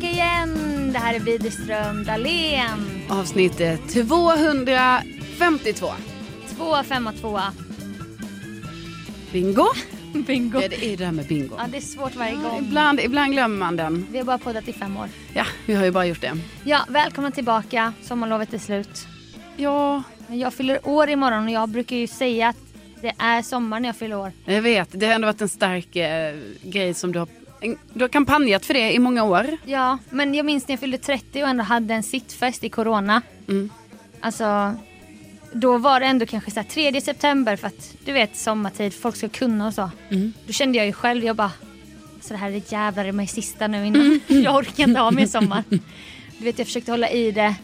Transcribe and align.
tillbaka 0.00 0.14
igen. 0.14 0.92
Det 0.92 0.98
här 0.98 1.14
är 1.14 1.20
Widerström 1.20 2.04
Dahlén. 2.04 3.02
Avsnittet 3.08 3.80
252. 3.92 5.86
Tvåa, 6.56 6.84
femma, 6.84 7.12
tvåa. 7.12 7.52
Bingo. 9.32 9.66
Bingo. 10.26 10.60
Ja, 10.62 10.68
det 10.68 10.84
är 10.84 10.96
det 10.96 11.04
här 11.04 11.12
med 11.12 11.26
bingo. 11.26 11.54
Ja, 11.58 11.64
det 11.70 11.76
är 11.76 11.80
svårt 11.80 12.16
varje 12.16 12.34
gång. 12.34 12.58
Ibland, 12.58 13.00
ibland 13.00 13.32
glömmer 13.32 13.56
man 13.58 13.76
den. 13.76 14.06
Vi 14.10 14.18
har 14.18 14.24
bara 14.24 14.38
poddat 14.38 14.68
i 14.68 14.72
fem 14.72 14.96
år. 14.96 15.08
Ja, 15.34 15.44
vi 15.66 15.74
har 15.74 15.84
ju 15.84 15.90
bara 15.90 16.06
gjort 16.06 16.20
det. 16.20 16.32
Ja, 16.64 16.80
välkomna 16.88 17.30
tillbaka. 17.30 17.92
Sommarlovet 18.02 18.54
är 18.54 18.58
slut. 18.58 19.06
Ja, 19.56 20.02
Jag 20.28 20.54
fyller 20.54 20.88
år 20.88 21.08
imorgon 21.10 21.44
och 21.44 21.50
jag 21.50 21.68
brukar 21.68 21.96
ju 21.96 22.06
säga 22.06 22.48
att 22.48 22.56
det 23.00 23.12
är 23.18 23.42
sommar 23.42 23.80
när 23.80 23.88
jag 23.88 23.96
fyller 23.96 24.16
år. 24.16 24.32
jag 24.44 24.62
vet. 24.62 24.88
Det 24.92 25.06
har 25.06 25.14
ändå 25.14 25.26
varit 25.26 25.40
en 25.40 25.48
stark 25.48 25.96
eh, 25.96 26.34
grej 26.62 26.94
som 26.94 27.12
du 27.12 27.18
har... 27.18 27.28
Du 27.92 28.04
har 28.04 28.08
kampanjat 28.08 28.66
för 28.66 28.74
det 28.74 28.92
i 28.92 28.98
många 28.98 29.24
år. 29.24 29.46
Ja, 29.64 29.98
men 30.10 30.34
jag 30.34 30.46
minns 30.46 30.68
när 30.68 30.72
jag 30.72 30.80
fyllde 30.80 30.98
30 30.98 31.42
och 31.42 31.48
ändå 31.48 31.64
hade 31.64 31.94
en 31.94 32.02
sittfest 32.02 32.64
i 32.64 32.68
Corona. 32.68 33.22
Mm. 33.48 33.70
Alltså, 34.20 34.74
då 35.52 35.78
var 35.78 36.00
det 36.00 36.06
ändå 36.06 36.26
kanske 36.26 36.50
så 36.50 36.60
här 36.60 36.66
3 36.66 37.00
september 37.00 37.56
för 37.56 37.66
att 37.66 37.96
du 38.04 38.12
vet 38.12 38.36
sommartid, 38.36 38.94
folk 38.94 39.16
ska 39.16 39.28
kunna 39.28 39.66
och 39.66 39.74
så. 39.74 39.90
Mm. 40.08 40.32
Då 40.46 40.52
kände 40.52 40.78
jag 40.78 40.86
ju 40.86 40.92
själv, 40.92 41.24
jag 41.24 41.36
bara, 41.36 41.52
så 42.20 42.34
det 42.34 42.38
här 42.38 42.50
är 42.50 42.62
jävlar 42.72 43.04
i 43.04 43.12
mig 43.12 43.26
sista 43.26 43.66
nu 43.66 43.86
innan. 43.86 44.20
jag 44.42 44.56
orkar 44.56 44.88
inte 44.88 45.00
ha 45.00 45.10
mer 45.10 45.26
sommar. 45.26 45.64
Du 46.38 46.44
vet 46.44 46.58
jag 46.58 46.66
försökte 46.66 46.90
hålla 46.90 47.10
i 47.10 47.30
det. 47.30 47.54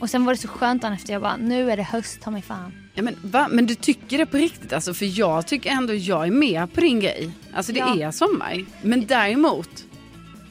Och 0.00 0.10
sen 0.10 0.24
var 0.24 0.34
det 0.34 0.40
så 0.40 0.48
skönt 0.48 0.82
dagen 0.82 0.92
efter, 0.92 1.12
jag 1.12 1.22
bara, 1.22 1.36
nu 1.36 1.70
är 1.70 1.76
det 1.76 1.82
höst, 1.82 2.20
ta 2.20 2.30
mig 2.30 2.42
fan. 2.42 2.72
Ja, 2.98 3.02
men, 3.02 3.16
va? 3.22 3.48
men 3.50 3.66
du 3.66 3.74
tycker 3.74 4.18
det 4.18 4.26
på 4.26 4.36
riktigt 4.36 4.72
alltså? 4.72 4.94
För 4.94 5.18
jag 5.18 5.46
tycker 5.46 5.70
ändå 5.70 5.94
jag 5.94 6.26
är 6.26 6.30
med 6.30 6.72
på 6.74 6.80
din 6.80 7.00
grej. 7.00 7.30
Alltså 7.54 7.72
det 7.72 7.78
Ja. 7.78 8.00
är 8.00 8.10
sommar. 8.10 8.64
Men 8.82 9.06
däremot, 9.06 9.84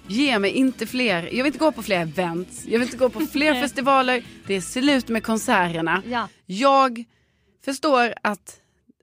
ge 0.08 0.40
mig 0.40 0.52
inte 0.52 0.86
fler. 0.88 1.24
Jag 1.24 1.32
vill 1.44 1.46
inte 1.46 1.60
gå 1.60 1.72
på 1.72 1.84
fler 1.84 2.02
events. 2.02 2.64
Jag 2.66 2.72
vill 2.80 2.82
inte 2.88 2.98
gå 2.98 3.10
på 3.10 3.20
fler 3.32 3.54
festivaler. 3.62 4.24
Det 4.48 4.54
är 4.56 4.62
slut 4.62 5.08
med 5.08 5.24
konserterna. 5.24 6.04
Ja, 6.10 6.28
Jag 6.46 7.04
förstår 7.66 8.14
att 8.24 8.60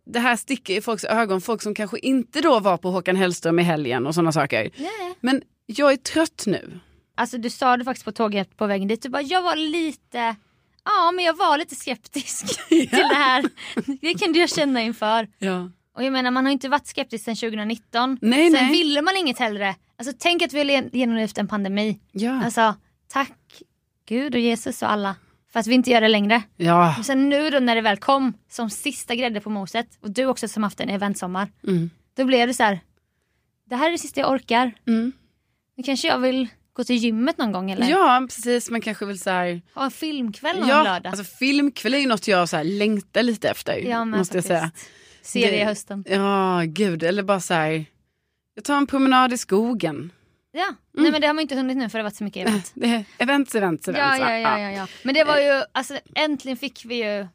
det 0.07 0.19
här 0.19 0.37
sticker 0.37 0.77
i 0.77 0.81
folks 0.81 1.05
ögon. 1.05 1.41
Folk 1.41 1.63
som 1.63 1.75
kanske 1.75 1.99
inte 1.99 2.41
då 2.41 2.61
var 2.61 2.77
på 2.77 2.91
Håkan 2.91 3.17
Hellström 3.17 3.59
i 3.59 3.63
helgen 3.63 4.07
och 4.07 4.15
sådana 4.15 4.33
saker. 4.33 4.71
nej. 4.77 5.15
Men 5.21 5.43
jag 5.67 5.93
är 5.93 5.97
trött 5.97 6.45
nu. 6.47 6.81
Alltså 7.17 7.39
du 7.39 7.51
sa 7.51 7.77
det 7.77 7.85
faktiskt 7.85 8.05
på 8.05 8.13
tåget 8.13 8.57
på 8.57 8.67
vägen 8.67 8.89
dit, 8.89 9.03
du 9.03 9.09
bara, 9.09 9.23
jag 9.23 9.43
var 9.43 9.57
lite, 9.57 10.37
ja 10.85 11.13
men 11.13 11.25
jag 11.25 11.37
var 11.37 11.59
lite 11.59 11.75
skeptisk 11.75 12.47
till 12.69 12.89
det 12.91 13.15
här. 13.15 13.45
Det 14.01 14.15
kunde 14.15 14.39
jag 14.39 14.51
känna 14.51 14.83
inför. 14.83 15.29
Ja. 15.39 15.71
Och 15.97 16.05
jag 16.05 16.13
menar 16.13 16.31
man 16.31 16.45
har 16.45 16.53
inte 16.53 16.69
varit 16.69 16.87
skeptisk 16.87 17.25
sedan 17.25 17.37
2019. 17.37 18.19
Nej, 18.23 18.51
Sen 18.51 18.63
nej. 18.67 18.73
ville 18.73 19.03
man 19.03 19.17
inget 19.17 19.39
hellre. 19.39 19.75
Alltså 19.99 20.15
tänk 20.19 20.43
att 20.43 20.53
vi 20.53 20.59
har 20.59 20.65
le- 20.65 20.89
genomlevt 20.93 21.39
en 21.39 21.49
pandemi. 21.49 22.01
Ja. 22.13 22.45
Alltså 22.45 22.75
tack 23.09 23.63
Gud 24.09 24.35
och 24.35 24.41
Jesus 24.41 24.83
och 24.83 24.91
alla 24.91 25.17
för 25.53 25.61
att 25.61 25.67
vi 25.67 25.75
inte 25.75 25.91
gör 25.91 26.01
det 26.01 26.09
längre. 26.09 26.43
ja. 26.57 26.95
Och 26.99 27.07
sen 27.07 27.29
nu 27.29 27.51
då 27.51 27.59
när 27.59 27.75
det 27.75 27.81
väl 27.81 27.97
kom 27.97 28.33
som 28.51 28.71
sista 28.71 29.15
grädde 29.15 29.41
på 29.41 29.51
moset 29.51 29.87
och 30.01 30.11
du 30.11 30.27
också 30.27 30.49
som 30.49 30.63
haft 30.63 30.81
en 30.81 30.89
eventsommar. 30.89 31.53
Mm. 31.67 31.91
Då 32.17 32.25
blev 32.25 32.49
det 32.49 32.55
så 32.55 32.63
här. 32.63 32.81
Det 33.71 33.77
här 33.77 33.87
är 33.89 33.93
det 33.93 33.99
sista 33.99 34.21
jag 34.21 34.31
orkar. 34.31 34.73
Mm. 34.87 35.13
Nu 35.77 35.83
kanske 35.83 36.09
jag 36.09 36.19
vill 36.19 36.49
gå 36.75 36.85
till 36.85 36.97
gymmet 36.97 37.39
någon 37.39 37.53
gång 37.53 37.71
eller 37.71 37.87
ja, 37.91 38.27
precis. 38.29 38.71
Man 38.71 38.81
kanske 38.81 39.07
vill 39.07 39.19
så 39.21 39.31
här... 39.31 39.63
ha 39.75 39.85
en 39.85 39.91
filmkväll 39.91 40.59
någon 40.61 40.69
Ja, 40.69 40.83
lördag. 40.83 41.07
alltså 41.11 41.25
filmkväll 41.39 41.95
är 41.95 41.99
ju 41.99 42.07
något 42.07 42.29
jag 42.29 42.49
så 42.49 42.57
här 42.57 42.65
längtar 42.65 43.23
lite 43.23 43.49
efter. 43.49 43.77
ja 43.79 44.05
men 44.05 44.19
måste 44.19 44.37
jag 44.37 44.45
säga. 44.45 44.71
Serie 45.23 45.61
i 45.61 45.65
hösten. 45.65 46.05
Ja, 46.09 46.63
gud. 46.67 47.03
Eller 47.03 47.23
bara 47.23 47.41
så 47.41 47.55
här. 47.55 47.85
Jag 48.55 48.65
tar 48.65 48.77
en 48.77 48.87
promenad 48.87 49.33
i 49.33 49.39
skogen. 49.39 50.13
Ja, 50.53 50.65
Mm. 50.65 51.03
nej 51.03 51.13
men 51.13 51.21
det 51.21 51.27
har 51.27 51.35
man 51.35 51.43
inte 51.43 51.55
hunnit 51.57 51.77
nu 51.77 51.89
för 51.89 51.99
det 51.99 52.03
har 52.03 52.11
varit 52.11 52.17
så 52.17 52.25
mycket 52.25 52.49
event. 52.49 52.73
Det 52.75 53.05
events, 53.19 53.55
events, 53.55 53.89
events. 53.89 54.19
Ja, 54.21 54.31
ja, 54.31 54.39
ja, 54.39 54.59
ja, 54.59 54.71
ja. 54.71 54.87
Men 55.03 55.15
det 55.15 55.25
var 55.25 55.39
ju, 55.39 55.63
alltså 55.73 55.99
äntligen 56.15 56.57
fick 56.57 56.85
vi 56.85 56.95
ju 57.05 57.27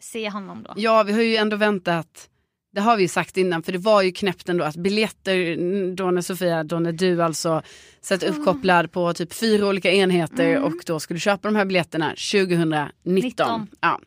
se 0.00 0.30
honom 0.30 0.62
då. 0.62 0.72
Ja, 0.76 1.02
vi 1.02 1.12
har 1.12 1.20
ju 1.22 1.36
ändå 1.36 1.56
väntat. 1.56 2.28
Det 2.74 2.80
har 2.80 2.96
vi 2.96 3.02
ju 3.02 3.08
sagt 3.08 3.36
innan, 3.36 3.62
för 3.62 3.72
det 3.72 3.78
var 3.78 4.02
ju 4.02 4.12
knäppt 4.12 4.48
ändå 4.48 4.64
att 4.64 4.76
biljetter, 4.76 5.56
då 5.96 6.10
när 6.10 6.22
Sofia, 6.22 6.64
då 6.64 6.78
när 6.78 6.92
du 6.92 7.22
alltså 7.22 7.62
satt 8.00 8.22
uppkopplad 8.22 8.92
på 8.92 9.12
typ 9.14 9.32
fyra 9.34 9.66
olika 9.66 9.90
enheter 9.92 10.48
Mm. 10.50 10.64
och 10.64 10.72
då 10.86 11.00
skulle 11.00 11.20
köpa 11.20 11.48
de 11.48 11.56
här 11.56 11.64
biljetterna 11.64 12.08
2019. 12.10 12.90
19. 13.04 13.66
Ja. 13.80 14.00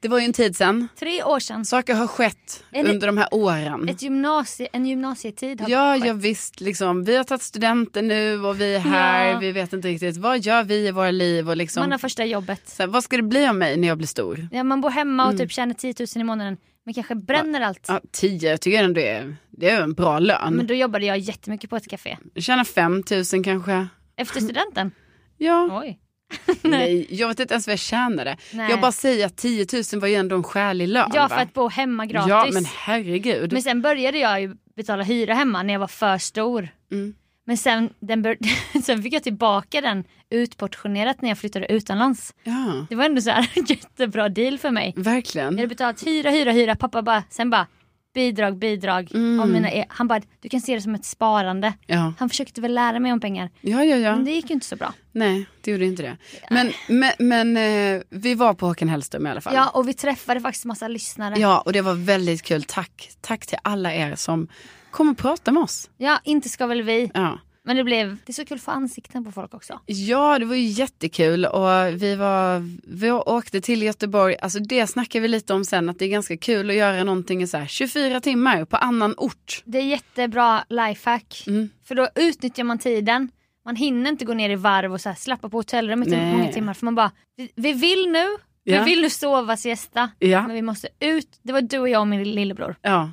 Det 0.00 0.08
var 0.08 0.18
ju 0.18 0.24
en 0.24 0.32
tid 0.32 0.56
sedan. 0.56 0.88
Tre 0.98 1.22
år 1.22 1.38
sedan. 1.40 1.64
Saker 1.64 1.94
har 1.94 2.06
skett 2.06 2.64
det- 2.72 2.84
under 2.84 3.06
de 3.06 3.18
här 3.18 3.28
åren. 3.34 3.88
Ett 3.88 4.02
gymnasie, 4.02 4.68
en 4.72 4.86
gymnasietid 4.86 5.60
har 5.60 5.68
Ja, 5.70 5.94
skett. 5.94 6.06
ja 6.06 6.12
visst. 6.12 6.60
Liksom, 6.60 7.04
vi 7.04 7.16
har 7.16 7.24
tagit 7.24 7.42
studenter 7.42 8.02
nu 8.02 8.44
och 8.46 8.60
vi 8.60 8.74
är 8.74 8.78
här. 8.78 9.26
Ja. 9.32 9.38
Vi 9.38 9.52
vet 9.52 9.72
inte 9.72 9.88
riktigt 9.88 10.16
vad 10.16 10.40
gör 10.40 10.62
vi 10.64 10.74
i 10.86 10.90
våra 10.90 11.10
liv 11.10 11.48
och 11.50 11.56
liksom, 11.56 11.80
Man 11.80 11.90
har 11.92 11.98
första 11.98 12.24
jobbet. 12.24 12.68
så 12.68 12.82
här, 12.82 12.88
vad 12.88 13.04
ska 13.04 13.16
det 13.16 13.22
bli 13.22 13.46
av 13.46 13.54
mig 13.54 13.76
när 13.76 13.88
jag 13.88 13.98
blir 13.98 14.08
stor? 14.08 14.48
Ja, 14.52 14.62
man 14.64 14.80
bor 14.80 14.90
hemma 14.90 15.28
och 15.28 15.38
typ 15.38 15.52
tjänar 15.52 15.74
10 15.74 15.94
000 15.98 16.06
i 16.16 16.24
månaden 16.24 16.56
men 16.84 16.94
kanske 16.94 17.14
bränner 17.14 17.60
allt. 17.60 17.88
Mm. 17.88 18.00
Ja, 18.04 18.08
tio 18.12 18.58
tycker 18.58 18.76
jag 18.76 18.84
ändå 18.84 19.00
är, 19.00 19.36
det 19.50 19.70
är 19.70 19.82
en 19.82 19.92
bra 19.94 20.18
lön. 20.18 20.54
Men 20.54 20.66
då 20.66 20.74
jobbade 20.74 21.04
jag 21.04 21.18
jättemycket 21.18 21.70
på 21.70 21.76
ett 21.76 21.88
café. 21.88 22.16
Tjäna 22.36 22.64
5 22.64 23.02
000 23.32 23.44
kanske. 23.44 23.86
Efter 24.16 24.40
studenten. 24.40 24.90
Ja, 25.42 25.80
Oj. 25.82 25.98
nej. 26.62 27.06
jag 27.10 27.28
vet 27.28 27.40
inte 27.40 27.54
ens 27.54 27.66
vad 27.66 27.72
jag 27.72 27.78
tjänade. 27.78 28.36
Nej. 28.52 28.70
Jag 28.70 28.80
bara 28.80 28.92
säger 28.92 29.26
att 29.26 29.36
10 29.36 29.66
000 29.92 30.00
var 30.00 30.08
ju 30.08 30.14
ändå 30.14 30.36
en 30.36 30.42
skälig 30.42 30.88
lön. 30.88 31.10
Ja 31.14 31.22
va? 31.22 31.28
för 31.28 31.36
att 31.36 31.52
bo 31.52 31.68
hemma 31.68 32.06
gratis. 32.06 32.28
Ja, 32.28 32.48
men 32.52 32.64
herregud. 32.64 33.52
Men 33.52 33.62
sen 33.62 33.82
började 33.82 34.18
jag 34.18 34.40
ju 34.40 34.56
betala 34.76 35.02
hyra 35.02 35.34
hemma 35.34 35.62
när 35.62 35.72
jag 35.72 35.80
var 35.80 35.86
för 35.86 36.18
stor. 36.18 36.68
Mm. 36.92 37.14
Men 37.46 37.56
sen, 37.56 37.90
den 38.00 38.22
bör... 38.22 38.36
sen 38.82 39.02
fick 39.02 39.12
jag 39.12 39.22
tillbaka 39.22 39.80
den 39.80 40.04
utportionerat 40.30 41.22
när 41.22 41.28
jag 41.28 41.38
flyttade 41.38 41.72
utomlands. 41.72 42.34
Ja, 42.44 42.86
Det 42.88 42.94
var 42.94 43.04
ändå 43.04 43.20
så 43.20 43.30
här 43.30 43.48
jättebra 43.70 44.28
deal 44.28 44.58
för 44.58 44.70
mig. 44.70 44.92
Jag 44.96 45.02
verkligen. 45.04 45.54
hade 45.56 45.66
betalat 45.68 46.06
hyra, 46.06 46.30
hyra, 46.30 46.52
hyra. 46.52 46.76
Pappa 46.76 47.02
bara, 47.02 47.22
sen 47.30 47.50
bara 47.50 47.66
bidrag, 48.14 48.58
bidrag. 48.58 49.10
Mm. 49.14 49.52
Mina, 49.52 49.70
e- 49.70 49.86
han 49.88 50.08
bara, 50.08 50.20
du 50.40 50.48
kan 50.48 50.60
se 50.60 50.74
det 50.74 50.80
som 50.80 50.94
ett 50.94 51.04
sparande. 51.04 51.72
Ja, 51.86 52.12
Han 52.18 52.28
försökte 52.28 52.60
väl 52.60 52.74
lära 52.74 52.98
mig 52.98 53.12
om 53.12 53.20
pengar. 53.20 53.50
ja, 53.60 53.84
ja. 53.84 53.96
ja. 53.96 54.16
Men 54.16 54.24
det 54.24 54.30
gick 54.30 54.50
ju 54.50 54.54
inte 54.54 54.66
så 54.66 54.76
bra. 54.76 54.92
Nej, 55.12 55.46
det 55.60 55.70
gjorde 55.70 55.84
inte 55.84 56.02
det. 56.02 56.16
Men, 56.50 56.72
men, 56.88 57.12
men 57.18 57.56
eh, 57.96 58.02
vi 58.10 58.34
var 58.34 58.54
på 58.54 58.66
Håkan 58.66 58.88
Hellström 58.88 59.26
i 59.26 59.30
alla 59.30 59.40
fall. 59.40 59.54
Ja 59.54 59.68
och 59.68 59.88
vi 59.88 59.94
träffade 59.94 60.40
faktiskt 60.40 60.64
massa 60.64 60.88
lyssnare. 60.88 61.34
Ja, 61.38 61.60
och 61.60 61.72
det 61.72 61.80
var 61.80 61.94
väldigt 61.94 62.42
kul. 62.42 62.62
Tack, 62.62 63.10
tack 63.20 63.46
till 63.46 63.58
alla 63.62 63.94
er 63.94 64.14
som 64.14 64.48
kom 64.90 65.08
och 65.10 65.18
pratade 65.18 65.54
med 65.54 65.62
oss. 65.62 65.90
Ja, 65.96 66.20
inte 66.24 66.48
ska 66.48 66.66
väl 66.66 66.82
vi. 66.82 67.10
Ja. 67.14 67.38
Men 67.62 67.76
det 67.76 67.84
blev, 67.84 68.16
det 68.26 68.30
är 68.30 68.32
så 68.34 68.44
kul 68.44 68.54
att 68.54 68.62
få 68.62 68.70
ansikten 68.70 69.24
på 69.24 69.32
folk 69.32 69.54
också. 69.54 69.80
ja, 69.86 70.38
det 70.38 70.44
var 70.44 70.54
ju 70.54 70.62
jättekul 70.66 71.44
och 71.44 72.02
vi, 72.02 72.14
var, 72.16 72.62
vi 72.96 73.10
åkte 73.10 73.60
till 73.60 73.82
Göteborg. 73.82 74.36
Alltså 74.42 74.58
det 74.58 74.86
snackar 74.86 75.20
vi 75.20 75.28
lite 75.28 75.54
om 75.54 75.64
sen, 75.64 75.88
att 75.88 75.98
det 75.98 76.04
är 76.04 76.08
ganska 76.08 76.36
kul 76.36 76.70
att 76.70 76.76
göra 76.76 77.04
någonting 77.04 77.42
i 77.42 77.46
så 77.46 77.56
här 77.56 77.66
24 77.66 78.20
timmar 78.20 78.64
på 78.64 78.76
annan 78.76 79.14
ort. 79.16 79.62
Det 79.64 79.78
är 79.78 79.82
jättebra 79.82 80.64
lifehack. 80.68 81.44
Mm. 81.46 81.68
För 81.84 81.94
då 81.94 82.08
utnyttjar 82.14 82.64
man 82.64 82.78
tiden. 82.78 83.30
Man 83.64 83.76
hinner 83.76 84.10
inte 84.10 84.24
gå 84.24 84.34
ner 84.34 84.50
i 84.50 84.54
varv 84.56 84.92
och 84.92 85.00
så 85.00 85.14
slappa 85.16 85.48
på 85.48 85.56
hotellrummet 85.56 86.08
i 86.08 86.16
många 86.16 86.52
timmar. 86.52 86.74
För 86.74 86.84
man 86.84 86.94
bara, 86.94 87.10
vi, 87.36 87.50
vi 87.54 87.72
vill 87.72 88.08
nu, 88.12 88.26
Ja. 88.64 88.78
vi 88.84 88.90
vill 88.90 89.02
nu 89.02 89.10
sova, 89.10 89.56
siesta. 89.56 90.10
Ja. 90.18 90.42
Men 90.46 90.54
vi 90.54 90.62
måste 90.62 90.88
ut. 91.00 91.38
Det 91.42 91.52
var 91.52 91.60
du 91.60 91.78
och 91.78 91.88
jag 91.88 92.00
och 92.00 92.08
min 92.08 92.22
lillebror. 92.24 92.76
Ja, 92.82 93.10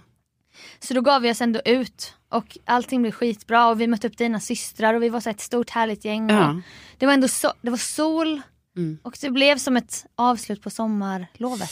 Så 0.79 0.94
då 0.94 1.01
gav 1.01 1.22
vi 1.22 1.31
oss 1.31 1.41
ändå 1.41 1.62
ut. 1.66 2.13
Och 2.29 2.57
allting 2.66 3.01
blev 3.01 3.12
skitbra 3.12 3.68
och 3.69 3.81
vi 3.81 3.88
mötte 3.88 4.07
upp 4.07 4.18
dina 4.18 4.40
systrar 4.40 4.94
och 4.94 5.03
vi 5.03 5.09
var 5.09 5.19
så 5.19 5.29
ett 5.29 5.41
stort 5.41 5.69
härligt 5.69 6.06
gäng. 6.06 6.29
Ja. 6.29 6.62
Det 6.97 7.06
var 7.06 7.13
ändå 7.13 7.28
så, 7.28 7.53
det 7.62 7.69
var 7.69 7.78
sol 7.78 8.41
Mm. 8.78 8.97
och 9.03 9.18
det 9.22 9.29
blev 9.29 9.57
som 9.57 9.78
ett 9.78 10.06
avslut 10.16 10.62
på 10.62 10.69
sommarlovet. 10.69 11.69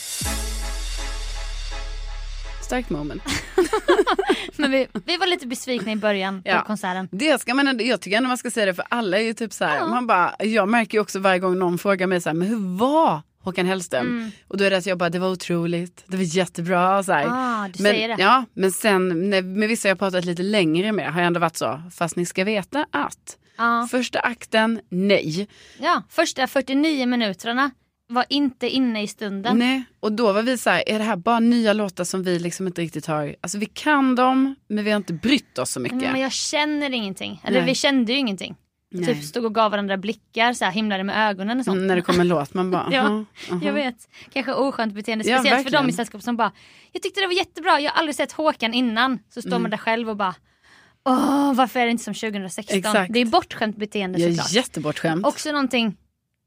starkt 2.64 2.90
moment. 2.90 3.23
Men 4.58 4.72
vi, 4.72 4.88
vi 5.05 5.17
var 5.17 5.28
lite 5.28 5.47
besvikna 5.47 5.91
i 5.91 5.96
början 5.96 6.41
Ja. 6.46 6.59
på 6.59 6.66
konserten. 6.66 7.08
Det 7.11 7.41
ska 7.41 7.53
man 7.53 7.79
jag 7.79 8.02
tycker 8.02 8.17
ändå 8.17 8.28
man 8.28 8.38
ska 8.38 8.52
säga 8.52 8.66
det 8.66 8.73
för 8.73 8.85
alla 8.90 9.17
är 9.17 9.22
ju 9.22 9.34
typ 9.34 9.53
så 9.53 9.66
här, 9.66 9.78
Ja. 9.78 9.88
man 9.88 10.08
bara, 10.08 10.35
jag 10.40 10.70
märker 10.70 10.97
ju 10.97 11.02
också 11.02 11.20
varje 11.20 11.40
gång 11.40 11.59
någon 11.59 11.78
frågar 11.78 12.08
mig 12.08 12.22
så 12.22 12.29
här, 12.29 12.34
men 12.34 12.47
hur 12.47 12.78
var 12.78 13.22
Håkan 13.46 13.66
Hellström? 13.66 14.08
Mm. 14.08 14.32
Och 14.47 14.58
då 14.58 14.64
är 14.64 14.70
det 14.70 14.78
att 14.78 14.86
jag 14.86 14.97
bara, 14.97 15.09
det 15.09 15.20
var 15.20 15.32
otroligt, 15.32 16.03
det 16.08 16.18
var 16.18 16.24
jättebra. 16.24 17.03
Så. 17.03 17.12
Ah, 17.14 17.68
du 17.74 17.84
men, 17.84 17.92
säger 17.92 18.08
det. 18.08 18.16
Ja, 18.20 18.46
men 18.53 18.72
sen 18.72 19.30
när, 19.30 19.42
med 19.42 19.70
vissa 19.70 19.88
jag 19.88 20.00
pratat 20.00 20.26
lite 20.26 20.44
längre 20.44 20.92
med 20.92 21.14
har 21.14 21.20
jag 21.22 21.28
ändå 21.28 21.40
varit 21.40 21.58
så, 21.58 21.82
fast 21.96 22.16
ni 22.16 22.26
ska 22.26 22.44
veta 22.44 22.86
att 22.92 23.38
Ja. 23.58 23.88
första 23.92 24.20
akten, 24.20 24.80
nej. 24.90 25.47
ja, 25.80 26.03
första 26.09 26.47
49 26.47 27.06
minuterna 27.06 27.72
var 28.08 28.26
inte 28.30 28.70
inne 28.70 29.03
i 29.03 29.08
stunden. 29.08 29.58
nej. 29.59 29.84
Och 30.00 30.12
då 30.12 30.32
var 30.34 30.41
vi 30.41 30.58
så 30.58 30.70
här, 30.70 30.84
är 30.90 31.00
det 31.00 31.06
här 31.06 31.16
bara 31.16 31.40
nya 31.40 31.74
låtar 31.74 32.03
som 32.03 32.24
vi 32.24 32.40
liksom 32.40 32.68
inte 32.68 32.82
riktigt 32.82 33.06
har, 33.06 33.36
alltså 33.41 33.58
vi 33.58 33.66
kan 33.66 34.16
dem, 34.16 34.56
men 34.68 34.84
vi 34.84 34.91
har 34.91 34.98
inte 34.98 35.14
brytt 35.14 35.58
oss 35.59 35.72
så 35.72 35.80
mycket. 35.80 35.98
Men 36.02 36.22
jag 36.22 36.32
känner 36.32 36.94
ingenting. 36.94 37.41
Eller 37.44 37.59
Nej. 37.59 37.70
vi 37.70 37.76
kände 37.76 38.12
ju 38.14 38.18
ingenting. 38.20 38.56
Nej. 38.91 39.05
Typ 39.16 39.23
stod 39.23 39.46
och 39.46 39.55
gav 39.55 39.72
varandra 39.72 39.97
blickar, 39.97 40.53
så 40.53 40.66
här, 40.66 40.72
himlade 40.72 41.03
med 41.03 41.29
ögonen 41.29 41.59
och 41.59 41.66
sånt. 41.66 41.76
Mm, 41.76 41.87
när 41.87 41.96
det 41.96 42.02
kommer 42.02 42.20
en 42.20 42.28
låt, 42.28 42.53
man 42.53 42.72
bara, 42.72 42.87
Ja, 42.91 42.99
aha, 43.02 43.26
aha. 43.52 43.59
Jag 43.66 43.73
vet. 43.73 43.96
Kanske 44.34 44.53
oskönt 44.53 44.93
beteende. 44.93 45.26
Ja, 45.29 45.37
Speciellt 45.37 45.58
för 45.58 45.64
verkligen. 45.64 45.84
dem 45.84 45.90
i 45.90 45.93
sällskap 45.93 46.22
som 46.22 46.37
bara 46.37 46.52
Jag 46.91 47.02
tyckte 47.02 47.22
det 47.22 47.28
var 47.28 47.34
jättebra, 47.34 47.79
jag 47.79 47.91
har 47.91 47.99
aldrig 47.99 48.16
sett 48.16 48.32
Håkan 48.32 48.73
innan. 48.73 49.20
Så 49.29 49.41
står 49.41 49.49
Mm. 49.52 49.61
man 49.61 49.72
där 49.72 49.78
själv 49.78 50.09
och 50.09 50.17
bara 50.17 50.35
Åh, 51.08 51.53
varför 51.53 51.79
är 51.79 51.85
det 51.85 51.91
inte 51.91 52.03
som 52.03 52.14
2016? 52.14 52.78
Exakt. 52.78 53.14
Det 53.14 53.20
är 53.20 53.26
bortskämt 53.26 53.78
beteende 53.78 54.20
såklart. 54.20 54.52
är 54.52 54.55
jättebortskämd. 54.55 55.26
Också 55.26 55.52
någonting 55.52 55.97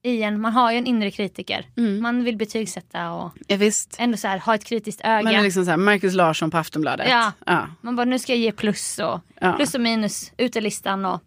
i 0.03 0.23
en, 0.23 0.41
man 0.41 0.53
har 0.53 0.73
ju 0.73 0.79
en 0.79 0.87
inre 0.87 1.11
kritiker. 1.11 1.67
Mm. 1.77 2.03
Man 2.03 2.25
vill 2.25 2.37
betygsätta 2.37 3.13
och 3.13 3.33
Ja, 3.47 3.57
visst. 3.57 3.97
ändå 3.99 4.17
så 4.17 4.29
här, 4.29 4.39
ha 4.39 4.55
ett 4.55 4.65
kritiskt 4.65 5.01
öga. 5.05 5.23
Man 5.23 5.35
är 5.35 5.43
liksom 5.43 5.65
så 5.65 5.71
här, 5.71 5.77
Marcus 5.79 6.15
Larsson 6.15 6.51
på 6.51 6.59
Aftonbladet. 6.59 7.07
Ja. 7.11 7.33
ja. 7.47 7.67
Man 7.81 7.97
bara, 7.97 8.05
nu 8.05 8.19
ska 8.19 8.33
jag 8.33 8.39
ge 8.41 8.53
plus 8.53 8.99
och 8.99 9.21
ja. 9.41 9.53
plus 9.53 9.75
och 9.75 9.81
minus, 9.81 10.33
utelistan 10.39 11.05
och... 11.05 11.21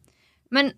Men 0.49 0.71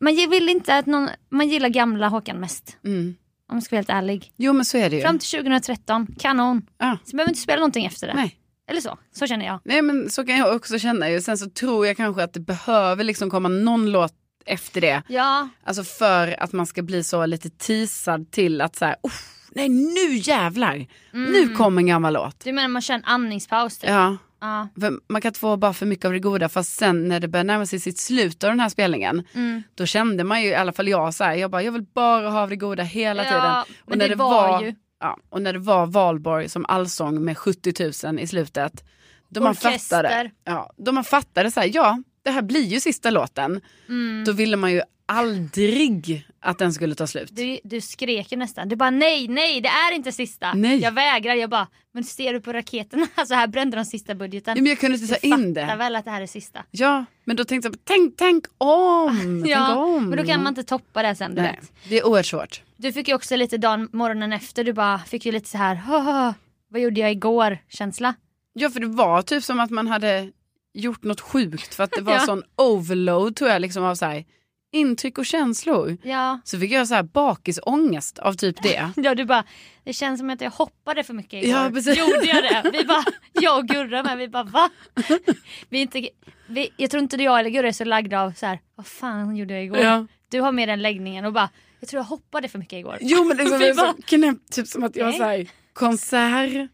man 0.00 0.14
vill 0.30 0.48
inte 0.48 0.76
att 0.76 0.86
någon, 0.86 1.08
man 1.30 1.48
gillar 1.48 1.68
gamla 1.68 2.08
Håkan 2.08 2.40
mest. 2.40 2.76
Mm. 2.84 3.16
Om 3.48 3.56
jag 3.56 3.62
ska 3.62 3.74
vara 3.76 3.78
helt 3.78 3.90
ärlig. 3.90 4.32
Jo 4.36 4.52
men 4.52 4.64
så 4.64 4.78
är 4.78 4.90
det 4.90 4.96
ju. 4.96 5.02
Fram 5.02 5.18
till 5.18 5.28
2013, 5.30 6.06
kanon. 6.18 6.66
Ja. 6.78 6.98
Så 7.04 7.16
behöver 7.16 7.30
inte 7.30 7.40
spela 7.40 7.56
någonting 7.60 7.86
efter 7.86 8.06
det. 8.06 8.14
Nej. 8.14 8.36
Eller 8.70 8.80
så, 8.80 8.98
så 9.12 9.26
känner 9.26 9.46
jag. 9.46 9.60
Nej 9.64 9.82
men 9.82 10.10
så 10.10 10.26
kan 10.26 10.36
jag 10.36 10.56
också 10.56 10.78
känna 10.78 11.10
ju. 11.10 11.20
Sen 11.20 11.38
så 11.38 11.50
tror 11.50 11.86
jag 11.86 11.96
kanske 11.96 12.22
att 12.24 12.32
det 12.32 12.40
behöver 12.40 13.04
liksom 13.04 13.30
komma 13.30 13.48
någon 13.48 13.90
låt 13.92 14.14
efter 14.46 14.80
det. 14.80 15.02
Ja, 15.08 15.48
Alltså 15.64 15.84
för 15.84 16.42
att 16.42 16.52
man 16.52 16.66
ska 16.66 16.82
bli 16.82 17.04
så 17.04 17.26
lite 17.26 17.50
teasad 17.50 18.30
till 18.30 18.60
att 18.60 18.76
så 18.76 18.84
här, 18.84 18.96
"Uff, 19.02 19.48
nej 19.50 19.68
nu 19.68 20.16
jävlar. 20.16 20.86
Nu 21.12 21.48
kommer 21.54 21.80
en 21.82 21.86
gammal 21.86 22.12
låt. 22.12 22.44
du 22.44 22.52
menar 22.52 22.68
man 22.68 22.82
kör 22.82 22.94
en 22.94 23.04
andningspaus 23.04 23.78
typ? 23.78 23.90
Ja, 23.90 24.16
Ja. 24.40 24.68
man 25.08 25.20
kan 25.22 25.28
inte 25.28 25.40
få 25.40 25.56
bara 25.56 25.72
för 25.72 25.86
mycket 25.86 26.04
av 26.04 26.12
det 26.12 26.18
goda 26.18 26.48
fast 26.48 26.76
sen 26.76 27.08
när 27.08 27.20
det 27.20 27.28
börjar 27.28 27.44
närma 27.44 27.66
sig 27.66 27.80
sitt 27.80 27.98
slut 27.98 28.44
av 28.44 28.50
den 28.50 28.60
här 28.60 28.68
spelningen 28.68 29.22
Mm. 29.34 29.62
då 29.74 29.86
kände 29.86 30.24
man 30.24 30.42
ju 30.42 30.48
i 30.48 30.54
alla 30.54 30.72
fall 30.72 30.88
jag 30.88 31.14
så 31.14 31.24
här, 31.24 31.34
jag 31.34 31.50
bara 31.50 31.62
jag 31.62 31.72
vill 31.72 31.82
bara 31.94 32.30
ha 32.30 32.40
av 32.42 32.48
det 32.50 32.56
goda 32.56 32.82
hela 32.82 33.24
Ja, 33.24 33.30
tiden. 33.30 33.76
men 33.86 33.98
det 34.08 34.14
var 34.14 34.62
ju- 34.62 34.74
Ja, 35.00 35.18
och 35.28 35.42
när 35.42 35.52
det 35.52 35.58
var 35.58 35.86
valborg 35.86 36.48
som 36.48 36.66
allsång 36.68 37.24
med 37.24 37.38
70 37.38 38.06
000 38.06 38.18
i 38.20 38.26
slutet. 38.26 38.84
Då 39.28 39.40
man 39.40 39.54
fattade, 39.54 40.30
ja, 40.44 40.72
då 40.76 40.92
man 40.92 41.04
fattade 41.04 41.50
så 41.50 41.60
här, 41.60 41.70
ja 41.74 42.02
det 42.22 42.30
här 42.30 42.42
blir 42.42 42.64
ju 42.64 42.80
sista 42.80 43.10
låten. 43.10 43.60
Mm. 43.88 44.24
Då 44.26 44.32
ville 44.32 44.56
man 44.56 44.72
ju 44.72 44.82
aldrig 45.06 46.26
att 46.40 46.58
den 46.58 46.72
skulle 46.72 46.94
ta 46.94 47.06
slut. 47.06 47.28
Du, 47.32 47.58
du 47.64 47.80
skrek 47.80 48.32
ju 48.32 48.38
nästan. 48.38 48.68
Du 48.68 48.76
bara 48.76 48.90
nej, 48.90 49.28
nej, 49.28 49.60
det 49.60 49.68
är 49.68 49.92
inte 49.94 50.12
sista. 50.12 50.54
Nej. 50.54 50.78
Jag 50.80 50.92
vägrar. 50.92 51.34
Jag 51.34 51.50
bara, 51.50 51.66
men 51.92 52.04
ser 52.04 52.32
du 52.32 52.40
på 52.40 52.52
raketerna? 52.52 53.06
Så 53.26 53.34
här 53.34 53.46
brände 53.46 53.76
de 53.76 53.84
sista 53.84 54.14
budgeten. 54.14 54.56
Ja, 54.56 54.62
men 54.62 54.70
jag 54.70 54.78
kunde 54.78 54.98
inte 54.98 55.14
ta 55.14 55.20
du 55.22 55.28
in 55.28 55.54
fattar 55.54 55.66
det. 55.72 55.76
väl 55.76 55.96
att 55.96 56.04
det 56.04 56.10
här 56.10 56.22
är 56.22 56.26
sista? 56.26 56.64
Ja, 56.70 57.04
men 57.24 57.36
då 57.36 57.44
tänkte 57.44 57.68
jag, 57.68 57.76
tänk, 57.84 58.14
tänk 58.16 58.44
om, 58.58 59.44
Ja, 59.48 59.66
tänk 59.66 59.78
om. 59.78 60.08
men 60.08 60.18
då 60.18 60.24
kan 60.24 60.42
man 60.42 60.50
inte 60.50 60.62
toppa 60.64 61.02
det 61.02 61.14
sen. 61.14 61.34
Du, 61.34 61.42
Nej, 61.42 61.58
vet. 61.60 61.72
det 61.88 61.98
är 61.98 62.06
oerhört 62.06 62.26
svårt. 62.26 62.62
du 62.76 62.92
fick 62.92 63.08
ju 63.08 63.14
också 63.14 63.36
lite 63.36 63.58
dagen, 63.58 63.88
morgonen 63.92 64.32
efter, 64.32 64.64
du 64.64 64.72
bara 64.72 64.98
fick 64.98 65.26
ju 65.26 65.32
lite 65.32 65.48
så 65.48 65.58
här, 65.58 65.74
"Haha, 65.74 66.34
vad 66.68 66.80
gjorde 66.80 67.00
jag 67.00 67.10
igår 67.12 67.58
känsla. 67.68 68.14
Ja, 68.52 68.70
för 68.70 68.80
det 68.80 68.86
var 68.86 69.22
typ 69.22 69.44
som 69.44 69.60
att 69.60 69.70
man 69.70 69.86
hade 69.86 70.30
gjort 70.74 71.02
något 71.04 71.20
sjukt 71.20 71.74
för 71.74 71.84
att 71.84 71.90
det 71.90 72.00
var 72.02 72.12
Ja. 72.12 72.18
sån 72.20 72.42
overload 72.56 73.36
tror 73.36 73.50
jag 73.50 73.62
liksom 73.62 73.84
av 73.84 73.94
så 73.94 74.04
här, 74.06 74.24
intryck 74.72 75.18
och 75.18 75.26
känslor. 75.26 75.96
Ja. 76.02 76.40
Så 76.44 76.58
fick 76.58 76.72
jag 76.72 76.88
så 76.88 76.94
här 76.94 77.02
bakisångest 77.02 78.18
av 78.18 78.32
typ 78.32 78.62
det. 78.62 78.90
Ja 78.96 79.14
du 79.14 79.24
bara, 79.24 79.44
det 79.84 79.92
känns 79.92 80.20
som 80.20 80.30
att 80.30 80.40
jag 80.40 80.50
hoppade 80.50 81.04
för 81.04 81.14
mycket 81.14 81.44
igår. 81.44 81.58
Ja, 81.60 81.70
precis. 81.74 81.98
Gjorde 81.98 82.26
jag 82.26 82.42
det? 82.42 82.70
Vi 82.72 82.84
bara, 82.84 83.04
jag 83.32 83.58
och 83.58 83.68
Gurra 83.68 84.02
med, 84.02 84.18
vi 84.18 84.28
bara 84.28 84.44
va? 84.44 84.70
Vi 85.68 85.78
inte, 85.78 86.08
vi, 86.46 86.68
jag 86.76 86.90
tror 86.90 87.02
inte 87.02 87.16
jag 87.16 87.40
eller 87.40 87.50
Gurra 87.50 87.68
är 87.68 87.72
så 87.72 87.84
lagda 87.84 88.20
av 88.20 88.32
så 88.32 88.46
här, 88.46 88.60
vad 88.74 88.86
fan 88.86 89.36
gjorde 89.36 89.54
jag 89.54 89.64
igår? 89.64 89.78
Ja. 89.78 90.06
Du 90.28 90.40
har 90.40 90.52
med 90.52 90.68
den 90.68 90.82
läggningen 90.82 91.24
och 91.24 91.32
bara, 91.32 91.50
jag 91.80 91.88
tror 91.88 92.00
jag 92.00 92.04
hoppade 92.04 92.48
för 92.48 92.58
mycket 92.58 92.78
igår. 92.78 92.98
Jo 93.00 93.24
men 93.24 93.36
liksom, 93.36 93.58
det 93.58 93.68
är 93.68 93.74
så 93.74 93.82
bara, 93.82 93.94
knäppt, 94.04 94.52
typ 94.52 94.66
som 94.66 94.84
att 94.84 94.96
jag 94.96 95.04
var 95.04 95.12
så 95.12 95.22
här, 95.24 95.46
konsert. 95.72 96.70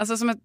Alltså 0.00 0.16
som 0.16 0.28
ett, 0.30 0.38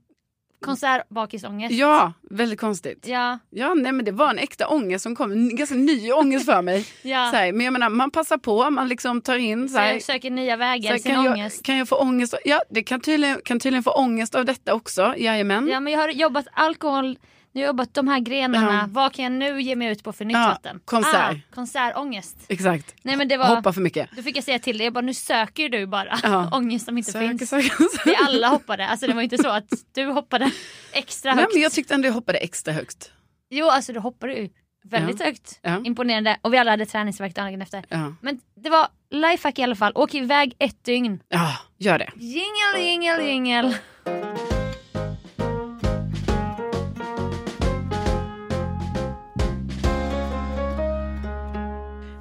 Konsert, 0.66 1.10
bakisångest. 1.10 1.74
ja, 1.76 2.14
väldigt 2.30 2.60
konstigt. 2.60 3.08
Ja, 3.08 3.40
Ja, 3.50 3.74
nej 3.74 3.92
men 3.92 4.06
det 4.06 4.12
var 4.12 4.30
en 4.30 4.38
äkta 4.38 4.68
ångest 4.68 5.04
som 5.04 5.16
kom, 5.16 5.32
en 5.32 5.56
ganska 5.56 5.76
ny 5.76 6.12
ångest 6.12 6.46
för 6.46 6.62
mig. 6.62 6.86
ja. 7.02 7.30
Så 7.32 7.38
här, 7.38 7.52
men 7.52 7.66
jag 7.66 7.74
menar, 7.74 7.90
man 7.90 8.12
passar 8.12 8.38
på, 8.38 8.70
man 8.70 8.88
liksom 8.88 9.22
tar 9.22 9.38
in 9.38 9.70
så 9.70 9.78
här, 9.78 9.94
jag 9.94 10.02
söker 10.02 10.32
nya 10.32 10.56
vägar 10.56 10.82
så 10.90 10.94
här, 10.94 10.98
sin 11.00 11.16
kan, 11.16 11.24
jag, 11.24 11.34
ångest. 11.34 11.64
kan 11.64 11.78
jag 11.78 11.88
få 11.88 11.96
ångest? 11.96 12.36
Ja, 12.46 12.62
det 12.70 12.84
kan 12.84 13.02
tydligen, 13.02 13.42
kan 13.46 13.60
tydligen 13.60 13.84
få 13.84 13.92
ångest 13.92 14.36
av 14.36 14.46
detta 14.46 14.74
också, 14.74 15.14
jajamän. 15.18 15.68
Ja 15.68 15.80
men 15.80 15.94
jag 15.94 16.00
har 16.00 16.10
jobbat 16.10 16.46
alkohol, 16.54 17.18
nu 17.54 17.62
har 17.62 17.64
jag 17.66 17.68
jobbat 17.68 17.94
de 17.94 18.08
här 18.08 18.20
grenarna, 18.20 18.74
Ja. 18.74 18.86
vad 18.90 19.14
kan 19.14 19.24
jag 19.24 19.32
nu 19.32 19.62
ge 19.62 19.76
mig 19.76 19.88
ut 19.92 20.04
på 20.04 20.14
för 20.14 20.26
nytt 20.26 20.38
Ja, 20.38 20.48
vatten? 20.48 20.80
konsert. 20.86 21.14
Ah, 21.16 21.56
konsertångest. 21.56 22.38
Exakt, 22.48 22.96
Nej 23.02 23.16
men 23.18 23.28
det 23.28 23.38
var, 23.38 23.56
hoppa 23.56 23.74
för 23.74 23.82
mycket. 23.82 24.10
då 24.16 24.22
fick 24.24 24.38
jag 24.38 24.44
säga 24.44 24.60
till 24.60 24.78
dig, 24.78 24.86
jag 24.86 24.94
bara 24.94 25.02
nu 25.02 25.14
söker 25.14 25.70
du 25.70 25.86
bara 25.88 26.20
Ja. 26.24 26.50
ångest 26.58 26.86
som 26.86 26.98
inte 26.98 27.12
Söker, 27.12 27.28
finns. 27.38 27.50
söker. 27.50 28.06
Vi 28.06 28.16
alla 28.16 28.48
hoppade, 28.48 28.88
alltså 28.88 29.08
det 29.08 29.14
var 29.14 29.22
inte 29.22 29.38
så 29.38 29.50
att 29.50 29.70
du 29.94 30.06
hoppade 30.06 30.52
extra 30.92 31.34
Nej, 31.36 31.44
högt. 31.44 31.54
men 31.54 31.62
jag 31.64 31.72
tyckte 31.72 31.94
ändå 31.94 32.08
jag 32.08 32.14
hoppade 32.14 32.38
extra 32.38 32.74
högt. 32.74 33.12
Jo 33.50 33.70
alltså 33.70 33.94
du 33.94 34.00
hoppade 34.00 34.34
ju 34.34 34.50
väldigt 34.84 35.20
Ja. 35.20 35.26
högt. 35.26 35.60
Ja. 35.62 35.82
Imponerande 35.86 36.38
och 36.42 36.54
vi 36.54 36.58
alla 36.58 36.72
hade 36.72 36.86
träningsvärk 36.86 37.36
dagen 37.36 37.62
efter. 37.62 37.84
Ja. 37.90 38.16
Men 38.22 38.40
det 38.64 38.70
var 38.70 38.88
lifehack 39.10 39.60
i 39.60 39.64
alla 39.64 39.76
fall, 39.76 39.92
åk 39.96 40.14
iväg 40.14 40.56
ett 40.60 40.84
dygn. 40.84 41.20
ja, 41.30 41.52
gör 41.78 42.00
det. 42.00 42.10
Jingle 42.16 42.90
jingle 42.90 43.24
jingle. 43.32 43.74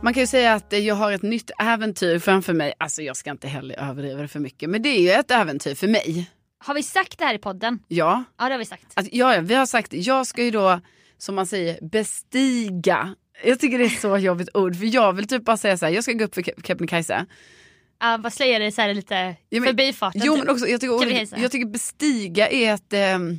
Man 0.02 0.14
kan 0.14 0.20
ju 0.22 0.26
säga 0.26 0.54
att 0.54 0.72
jag 0.72 0.94
har 0.94 1.12
ett 1.12 1.22
nytt 1.22 1.50
äventyr 1.58 2.18
framför 2.18 2.52
mig. 2.52 2.72
Alltså 2.78 3.02
jag 3.02 3.16
ska 3.16 3.30
inte 3.30 3.48
heller 3.48 3.80
överdriva 3.90 4.22
det 4.22 4.28
för 4.28 4.40
mycket. 4.40 4.70
Men 4.70 4.82
det 4.82 4.88
är 4.88 5.00
ju 5.00 5.10
ett 5.10 5.30
äventyr 5.30 5.74
för 5.74 5.88
mig. 5.88 6.30
Har 6.64 6.74
vi 6.74 6.82
sagt 6.82 7.18
det 7.18 7.24
här 7.24 7.34
i 7.34 7.38
podden? 7.38 7.78
Ja, 7.88 8.24
Ja 8.38 8.44
det 8.44 8.50
har 8.50 8.58
vi 8.58 8.64
sagt. 8.64 8.86
att, 8.94 9.12
ja 9.12 9.34
ja, 9.34 9.40
vi 9.40 9.54
har 9.54 9.66
sagt 9.66 9.92
jag 9.92 10.26
ska 10.26 10.42
ju 10.44 10.50
då, 10.50 10.80
som 11.18 11.34
man 11.34 11.46
säger, 11.46 11.78
bestiga. 11.90 13.14
Jag 13.44 13.60
tycker 13.60 13.78
det 13.78 13.84
är 13.84 13.88
så 13.88 14.16
jobbigt 14.18 14.48
ord. 14.56 14.76
För 14.76 14.94
jag 14.94 15.12
vill 15.12 15.26
typ 15.28 15.44
bara 15.44 15.56
säga 15.56 15.76
så 15.76 15.86
här, 15.86 15.92
jag 15.92 16.04
ska 16.04 16.12
gå 16.12 16.24
upp 16.24 16.34
för 16.34 16.42
Ke- 16.42 16.66
Kebnekaise. 16.66 17.26
Ja 18.00 18.16
vad 18.22 18.32
säger 18.32 18.60
det 18.60 18.72
så 18.72 18.80
här 18.82 18.94
lite 18.94 19.14
Ja, 19.48 19.60
men- 19.60 19.64
förbifarten? 19.66 20.20
Jo 20.24 20.34
typ. 20.36 20.44
men 20.44 20.54
också, 20.54 20.66
jag 20.66 20.80
tycker, 20.80 20.94
ordet, 20.94 21.32
jag 21.36 21.50
tycker 21.52 21.66
bestiga 21.66 22.48
är 22.48 22.74
ett... 22.74 22.92
ehm, 22.92 23.38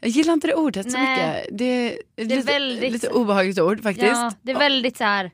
jag 0.00 0.10
gillar 0.10 0.32
inte 0.32 0.46
det 0.46 0.54
ordet 0.54 0.92
så 0.92 0.98
Nej. 0.98 1.10
mycket. 1.42 1.58
Det, 1.58 1.64
är 1.92 1.98
är 2.16 2.24
lite, 2.24 2.42
väldigt- 2.52 2.92
lite 2.92 3.08
obehagligt 3.08 3.58
ord 3.58 3.82
faktiskt. 3.82 4.06
Ja, 4.06 4.32
det 4.42 4.52
är 4.52 4.58
väldigt 4.58 4.96
så 4.96 5.04
här, 5.04 5.30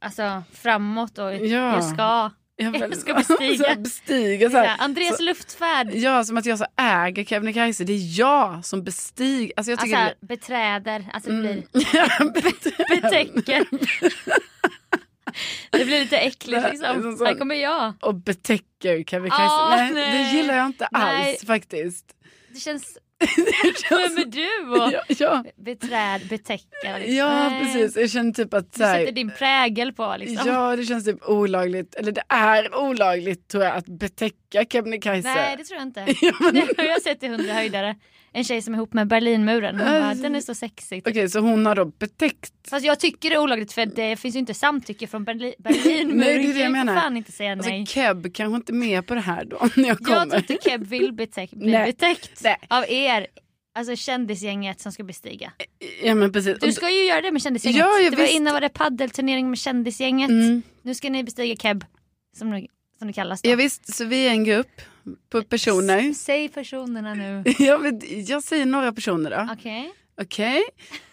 alltså 0.00 0.42
framåt 0.52 1.18
och 1.18 1.34
Ja. 1.34 1.74
jag 1.74 1.84
ska. 1.84 2.30
Jag, 2.60 2.76
jag 2.80 2.88
vill- 2.88 3.00
ska 3.00 3.14
bestiga. 3.14 3.56
så 3.58 3.64
här, 3.64 3.76
bestiga 3.76 4.46
så 4.48 4.52
Så 4.52 4.58
här. 4.58 4.66
här, 4.66 4.76
Andreas 4.84 5.16
så- 5.16 5.22
luftfärd. 5.22 5.90
Ja, 5.94 6.24
som 6.24 6.36
att 6.36 6.46
jag 6.46 6.58
så 6.58 6.66
äger 6.76 7.24
Kebnekaise. 7.24 7.84
Det 7.84 7.92
är 7.92 8.18
jag 8.18 8.64
som 8.64 8.84
bestiger. 8.84 9.52
Alltså 9.56 9.70
jag 9.70 9.76
Alltså 9.76 9.84
tycker 9.86 9.96
här, 9.96 10.14
beträder, 10.20 11.04
alltså 11.12 11.30
det 11.30 11.36
Mm. 11.36 11.62
blir 11.72 11.86
Ja, 11.94 12.08
bet- 12.34 12.76
betäcker. 13.02 13.66
det 15.70 15.84
blir 15.84 16.00
lite 16.00 16.18
äckligt 16.18 16.62
Nej, 16.62 16.70
liksom. 16.72 17.02
som 17.02 17.16
sån- 17.16 17.26
Här 17.26 17.34
kommer 17.34 17.54
jag. 17.54 17.92
och 18.00 18.14
betäcker 18.14 19.04
Kebnekaise. 19.04 19.42
Ah, 19.52 19.76
nej, 19.76 19.90
nej. 19.94 20.12
det 20.32 20.36
gillar 20.38 20.54
jag 20.56 20.66
inte 20.66 20.88
Nej. 20.92 21.30
alls 21.32 21.44
faktiskt. 21.46 22.04
Det 22.48 22.60
känns, 22.60 22.98
Vem 23.90 24.18
är 24.18 24.24
du? 24.24 24.70
Och 24.80 24.92
ja, 24.92 25.02
ja, 25.18 25.44
beträd, 25.56 26.28
betäcker. 26.28 26.98
liksom. 26.98 27.14
ja, 27.16 27.52
precis. 27.62 27.96
Jag 27.96 28.10
känner 28.10 28.32
typ 28.32 28.54
att 28.54 28.64
så 28.74 28.82
Du 28.82 28.84
sätter 28.84 29.12
din 29.12 29.30
prägel 29.30 29.92
på 29.92 30.16
liksom. 30.18 30.48
Ja, 30.48 30.76
det 30.76 30.84
känns 30.84 31.04
typ 31.04 31.28
olagligt. 31.28 31.94
Eller 31.94 32.12
det 32.12 32.22
är 32.28 32.74
olagligt 32.74 33.48
tror 33.48 33.64
jag 33.64 33.76
att 33.76 33.86
betäcka 33.86 34.64
Kebnekaise. 34.72 35.28
Nej 35.34 35.56
det 35.56 35.64
tror 35.64 35.78
jag 35.78 35.86
inte. 35.86 36.06
Ja, 36.26 36.32
men- 36.40 36.54
Det 36.54 36.74
har 36.82 36.84
jag 36.84 37.02
sett 37.02 37.22
i 37.22 37.28
hundra 37.28 37.52
höjdare. 37.52 37.96
En 38.38 38.44
tjej 38.44 38.62
som 38.62 38.74
är 38.74 38.78
ihop 38.78 38.92
med 38.92 39.06
Berlinmuren. 39.08 39.76
Hon 39.80 39.86
bara, 39.86 40.14
den 40.14 40.34
är 40.34 40.40
så 40.40 40.54
sexig. 40.54 41.02
Okej, 41.08 41.28
så 41.28 41.38
hon 41.40 41.66
har 41.66 41.74
då 41.74 41.84
betäckt. 41.84 42.52
Fast 42.70 42.86
jag 42.86 43.00
tycker 43.00 43.30
det 43.30 43.36
är 43.36 43.40
olagligt 43.40 43.72
för 43.72 43.86
det 43.86 44.16
finns 44.16 44.34
ju 44.34 44.38
inte 44.38 44.54
samtycke 44.54 45.06
från 45.06 45.26
Berli- 45.26 45.54
Berlinmuren. 45.58 46.08
Nej, 46.18 46.38
det 46.38 46.50
är 46.50 46.54
det 46.54 46.60
jag 46.60 46.72
menar. 46.72 46.94
fan 47.00 47.16
inte 47.16 47.32
säga 47.32 47.54
nej. 47.54 47.80
Alltså 47.80 47.94
Keb 47.94 48.34
kanske 48.34 48.56
inte 48.56 48.72
är 48.72 48.74
med 48.74 49.06
på 49.06 49.14
det 49.14 49.20
här 49.20 49.44
då 49.44 49.56
när 49.76 49.88
jag 49.88 49.98
jag 50.00 50.04
tror 50.06 50.16
kommer. 50.16 50.36
inte 50.36 50.58
Keb 50.64 50.86
vill 50.86 51.12
betäck, 51.12 51.50
bli 51.50 51.72
Nej. 51.72 51.86
betäckt 51.92 52.40
Nej. 52.44 52.56
av 52.68 52.84
er. 52.88 53.26
Alltså 53.74 53.96
kändisgänget 53.96 54.80
som 54.80 54.92
ska 54.92 55.04
bestiga. 55.04 55.52
Ja 56.02 56.14
men 56.14 56.32
precis. 56.32 56.58
Du 56.60 56.72
ska 56.72 56.90
ju 56.90 57.04
göra 57.04 57.20
det 57.20 57.30
med 57.32 57.42
kändisgänget. 57.42 57.78
Ja, 57.80 57.98
ja, 58.00 58.10
det 58.10 58.16
var 58.16 58.22
visst. 58.22 58.34
innan 58.36 58.52
var 58.54 58.60
det 58.60 58.68
paddelturnering 58.68 59.50
med 59.50 59.58
kändisgänget. 59.58 60.30
Mm. 60.30 60.62
Nu 60.82 60.94
ska 60.94 61.10
ni 61.10 61.24
bestiga 61.24 61.56
Keb. 61.56 61.84
Som 62.36 62.66
som 62.98 63.06
det 63.06 63.12
kallas 63.12 63.42
då. 63.42 63.50
Ja, 63.50 63.56
visst, 63.56 63.94
så 63.96 64.04
vi 64.04 64.26
är 64.26 64.30
en 64.30 64.44
grupp 64.44 64.80
på 65.30 65.42
personer. 65.42 66.10
S- 66.10 66.24
Säg 66.24 66.48
personerna 66.48 67.14
nu. 67.14 67.42
Jag, 67.58 67.78
vet, 67.78 68.28
jag 68.28 68.42
säger 68.42 68.66
några 68.66 68.92
personer 68.92 69.30
då. 69.30 69.52
Okej. 69.52 69.92
Okej, 70.20 70.62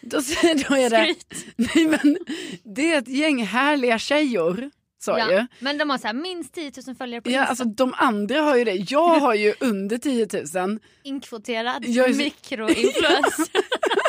då, 0.02 0.22
säger- 0.22 0.70
då 0.70 0.76
är 0.76 0.90
det... 0.90 1.16
Nej, 1.56 1.88
men, 1.88 2.18
det 2.64 2.94
är 2.94 2.98
ett 2.98 3.08
gäng 3.08 3.44
härliga 3.46 4.00
tjejor. 4.00 4.72
Så 5.00 5.12
Ja. 5.12 5.32
ju. 5.32 5.46
Men 5.60 5.78
de 5.78 5.90
har 5.90 5.98
så 5.98 6.08
här, 6.08 6.14
minst 6.14 6.54
10 6.54 6.72
000 6.88 6.96
följare 6.96 7.22
på 7.22 7.30
Ja, 7.30 7.34
Insta. 7.40 7.50
alltså, 7.50 7.64
de 7.66 7.94
andra 7.98 8.42
har 8.42 8.56
ju 8.56 8.64
det. 8.64 8.74
Jag 8.74 9.20
har 9.20 9.34
ju 9.34 9.54
under 9.60 9.98
10 9.98 10.28
000. 10.66 10.80
Inkvoterad 11.04 11.82
mikroinfluencer. 12.18 13.46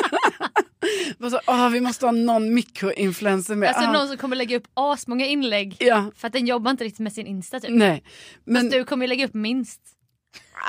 Så, 1.31 1.39
åh, 1.47 1.69
vi 1.69 1.81
måste 1.81 2.05
ha 2.05 2.11
någon 2.11 2.53
mikroinfluencer 2.53 3.55
med. 3.55 3.69
alltså 3.69 3.83
Ah, 3.83 3.91
någon 3.93 4.07
som 4.07 4.17
kommer 4.17 4.35
lägga 4.35 4.57
upp 4.57 4.67
asmånga 4.73 5.25
inlägg. 5.25 5.75
Ja, 5.79 6.11
För 6.15 6.27
att 6.27 6.33
den 6.33 6.47
jobbar 6.47 6.71
inte 6.71 6.83
riktigt 6.83 6.99
med 6.99 7.13
sin 7.13 7.27
Insta 7.27 7.59
typ. 7.59 7.69
nej. 7.71 8.03
Men, 8.45 8.61
Fast 8.61 8.71
du 8.71 8.83
kommer 8.85 9.07
lägga 9.07 9.25
upp 9.25 9.33
minst. 9.33 9.81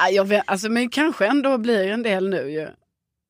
ah, 0.04 0.08
jag 0.08 0.24
vet, 0.24 0.42
alltså, 0.46 0.68
men 0.68 0.90
kanske 0.90 1.26
ändå 1.26 1.58
blir 1.58 1.88
en 1.88 2.02
del 2.02 2.28
nu 2.28 2.50
ju. 2.50 2.60
Ja, 2.60 2.72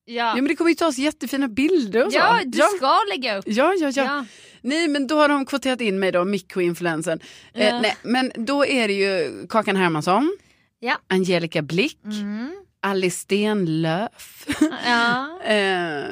Ja 0.05 0.35
men 0.35 0.45
det 0.47 0.55
kommer 0.55 0.69
ju 0.71 0.75
tas 0.75 0.97
jättefina 0.97 1.47
bilder 1.47 2.05
och 2.05 2.11
så. 2.11 2.17
ja 2.17 2.39
du 2.45 2.57
ja. 2.57 2.65
ska 2.77 2.99
lägga 3.09 3.37
upp. 3.37 3.43
Ja, 3.47 3.73
ja, 3.79 3.91
ja. 3.95 4.03
Ja. 4.05 4.25
Nej 4.61 4.87
men 4.87 5.07
då 5.07 5.17
har 5.17 5.29
de 5.29 5.45
kvoterat 5.45 5.81
in 5.81 5.99
mig 5.99 6.11
då, 6.11 6.25
mikroinfluensen. 6.25 7.19
Ja. 7.53 7.59
Eh, 7.61 7.81
nej, 7.81 7.95
men 8.03 8.31
då 8.35 8.65
är 8.65 8.87
det 8.87 8.93
ju 8.93 9.47
Kakan 9.47 9.75
Hermansson, 9.75 10.37
Ja. 10.79 10.95
Angelica 11.07 11.61
Blick, 11.61 11.99
Mm. 12.05 12.51
Alice 12.81 13.17
Stenlöf, 13.19 14.47
Ja. 14.85 15.39
eh, 15.45 16.03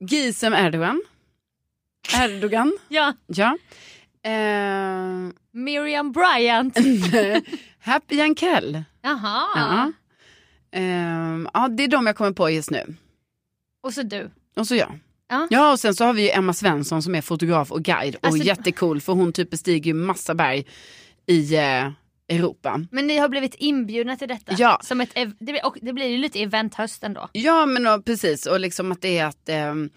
Gizem 0.00 0.52
Erdogan. 0.54 1.02
Erdogan, 2.22 2.78
ja. 2.88 3.14
ja. 3.26 3.56
Eh, 4.22 5.30
Miriam 5.52 6.12
Bryant. 6.12 6.78
Happy 7.80 8.16
Jankell. 8.16 8.82
Jaha. 9.02 9.46
Ja. 9.54 9.92
Eh, 10.78 11.46
ja, 11.54 11.68
det 11.68 11.84
är 11.84 11.88
de 11.88 12.06
jag 12.06 12.16
kommer 12.16 12.32
på 12.32 12.50
just 12.50 12.70
nu. 12.70 12.94
Och 13.82 13.92
så 13.94 14.02
du. 14.02 14.30
Och 14.56 14.66
så 14.66 14.74
jag. 14.74 14.98
Ja. 15.28 15.46
Ja 15.50 15.72
och 15.72 15.80
sen 15.80 15.94
så 15.94 16.04
har 16.04 16.12
vi 16.12 16.22
ju 16.22 16.30
Emma 16.30 16.52
Svensson 16.52 17.02
som 17.02 17.14
är 17.14 17.20
fotograf 17.20 17.72
och 17.72 17.82
guide 17.82 18.14
och 18.16 18.24
Alltså- 18.26 18.42
jättecool 18.44 19.00
för 19.00 19.12
hon 19.12 19.32
typ 19.32 19.50
bestiger 19.50 19.86
ju 19.86 19.94
massa 19.94 20.34
berg 20.34 20.66
i 21.26 21.54
eh, 21.56 21.90
Europa. 22.28 22.84
Men 22.90 23.06
ni 23.06 23.18
har 23.18 23.28
blivit 23.28 23.54
inbjudna 23.54 24.16
till 24.16 24.28
detta. 24.28 24.54
Ja. 24.58 24.80
Som 24.82 25.00
ett, 25.00 25.10
det, 25.14 25.26
blir, 25.52 25.66
och 25.66 25.76
det 25.82 25.92
blir 25.92 26.06
ju 26.06 26.18
lite 26.18 26.42
eventhöst 26.42 27.04
ändå. 27.04 27.28
Ja 27.32 27.66
men 27.66 27.86
och, 27.86 28.04
precis 28.04 28.46
och 28.46 28.60
liksom 28.60 28.92
att 28.92 29.02
det 29.02 29.18
är 29.18 29.24
att 29.26 29.48
ehm, 29.48 29.90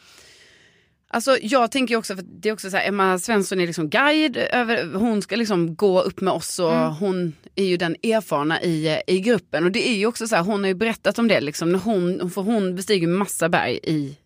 Alltså 1.12 1.38
jag 1.42 1.72
tänker 1.72 1.96
också 1.96 2.16
för 2.16 2.26
det 2.42 2.50
är 2.50 2.54
också 2.54 2.70
så 2.70 2.78
här, 2.78 2.88
Emma 2.88 3.20
Svensson 3.20 3.60
är 3.60 3.68
liksom 3.68 3.90
guide 3.90 4.38
över, 4.38 4.94
hon 4.94 5.22
ska 5.22 5.36
liksom 5.36 5.76
gå 5.76 6.02
upp 6.02 6.22
med 6.22 6.34
oss 6.34 6.60
och 6.60 6.74
Mm. 6.74 6.92
hon 6.94 7.36
är 7.56 7.64
ju 7.66 7.78
den 7.78 7.96
erfarna 8.04 8.62
i, 8.62 8.88
eh, 8.88 9.16
i 9.16 9.20
gruppen 9.20 9.66
och 9.66 9.72
det 9.72 9.90
är 9.90 9.96
ju 9.96 10.06
också 10.06 10.28
så 10.28 10.36
här, 10.36 10.44
hon 10.44 10.60
har 10.60 10.68
ju 10.68 10.74
berättat 10.74 11.20
om 11.20 11.28
det 11.28 11.42
liksom, 11.42 11.72
när 11.72 11.80
hon, 11.80 12.32
för 12.32 12.42
hon 12.42 12.76
bestiger 12.76 13.08
massa 13.08 13.50
berg 13.50 13.80
i, 13.84 14.18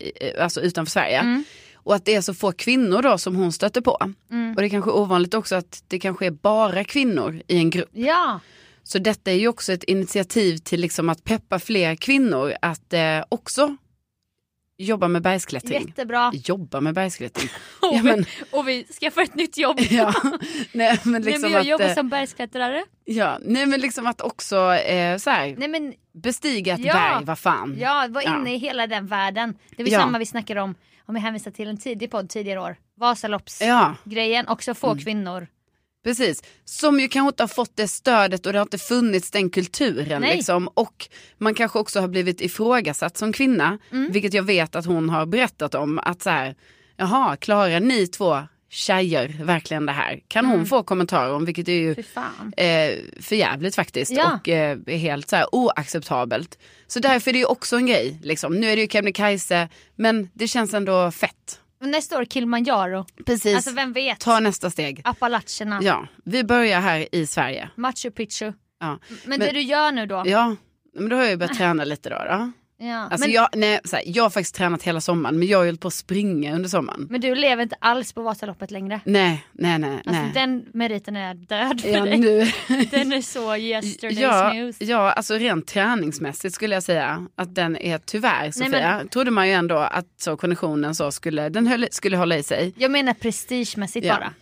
i, 0.00 0.36
alltså 0.38 0.60
utanför 0.60 0.90
Sverige. 0.90 1.18
Mm. 1.18 1.44
Och 1.82 1.94
att 1.94 2.04
det 2.04 2.14
är 2.14 2.20
så 2.20 2.34
få 2.34 2.52
kvinnor 2.52 3.02
då 3.02 3.18
som 3.18 3.36
hon 3.36 3.52
stöter 3.52 3.80
på. 3.80 3.98
Mm. 4.30 4.54
Och 4.54 4.60
det 4.60 4.66
är 4.66 4.68
kanske 4.68 4.90
är 4.90 4.94
ovanligt 4.94 5.34
också 5.34 5.54
att 5.54 5.84
det 5.88 5.98
kanske 5.98 6.26
är 6.26 6.30
bara 6.30 6.84
kvinnor 6.84 7.42
i 7.46 7.56
en 7.56 7.70
grupp. 7.70 7.88
Ja. 7.92 8.40
Så 8.82 8.98
detta 8.98 9.30
är 9.30 9.34
ju 9.34 9.48
också 9.48 9.72
ett 9.72 9.84
initiativ 9.84 10.56
till 10.56 10.80
liksom 10.80 11.08
att 11.08 11.24
peppa 11.24 11.58
fler 11.58 11.94
kvinnor 11.94 12.54
att 12.62 12.92
eh, 12.92 13.24
också 13.28 13.76
jobba 14.84 15.08
med 15.08 15.22
bergsklättring. 15.22 15.86
Jättebra. 15.86 16.30
Jobba 16.34 16.80
med 16.80 16.94
bergsklättring. 16.94 17.48
Och, 17.80 17.94
Ja, 17.96 18.02
men, 18.02 18.16
vi, 18.18 18.26
och 18.50 18.68
vi 18.68 18.84
skaffar 19.00 19.22
ett 19.22 19.34
nytt 19.34 19.58
jobb. 19.58 19.80
ja, 19.90 20.14
nej, 20.72 20.98
men 21.02 21.12
Nej, 21.12 21.22
liksom 21.22 21.40
men 21.42 21.50
jag 21.52 21.60
att, 21.60 21.66
jobbar 21.66 21.84
eh, 21.86 21.94
som 21.94 22.08
bergsklättrare. 22.08 22.84
ja, 23.04 23.38
nej 23.40 23.66
men 23.66 23.80
liksom 23.80 24.06
att 24.06 24.20
också 24.20 24.74
eh, 24.74 25.16
så 25.16 25.30
här, 25.30 25.54
Nej 25.58 25.68
men 25.68 25.94
bestiga 26.12 26.74
ett 26.74 26.80
Ja. 26.80 26.92
berg, 26.94 27.24
vad 27.24 27.38
fan. 27.38 27.76
ja, 27.80 28.06
var 28.10 28.22
Ja. 28.22 28.38
inne 28.38 28.54
i 28.54 28.58
hela 28.58 28.86
den 28.86 29.06
världen. 29.06 29.54
Det 29.76 29.82
var 29.82 29.90
Ja. 29.90 29.98
samma 30.00 30.18
vi 30.18 30.26
snackade 30.26 30.60
om, 30.60 30.74
om 31.06 31.16
jag 31.16 31.22
hänvisar 31.22 31.50
till 31.50 31.68
en 31.68 31.76
tidig 31.78 32.10
podd 32.10 32.28
tidigare 32.28 32.60
år. 32.60 32.76
Vasaloppsgrejen, 32.96 33.94
Ja, 34.32 34.40
Mm. 34.40 34.52
också 34.52 34.74
få 34.74 34.96
kvinnor. 34.98 35.46
Precis. 36.04 36.42
Som 36.64 37.00
ju 37.00 37.08
kanske 37.08 37.28
inte 37.28 37.42
har 37.42 37.48
fått 37.48 37.76
det 37.76 37.88
stödet 37.88 38.46
och 38.46 38.52
det 38.52 38.58
har 38.58 38.66
inte 38.66 38.78
funnits 38.78 39.30
den 39.30 39.50
kulturen. 39.50 40.20
Nej. 40.22 40.36
Liksom. 40.36 40.68
Och 40.74 41.08
man 41.38 41.54
kanske 41.54 41.78
också 41.78 42.00
har 42.00 42.08
blivit 42.08 42.40
ifrågasatt 42.40 43.16
som 43.16 43.32
kvinna, 43.32 43.78
Mm. 43.92 44.12
vilket 44.12 44.34
jag 44.34 44.42
vet 44.42 44.76
att 44.76 44.86
hon 44.86 45.08
har 45.10 45.26
berättat 45.26 45.74
om. 45.74 45.98
Att 45.98 46.22
så 46.22 46.30
här, 46.30 46.54
jaha, 46.96 47.36
klarar 47.36 47.80
ni 47.80 48.06
två 48.06 48.42
tjejer 48.72 49.36
verkligen 49.44 49.86
det 49.86 49.92
här? 49.92 50.20
Kan 50.28 50.44
hon 50.46 50.54
Mm. 50.54 50.66
få 50.66 50.82
kommentarer 50.82 51.32
om, 51.32 51.44
vilket 51.44 51.68
är 51.68 51.72
ju 51.72 51.90
eh, 52.56 52.98
för 53.22 53.36
jävligt 53.36 53.74
faktiskt 53.74 54.12
Ja. 54.12 54.34
och 54.42 54.48
eh, 54.48 54.78
helt 54.86 55.28
så 55.28 55.36
här 55.36 55.54
oacceptabelt. 55.54 56.58
Så 56.86 57.00
därför 57.00 57.30
är 57.30 57.32
det 57.32 57.38
ju 57.38 57.44
också 57.44 57.76
en 57.76 57.86
grej. 57.86 58.18
Liksom. 58.22 58.54
Nu 58.56 58.70
är 58.70 58.76
det 58.76 58.82
ju 58.82 58.88
Kebnekaise 58.88 59.68
men 59.96 60.28
det 60.34 60.48
känns 60.48 60.74
ändå 60.74 61.10
fett. 61.10 61.60
Nästa 61.80 62.18
år 62.18 62.24
Kilimanjaro. 62.24 63.06
Precis, 63.26 63.54
Alltså 63.56 63.70
vem 63.72 63.92
vet? 63.92 64.20
ta 64.20 64.40
nästa 64.40 64.70
steg. 64.70 65.00
Appalacherna, 65.04 65.80
Ja, 65.82 66.06
vi 66.24 66.44
börjar 66.44 66.80
här 66.80 67.14
i 67.14 67.26
Sverige. 67.26 67.70
Machu 67.76 68.10
Picchu. 68.10 68.52
Ja, 68.80 68.88
Men, 68.88 68.98
Men- 69.24 69.40
det 69.40 69.50
du 69.52 69.60
gör 69.62 69.92
nu 69.92 70.06
då? 70.06 70.22
ja 70.26 70.56
men 70.94 71.08
då 71.08 71.16
har 71.16 71.22
jag 71.22 71.30
ju 71.30 71.36
börjat 71.36 71.56
träna 71.56 71.84
lite 71.84 72.08
då. 72.10 72.16
då. 72.16 72.52
Ja. 72.82 72.96
Alltså 72.96 73.18
men, 73.18 73.30
jag, 73.30 73.48
nej, 73.54 73.80
här, 73.92 74.02
jag 74.06 74.22
har 74.22 74.30
faktiskt 74.30 74.54
tränat 74.54 74.82
hela 74.82 75.00
sommaren 75.00 75.38
men 75.38 75.48
jag 75.48 75.58
har 75.58 75.64
ju 75.64 75.76
på 75.76 75.88
att 75.88 75.94
springa 75.94 76.54
under 76.54 76.68
sommaren. 76.68 77.06
men 77.10 77.20
du 77.20 77.34
lever 77.34 77.62
inte 77.62 77.76
alls 77.78 78.12
på 78.12 78.22
Vasaloppet 78.22 78.70
längre. 78.70 79.00
Nej, 79.04 79.44
nej, 79.52 79.78
nej. 79.78 79.94
Alltså 79.94 80.22
nej. 80.22 80.30
den 80.34 80.64
meriten 80.74 81.16
är 81.16 81.34
död 81.34 81.80
för 81.80 81.88
Ja, 81.88 82.04
dig. 82.04 82.18
nu, 82.18 82.38
Den 82.90 83.12
är 83.12 83.22
så 83.22 83.40
yesterday's 83.54 84.20
ja, 84.20 84.52
news. 84.52 84.76
ja, 84.80 85.12
alltså 85.12 85.34
rent 85.34 85.66
träningsmässigt 85.66 86.54
skulle 86.54 86.74
jag 86.76 86.82
säga 86.82 87.26
att 87.34 87.54
den 87.54 87.76
är 87.76 87.98
tyvärr 87.98 88.50
Sofia. 88.50 88.70
men- 88.70 89.08
Trodde 89.08 89.30
man 89.30 89.48
ju 89.48 89.54
ändå 89.54 89.76
att 89.76 90.06
så 90.20 90.36
konditionen 90.36 90.94
så 90.94 91.10
skulle, 91.12 91.48
den 91.48 91.66
höll, 91.66 91.86
skulle 91.90 92.16
hålla 92.16 92.36
i 92.36 92.42
sig. 92.42 92.74
Jag 92.76 92.90
menar 92.90 93.14
prestigemässigt 93.14 94.06
Ja. 94.06 94.14
bara. 94.14 94.32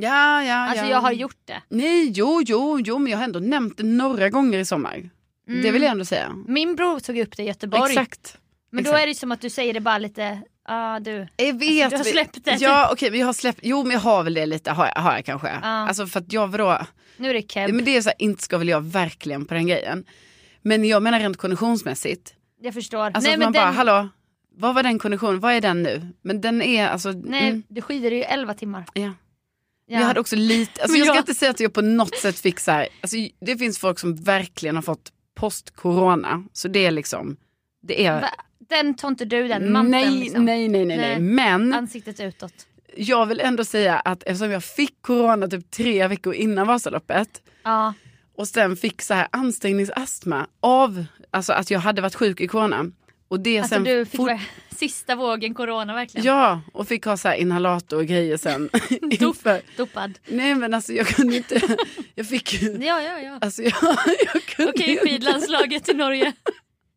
Ja, 0.00 0.42
ja, 0.44 0.54
Alltså 0.54 0.84
ja. 0.84 0.90
jag 0.90 1.00
har 1.00 1.12
gjort 1.12 1.36
det. 1.44 1.62
Nej, 1.68 2.10
jo, 2.14 2.42
jo, 2.46 2.80
jo, 2.84 2.98
men 2.98 3.10
jag 3.12 3.18
har 3.18 3.24
ändå 3.24 3.38
nämnt 3.40 3.76
det 3.76 3.82
några 3.82 4.28
gånger 4.28 4.58
i 4.58 4.64
sommar. 4.64 5.10
Mm. 5.50 5.62
Det 5.62 5.70
vill 5.70 5.82
jag 5.82 5.90
ändå 5.90 6.04
säga. 6.04 6.36
Min 6.48 6.76
bror 6.76 7.00
tog 7.00 7.18
upp 7.18 7.36
det 7.36 7.42
i 7.42 7.46
Göteborg. 7.46 7.90
Exakt. 7.92 8.38
Men 8.72 8.84
då 8.84 8.90
exakt. 8.90 9.02
är 9.02 9.06
det 9.06 9.14
som 9.14 9.32
att 9.32 9.40
du 9.40 9.50
säger 9.50 9.74
det 9.74 9.80
bara 9.80 9.98
lite, 9.98 10.22
ja 10.22 10.40
ah, 10.64 11.00
du. 11.00 11.26
Jag 11.36 11.58
vet. 11.58 11.84
Alltså, 11.84 11.90
du 11.90 11.96
har 11.96 12.04
släppt 12.04 12.44
det. 12.44 12.56
Ja, 12.60 12.88
okej, 12.92 13.10
men 13.10 13.20
jag 13.20 13.26
har 13.26 13.32
släppt, 13.32 13.60
jo 13.62 13.82
men 13.82 13.92
jag 13.92 14.00
har 14.00 14.22
väl 14.22 14.34
det 14.34 14.46
lite, 14.46 14.70
har 14.70 14.90
jag, 14.94 15.02
har 15.02 15.12
jag 15.14 15.24
kanske. 15.24 15.48
Ja. 15.48 15.58
Alltså 15.62 16.06
för 16.06 16.20
att 16.20 16.32
jag 16.32 16.48
vadå, 16.48 16.78
Nu 17.16 17.30
är 17.30 17.34
det 17.34 17.52
keb. 17.52 17.70
men 17.70 17.84
det 17.84 17.96
är 17.96 18.02
så 18.02 18.08
här, 18.08 18.16
inte 18.18 18.42
ska 18.42 18.58
väl 18.58 18.68
jag 18.68 18.80
verkligen 18.80 19.44
på 19.44 19.54
den 19.54 19.66
grejen. 19.66 20.04
Men 20.62 20.84
jag 20.84 21.02
menar 21.02 21.20
rent 21.20 21.36
konditionsmässigt. 21.36 22.34
Jag 22.60 22.74
förstår. 22.74 23.04
Alltså 23.04 23.20
nej 23.20 23.32
att 23.32 23.38
men 23.38 23.46
man 23.46 23.52
bara, 23.52 23.64
den, 23.64 23.74
hallå, 23.74 24.08
vad 24.56 24.74
var 24.74 24.82
den 24.82 24.98
konditionen, 24.98 25.40
vad 25.40 25.52
är 25.52 25.60
den 25.60 25.82
nu? 25.82 26.02
Men 26.22 26.40
den 26.40 26.62
är 26.62 26.88
alltså, 26.88 27.12
nej 27.12 27.48
mm, 27.48 27.62
du 27.68 27.82
skidade 27.82 28.14
ju 28.16 28.22
11 28.22 28.54
timmar. 28.54 28.84
ja. 28.94 29.12
Ja. 29.92 29.98
Jag 29.98 30.06
hade 30.06 30.20
också 30.20 30.36
lite, 30.36 30.82
alltså 30.82 30.98
jag 30.98 31.06
ska 31.06 31.14
jag- 31.14 31.22
inte 31.22 31.34
säga 31.34 31.50
att 31.50 31.60
jag 31.60 31.72
på 31.72 31.80
något 31.82 32.16
sätt 32.16 32.38
fick 32.38 32.60
så 32.60 32.70
här, 32.70 32.88
alltså 33.00 33.16
det 33.40 33.56
finns 33.56 33.78
folk 33.78 33.98
som 33.98 34.16
verkligen 34.16 34.74
har 34.74 34.82
fått 34.82 35.12
post-corona. 35.40 36.44
Så 36.52 36.68
det 36.68 36.86
är 36.86 36.90
liksom, 36.90 37.36
det 37.82 38.06
är, 38.06 38.20
Va? 38.20 38.28
Den 38.58 38.94
tar 38.94 39.08
inte 39.08 39.24
du 39.24 39.48
den 39.48 39.72
manteln 39.72 39.90
nej, 39.90 40.20
liksom. 40.20 40.44
nej, 40.44 40.68
nej, 40.68 40.84
nej, 40.84 40.96
nej, 40.96 41.08
Nej. 41.08 41.20
men 41.20 41.72
Ansiktet 41.74 42.20
utåt. 42.20 42.66
jag 42.96 43.26
vill 43.26 43.40
ändå 43.40 43.64
säga 43.64 43.98
att 43.98 44.22
eftersom 44.22 44.50
jag 44.50 44.64
fick 44.64 45.02
corona 45.02 45.48
typ 45.48 45.70
tre 45.70 46.06
veckor 46.08 46.34
innan 46.34 46.66
Vasaloppet 46.66 47.42
Ja. 47.62 47.94
och 48.36 48.48
sen 48.48 48.76
fick 48.76 49.02
så 49.02 49.14
här 49.14 49.28
ansträngningsastma 49.30 50.46
av 50.60 51.04
alltså 51.30 51.52
att 51.52 51.70
jag 51.70 51.80
hade 51.80 52.02
varit 52.02 52.14
sjuk 52.14 52.40
i 52.40 52.48
corona. 52.48 52.90
Och 53.30 53.40
det 53.40 53.58
Alltså 53.58 53.74
sen 53.74 53.84
du 53.84 54.04
fick 54.04 54.16
fort- 54.20 54.30
sista 54.76 55.14
vågen 55.14 55.54
corona 55.54 55.94
verkligen. 55.94 56.26
Ja, 56.26 56.60
och 56.72 56.88
fick 56.88 57.04
ha 57.04 57.16
så 57.16 57.28
här 57.28 57.34
inhalator 57.34 57.96
och 57.98 58.06
grejer 58.06 58.36
sen. 58.36 58.70
inför. 59.10 59.60
Dopad. 59.76 60.18
Nej 60.26 60.54
men 60.54 60.74
alltså 60.74 60.92
jag 60.92 61.06
kunde 61.06 61.36
inte, 61.36 61.60
jag 62.14 62.26
fick 62.28 62.62
ju, 62.62 62.68
Ja 62.84 63.02
ja 63.02 63.18
ja. 63.20 63.38
alltså 63.40 63.62
jag, 63.62 63.72
jag 64.34 64.42
kunde 64.42 64.72
Okej 64.72 64.98
skidlandslaget 65.02 65.88
i 65.88 65.94
Norge. 65.94 66.32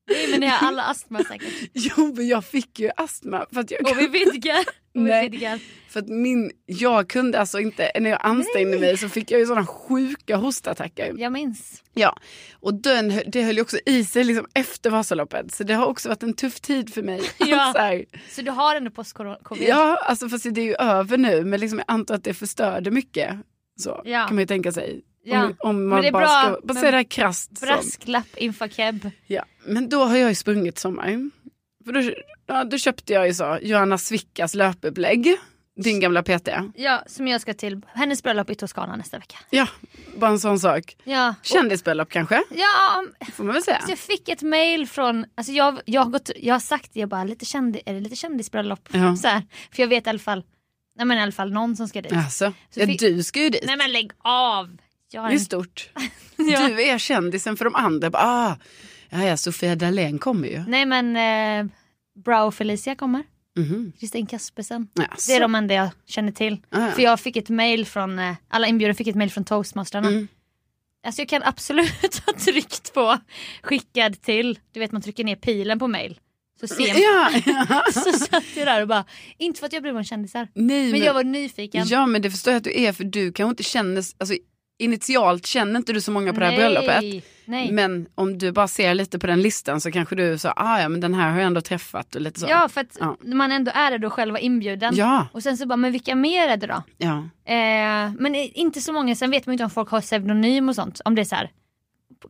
Nej 0.10 0.28
men 0.32 0.40
ni 0.40 0.48
har 0.48 0.68
alla 0.68 0.84
astma 0.84 1.24
säkert. 1.24 1.54
Jo 1.74 2.14
men 2.16 2.28
jag 2.28 2.46
fick 2.46 2.80
ju 2.80 2.90
astma 2.98 3.46
för 3.54 3.60
att 3.62 3.72
jag 3.72 3.82
Och 3.92 3.98
vi 4.00 4.08
vidgar. 4.08 4.60
Nej. 4.94 5.30
vidgar. 5.30 5.60
För 5.90 6.00
att 6.00 6.08
min, 6.08 6.52
jag 6.66 7.10
kunde 7.10 7.40
alltså 7.40 7.60
inte, 7.60 7.92
när 8.00 8.10
jag 8.10 8.20
ansträngde 8.24 8.80
mig 8.80 8.98
så 8.98 9.10
fick 9.10 9.32
jag 9.32 9.40
ju 9.40 9.46
sådana 9.46 9.66
sjuka 9.66 10.36
hostattacker. 10.36 11.14
Jag 11.18 11.32
minns. 11.32 11.84
Ja, 11.94 12.18
och 12.60 12.74
den, 12.74 13.22
det 13.28 13.44
höll 13.44 13.56
ju 13.56 13.62
också 13.62 13.78
i 13.86 14.06
sig 14.06 14.24
liksom 14.24 14.48
efter 14.54 14.90
Vasaloppet. 14.90 15.52
Så 15.56 15.64
det 15.64 15.74
har 15.74 15.86
också 15.86 16.10
varit 16.10 16.24
en 16.24 16.34
tuff 16.34 16.60
tid 16.62 16.94
för 16.94 17.02
mig. 17.04 17.22
Ja. 17.38 17.74
så 17.76 18.04
Så 18.36 18.42
du 18.42 18.52
har 18.52 18.76
ändå 18.76 18.92
post-covid? 18.92 19.68
ja 19.70 19.98
alltså 20.06 20.30
fast 20.30 20.46
det 20.54 20.62
är 20.62 20.66
ju 20.66 20.76
över 20.76 21.18
nu. 21.18 21.44
Men 21.46 21.60
liksom 21.60 21.80
jag 21.80 21.86
antar 21.88 22.16
att 22.16 22.24
det 22.24 22.34
förstörde 22.34 22.92
mycket. 22.92 23.36
Så 23.80 24.02
Ja. 24.06 24.26
kan 24.28 24.36
man 24.36 24.42
ju 24.42 24.48
tänka 24.48 24.72
sig. 24.72 25.02
Ja. 25.26 25.44
Om, 25.46 25.56
om 25.60 25.76
Men 25.80 25.88
man 25.90 26.02
det 26.02 26.08
är 26.08 26.12
bara 26.12 26.22
bra, 26.22 26.42
ska 26.58 26.68
bara 26.68 26.80
säga 26.80 26.92
det 26.92 26.98
här 26.98 27.04
krasst. 27.04 27.62
Brasklapp 27.62 28.38
inför 28.38 28.68
keb. 28.68 29.10
Ja. 29.28 29.46
Men 29.66 29.90
då 29.90 30.04
har 30.04 30.18
jag 30.18 30.30
ju 30.30 30.36
sprungit 30.36 30.80
sommar. 30.80 31.30
För 31.86 31.92
då, 31.92 32.12
ja, 32.48 32.64
då 32.64 32.78
köpte 32.78 33.14
jag 33.14 33.28
ju 33.28 33.34
så, 33.34 33.58
Johanna 33.62 33.98
Svickas 33.98 34.54
löpupplägg. 34.56 35.38
Din 35.84 36.00
gamla 36.00 36.24
PT. 36.24 36.50
Ja, 36.76 37.04
som 37.08 37.28
jag 37.28 37.42
ska 37.42 37.54
till 37.54 37.82
hennes 37.94 38.24
bröllop 38.24 38.50
i 38.50 38.56
Toscana 38.56 38.96
nästa 38.96 39.18
vecka. 39.18 39.38
Ja, 39.50 39.68
bara 40.18 40.32
en 40.32 40.40
sån 40.40 40.60
sak. 40.60 40.98
Ja, 41.04 41.36
Kändisbröllop 41.44 42.10
kanske, 42.10 42.44
ja 42.56 43.04
får 43.34 43.44
man 43.44 43.54
väl 43.54 43.64
säga. 43.64 43.82
så 43.82 43.92
jag 43.92 44.00
fick 44.00 44.30
ett 44.30 44.42
mail 44.42 44.88
från, 44.88 45.26
alltså 45.36 45.54
jag, 45.54 45.80
jag, 45.86 46.02
har, 46.02 46.10
gått, 46.12 46.30
jag 46.36 46.56
har 46.56 46.60
sagt 46.60 46.90
jag 46.94 47.10
bara 47.10 47.24
lite 47.24 47.46
kändi, 47.46 47.82
är 47.86 47.94
det 47.94 48.00
lite 48.00 48.16
kändisbröllop? 48.16 48.90
Ja. 48.92 49.16
Så 49.16 49.28
här, 49.28 49.42
för 49.72 49.84
jag 49.84 49.88
vet 49.88 50.08
i 50.08 50.10
alla 50.10 50.20
fall, 50.20 50.44
nej 50.98 51.06
men 51.06 51.18
i 51.18 51.22
alla 51.22 51.32
fall 51.32 51.54
någon 51.54 51.76
som 51.76 51.88
ska 51.88 52.02
dit. 52.02 52.14
Alltså, 52.14 52.54
Så 52.70 52.80
ja, 52.80 52.86
fick- 52.86 53.00
du 53.00 53.24
ska 53.24 53.40
ju 53.40 53.50
dit. 53.50 53.64
Nej 53.66 53.78
men 53.78 53.92
lägg 53.92 54.12
av! 54.24 54.78
Jag 55.14 55.24
Det 55.26 55.30
är 55.30 55.34
en, 55.34 55.40
stort. 55.40 55.90
ja. 56.38 56.68
Du 56.68 56.84
är 56.84 56.98
kändisen 56.98 57.58
för 57.58 57.66
de 57.66 57.76
andra. 57.76 58.10
Ah, 58.14 58.56
ja, 59.10 59.24
ja, 59.24 59.38
Sofia 59.38 59.76
Dalén 59.76 60.20
kommer 60.20 60.48
ju. 60.48 60.64
Nej 60.68 60.86
men 60.86 61.16
eh, 61.16 61.72
Brow 62.26 62.52
Felicia 62.52 62.96
kommer, 62.96 63.24
Mhm. 63.56 63.92
Kristin 64.00 64.26
Kaspersen. 64.26 64.88
Jaså. 64.94 65.32
Det 65.32 65.36
är 65.36 65.40
de 65.42 65.56
enda 65.56 65.74
jag 65.74 65.90
känner 66.06 66.32
till. 66.32 66.58
Ah, 66.70 66.82
ja. 66.86 66.92
För 66.92 67.02
jag 67.02 67.20
fick 67.20 67.36
ett 67.38 67.50
mail 67.50 67.86
från, 67.86 68.20
eh, 68.20 68.34
alla 68.48 68.68
inbjudna 68.68 68.94
fick 68.94 69.08
ett 69.08 69.16
mail 69.16 69.32
från 69.32 69.46
toastmasterna. 69.46 70.08
Mm. 70.08 70.28
Alltså 71.06 71.22
jag 71.22 71.30
kan 71.30 71.44
absolut 71.44 72.18
ha 72.26 72.34
tryckt 72.34 72.94
på 72.94 73.18
skickad 73.64 74.22
till, 74.22 74.60
du 74.72 74.80
vet 74.80 74.92
man 74.92 75.02
trycker 75.02 75.24
ner 75.24 75.36
pilen 75.36 75.80
på 75.80 75.88
mail. 75.88 76.20
så 76.60 76.68
sent. 76.68 76.98
Ja, 77.00 77.32
ja. 77.46 77.84
Så 77.92 78.12
satt 78.12 78.44
jag 78.56 78.68
där 78.68 78.82
och 78.82 78.88
bara, 78.88 79.06
inte 79.38 79.60
för 79.60 79.68
att 79.68 79.74
jag 79.74 79.82
bryr 79.82 79.92
mig 79.94 80.00
om 80.00 80.04
kändisar. 80.04 80.48
Nej, 80.54 80.92
Men 80.92 81.00
jag 81.02 81.14
var 81.14 81.24
nyfiken. 81.24 81.88
Ja 81.88 82.06
men 82.06 82.22
det 82.22 82.32
förstår 82.32 82.54
jag 82.54 82.58
att 82.58 82.64
du 82.64 82.82
är 82.84 82.94
för 82.94 83.04
du 83.04 83.32
kanske 83.32 83.50
inte 83.50 83.64
känner, 83.64 84.04
alltså 84.18 84.36
initialt 84.80 85.46
känner 85.46 85.78
inte 85.78 85.94
du 85.94 86.02
så 86.02 86.12
många 86.12 86.34
på 86.34 86.40
det 86.40 86.46
här 86.46 86.56
bröllopet. 86.56 87.24
Nej. 87.46 87.72
Men 87.72 88.08
om 88.16 88.38
du 88.38 88.52
bara 88.52 88.68
ser 88.68 88.94
lite 88.94 89.20
på 89.20 89.28
den 89.28 89.42
listan 89.42 89.82
så 89.82 89.92
kanske 89.92 90.16
du 90.16 90.38
så, 90.38 90.50
ah 90.56 90.82
ja 90.82 90.90
men 90.90 91.02
den 91.02 91.14
här 91.14 91.32
har 91.32 91.38
jag 91.40 91.48
ändå 91.48 91.62
träffat 91.62 92.16
och 92.16 92.22
lite 92.22 92.40
så. 92.40 92.46
Ja 92.50 92.70
för 92.70 92.82
att 92.82 92.98
Ja. 93.00 93.18
man 93.24 93.52
ändå 93.52 93.72
är 93.76 93.92
där 93.92 93.98
då 93.98 94.10
själv 94.10 94.32
var 94.32 94.40
inbjuden. 94.40 94.94
Ja, 94.96 95.28
Och 95.34 95.44
sen 95.44 95.58
så 95.58 95.66
bara, 95.66 95.76
men 95.78 95.92
vilka 95.92 96.16
mer 96.16 96.48
är 96.48 96.58
det 96.58 96.68
då? 96.68 96.84
ja. 96.98 97.18
Eh, 97.54 98.12
men 98.20 98.36
inte 98.36 98.82
så 98.82 98.94
många, 98.94 99.16
sen 99.16 99.32
vet 99.32 99.46
man 99.46 99.52
ju 99.52 99.56
inte 99.56 99.64
om 99.64 99.70
folk 99.70 99.90
har 99.90 100.02
pseudonym 100.02 100.70
och 100.70 100.76
sånt. 100.76 101.02
Om 101.06 101.16
det 101.16 101.22
är 101.22 101.26
så 101.26 101.36
här. 101.36 101.52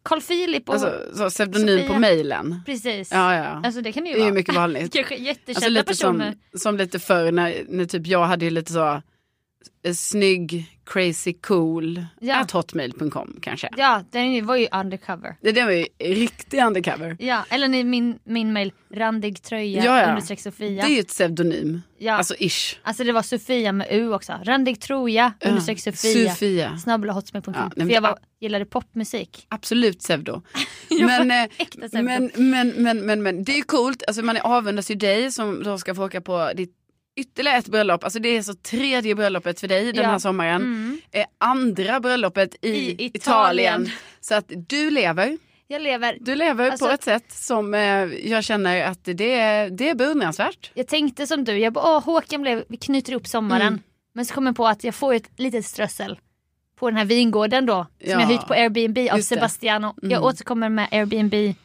Carl 0.03 0.21
Philip 0.21 0.69
och... 0.69 0.75
Alltså 0.75 0.91
så 1.15 1.29
pseudonym 1.29 1.79
på 1.79 1.83
Sofia. 1.85 1.99
mejlen. 1.99 2.61
precis. 2.65 3.11
Ja 3.11 3.35
ja. 3.35 3.61
Alltså 3.65 3.81
det 3.81 3.91
kan 3.91 4.03
det 4.03 4.09
ju 4.09 4.15
Det 4.15 4.19
är 4.21 4.25
ju 4.25 4.29
vara. 4.31 4.33
mycket 4.35 4.55
vanligt. 4.55 4.93
Kanske 4.95 5.15
jättekända 5.15 5.67
Alltså 5.79 5.83
personer. 5.83 6.35
som, 6.51 6.59
som 6.59 6.77
lite 6.77 6.99
förr 6.99 7.31
när, 7.31 7.55
när 7.69 7.85
typ 7.85 8.07
jag 8.07 8.23
hade 8.25 8.45
ju 8.45 8.51
lite 8.51 8.73
så 8.73 9.01
snygg, 9.95 10.65
crazy, 10.85 11.33
cool, 11.33 12.05
Ja. 12.21 12.35
at 12.41 12.51
hotmail.com 12.51 13.37
kanske. 13.41 13.69
Ja, 13.77 14.03
den 14.11 14.45
var 14.45 14.55
ju 14.55 14.67
undercover. 14.71 15.35
Det 15.41 15.51
där 15.51 15.65
var 15.65 15.71
ju 15.71 15.85
riktig 15.99 16.63
undercover. 16.63 17.15
Ja, 17.19 17.45
eller 17.49 17.83
min, 17.83 18.19
min 18.23 18.53
mail, 18.53 18.71
randig 18.93 19.43
tröja, 19.43 19.83
Ja, 19.85 20.01
ja. 20.01 20.09
understreck 20.09 20.39
Sofia. 20.39 20.83
Det 20.85 20.89
är 20.91 20.93
ju 20.95 20.99
ett 20.99 21.07
pseudonym. 21.07 21.81
ja. 21.97 22.13
alltså, 22.13 22.33
Alltså 22.83 23.03
ish. 23.03 23.05
det 23.05 23.11
var 23.11 23.21
Sofia 23.21 23.71
med 23.71 23.87
U 23.91 24.13
också. 24.13 24.33
Randig 24.43 24.81
troja, 24.81 25.33
understreck 25.45 25.79
Sofia. 25.79 26.29
Sofia. 26.31 26.77
Snabbla 26.77 27.13
hotmail.com. 27.13 27.53
Ja, 27.57 27.61
nej, 27.63 27.71
För 27.75 27.79
men- 27.85 27.89
jag 27.89 28.01
var, 28.01 28.17
gillade 28.39 28.65
popmusik. 28.65 29.45
Absolut 29.49 29.99
pseudo. 29.99 30.41
Ja, 30.89 31.07
men, 31.07 31.31
eh, 31.31 31.49
pseudo. 31.67 32.03
men, 32.03 32.31
men, 32.35 32.67
men, 32.69 32.99
men, 33.05 33.23
men 33.23 33.43
det 33.43 33.51
är 33.51 33.55
ju 33.57 33.61
coolt, 33.63 34.03
alltså 34.07 34.21
man 34.23 34.37
avundas 34.37 34.91
ju 34.91 34.95
dig 34.95 35.31
som 35.31 35.63
då 35.63 35.77
ska 35.77 35.95
få 35.95 36.05
åka 36.05 36.21
på 36.21 36.51
ditt 36.55 36.75
ytterligare 37.15 37.57
ett 37.57 37.67
bröllop, 37.67 38.03
alltså 38.03 38.19
det 38.19 38.29
är 38.29 38.41
så 38.41 38.53
tredje 38.53 39.15
bröllopet 39.15 39.59
för 39.59 39.67
dig 39.67 39.93
den 39.93 40.03
Ja. 40.03 40.09
här 40.09 40.19
sommaren. 40.19 40.61
Mm. 40.61 41.01
Eh, 41.11 41.25
andra 41.37 41.99
bröllopet 41.99 42.55
i, 42.61 42.69
I 42.69 43.05
Italien. 43.05 43.13
Italien. 43.13 43.89
Så 44.21 44.35
att 44.35 44.51
du 44.67 44.91
lever, 44.91 45.37
Jag 45.67 45.81
lever. 45.81 46.17
du 46.21 46.35
lever 46.35 46.71
Alltså- 46.71 46.85
på 46.85 46.91
ett 46.91 47.03
sätt 47.03 47.31
som 47.31 47.73
eh, 47.73 47.81
jag 48.29 48.43
känner 48.43 48.83
att 48.85 48.99
det 49.03 49.33
är, 49.33 49.69
det 49.69 49.89
är 49.89 49.95
beundransvärt. 49.95 50.71
Jag 50.73 50.87
tänkte 50.87 51.27
som 51.27 51.43
du, 51.43 51.57
jag 51.57 51.73
bara, 51.73 51.97
åh 51.97 52.03
Håkan 52.03 52.41
blev, 52.41 52.63
vi 52.67 52.77
knyter 52.77 53.11
ihop 53.11 53.27
sommaren. 53.27 53.67
Mm. 53.67 53.79
Men 54.15 54.25
så 54.25 54.33
kom 54.33 54.45
jag 54.45 54.55
på 54.55 54.67
att 54.67 54.83
jag 54.83 54.95
får 54.95 55.13
ett 55.13 55.29
litet 55.39 55.65
strössel 55.65 56.19
på 56.79 56.89
den 56.89 56.97
här 56.97 57.05
vingården 57.05 57.65
då. 57.65 57.75
Som 58.01 58.09
Ja. 58.11 58.19
jag 58.19 58.27
hyrt 58.27 58.47
på 58.47 58.53
Airbnb 58.53 58.97
av 58.97 59.17
Just. 59.17 59.29
Sebastiano. 59.29 59.95
Mm. 60.01 60.11
Jag 60.11 60.23
återkommer 60.23 60.69
med 60.69 60.87
Airbnb, 60.91 61.55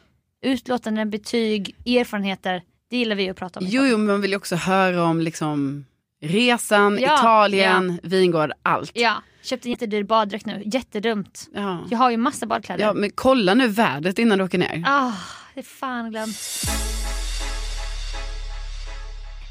utlåtanden, 0.41 1.09
betyg, 1.09 1.75
erfarenheter. 1.85 2.61
Det 2.89 2.97
gillar 2.97 3.15
vi 3.15 3.29
att 3.29 3.37
prata 3.37 3.59
om. 3.59 3.65
Jo, 3.69 3.85
jo, 3.85 3.97
men 3.97 4.07
man 4.07 4.21
vill 4.21 4.31
ju 4.31 4.37
också 4.37 4.55
höra 4.55 5.03
om 5.03 5.21
liksom 5.21 5.85
resan, 6.21 6.99
Ja, 7.01 7.19
Italien, 7.19 7.99
vingård, 8.03 8.51
allt. 8.63 8.91
Ja, 8.93 9.23
köpte 9.43 9.67
en 9.67 9.71
jättedyr 9.71 10.03
baddräkt 10.03 10.45
nu. 10.45 10.63
Jättedumt. 10.65 11.47
Ja. 11.53 11.85
Jag 11.89 11.97
har 11.97 12.11
ju 12.11 12.17
massa 12.17 12.45
badkläder. 12.45 12.83
ja, 12.83 12.93
men 12.93 13.09
kolla 13.11 13.53
nu 13.53 13.67
vädret 13.67 14.19
innan 14.19 14.37
du 14.37 14.43
åker 14.43 14.57
ner. 14.57 14.83
Ah, 14.87 15.11
det 15.53 15.59
är 15.59 15.63
fan 15.63 16.11
glömt. 16.11 16.37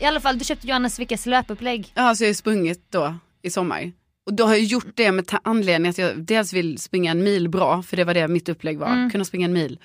I 0.00 0.04
alla 0.04 0.20
fall, 0.20 0.38
du 0.38 0.44
köpte 0.44 0.66
Johannes 0.66 0.98
Vickas 0.98 1.26
löpupplägg. 1.26 1.92
Ja, 1.94 2.14
så 2.14 2.24
jag 2.24 2.28
har 2.28 2.34
sprungit 2.34 2.86
då 2.90 3.14
i 3.42 3.50
sommar. 3.50 3.92
Och 4.26 4.34
då 4.34 4.44
har 4.44 4.50
jag 4.54 4.62
gjort 4.64 4.86
det 4.94 5.12
med 5.12 5.30
anledning 5.44 5.90
att 5.90 5.98
jag 5.98 6.18
dels 6.18 6.52
vill 6.52 6.78
springa 6.78 7.10
en 7.10 7.22
mil 7.24 7.48
bra, 7.48 7.82
för 7.82 7.96
det 7.96 8.04
var 8.04 8.14
det 8.14 8.28
mitt 8.28 8.48
upplägg 8.48 8.78
var, 8.78 8.86
Mm. 8.92 9.10
kunna 9.10 9.24
springa 9.24 9.44
en 9.44 9.52
mil 9.52 9.78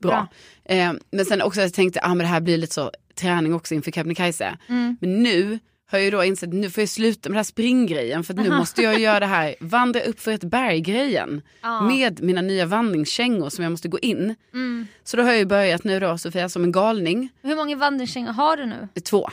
bra. 0.00 0.28
Eh, 0.64 0.92
men 1.10 1.24
sen 1.24 1.42
också 1.42 1.60
att 1.60 1.64
jag 1.64 1.74
tänkte, 1.74 2.00
ah, 2.02 2.08
men 2.08 2.18
det 2.18 2.26
här 2.26 2.40
blir 2.40 2.58
lite 2.58 2.74
så 2.74 2.90
träning 3.14 3.54
också 3.54 3.74
inför 3.74 3.90
Kebnekaise. 3.90 4.56
Mm. 4.68 4.96
Men 5.00 5.22
nu 5.22 5.58
har 5.90 5.98
jag 5.98 6.04
ju 6.04 6.10
då 6.10 6.24
insett, 6.24 6.52
nu 6.52 6.70
får 6.70 6.82
jag 6.82 6.88
sluta 6.88 7.28
med 7.28 7.32
den 7.32 7.36
här 7.36 7.42
springgrejen, 7.44 8.24
för 8.24 8.34
nu 8.34 8.50
måste 8.50 8.82
jag 8.82 9.00
göra 9.00 9.20
det 9.20 9.26
här, 9.26 9.54
vandra 9.60 10.00
upp 10.00 10.20
för 10.20 10.32
ett 10.32 10.44
berg-grejen. 10.44 11.42
Ja. 11.62 11.80
Med 11.80 12.22
mina 12.22 12.42
nya 12.42 12.66
vandringskängor 12.66 13.48
som 13.48 13.64
jag 13.64 13.70
måste 13.70 13.88
gå 13.88 13.98
in. 13.98 14.34
Mm. 14.54 14.86
Så 15.04 15.16
då 15.16 15.22
har 15.22 15.30
jag 15.30 15.38
ju 15.38 15.44
börjat 15.44 15.84
nu 15.84 16.00
då 16.00 16.18
Sofia 16.18 16.48
som 16.48 16.64
en 16.64 16.72
galning, 16.72 17.28
Hur 17.42 17.56
många 17.56 17.76
vandringskängor 17.76 18.32
har 18.32 18.56
du 18.56 18.66
nu? 18.66 18.88
två. 19.04 19.30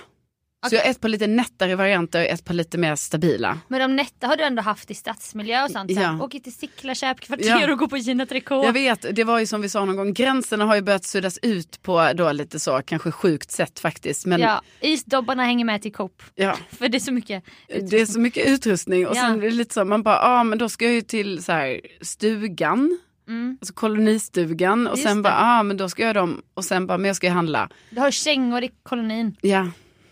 Så 0.69 0.75
jag 0.75 0.81
har 0.83 0.89
ett 0.91 1.01
par 1.01 1.09
lite 1.09 1.27
nättare 1.27 1.75
varianter 1.75 2.19
och 2.19 2.25
ett 2.29 2.45
par 2.45 2.53
lite 2.53 2.77
mer 2.77 2.95
stabila. 2.95 3.59
Men 3.67 3.79
de 3.79 3.95
nätta 3.95 4.27
har 4.27 4.35
du 4.37 4.43
ändå 4.43 4.61
haft 4.61 4.91
i 4.91 4.93
stadsmiljö 4.93 5.63
och 5.63 5.71
sånt. 5.71 5.91
Ja. 5.91 6.01
Ja. 6.01 6.23
Åker 6.23 6.39
till 6.39 6.53
Sickla 6.53 6.95
köpkvarter 6.95 7.45
Ja. 7.61 7.71
och 7.71 7.77
går 7.79 7.87
på 7.87 7.97
Gina 7.97 8.25
Tricot. 8.25 8.65
Jag 8.65 8.73
vet, 8.73 9.05
det 9.15 9.23
var 9.23 9.39
ju 9.39 9.45
som 9.45 9.61
vi 9.61 9.69
sa 9.69 9.85
någon 9.85 9.95
gång, 9.95 10.13
gränserna 10.13 10.65
har 10.65 10.75
ju 10.75 10.81
börjat 10.81 11.03
suddas 11.05 11.39
ut 11.41 11.81
på 11.81 12.11
då 12.15 12.31
lite 12.31 12.59
så, 12.59 12.81
kanske 12.85 13.11
sjukt 13.11 13.51
sätt 13.51 13.79
faktiskt. 13.79 14.25
Men 14.25 14.41
ja, 14.41 14.61
Ja, 14.81 14.87
isdobbarna 14.89 15.43
hänger 15.43 15.65
med 15.65 15.81
till 15.81 15.93
Coop. 15.93 16.21
För 16.77 16.89
det 16.89 16.97
är 16.97 16.99
så 16.99 17.11
mycket. 17.13 17.43
det 17.89 17.99
är 18.01 18.05
så 18.05 18.19
mycket 18.19 18.47
utrustning 18.47 19.07
och 19.07 19.15
Ja. 19.17 19.21
sen 19.21 19.31
är 19.37 19.41
det 19.41 19.49
lite 19.49 19.73
så, 19.73 19.85
man 19.85 20.03
bara, 20.03 20.15
ja 20.15 20.39
ah, 20.39 20.43
men 20.43 20.57
då 20.57 20.69
ska 20.69 20.85
jag 20.85 20.93
ju 20.93 21.01
till 21.01 21.43
så 21.43 21.51
här, 21.51 21.81
stugan, 22.01 22.99
Mm. 23.27 23.57
alltså 23.61 23.73
kolonistugan 23.73 24.87
och 24.87 24.97
Just 24.97 25.07
sen 25.07 25.17
det. 25.17 25.23
bara, 25.23 25.33
ja 25.33 25.59
ah, 25.59 25.63
men 25.63 25.77
då 25.77 25.89
ska 25.89 26.03
jag 26.03 26.15
dem 26.15 26.41
och 26.53 26.65
sen 26.65 26.87
bara, 26.87 26.97
men 26.97 27.07
jag 27.07 27.15
ska 27.15 27.27
ju 27.27 27.33
handla. 27.33 27.69
Du 27.89 27.99
har 28.01 28.11
kängor 28.11 28.63
i 28.63 28.71
kolonin. 28.83 29.35
Ja, 29.41 29.67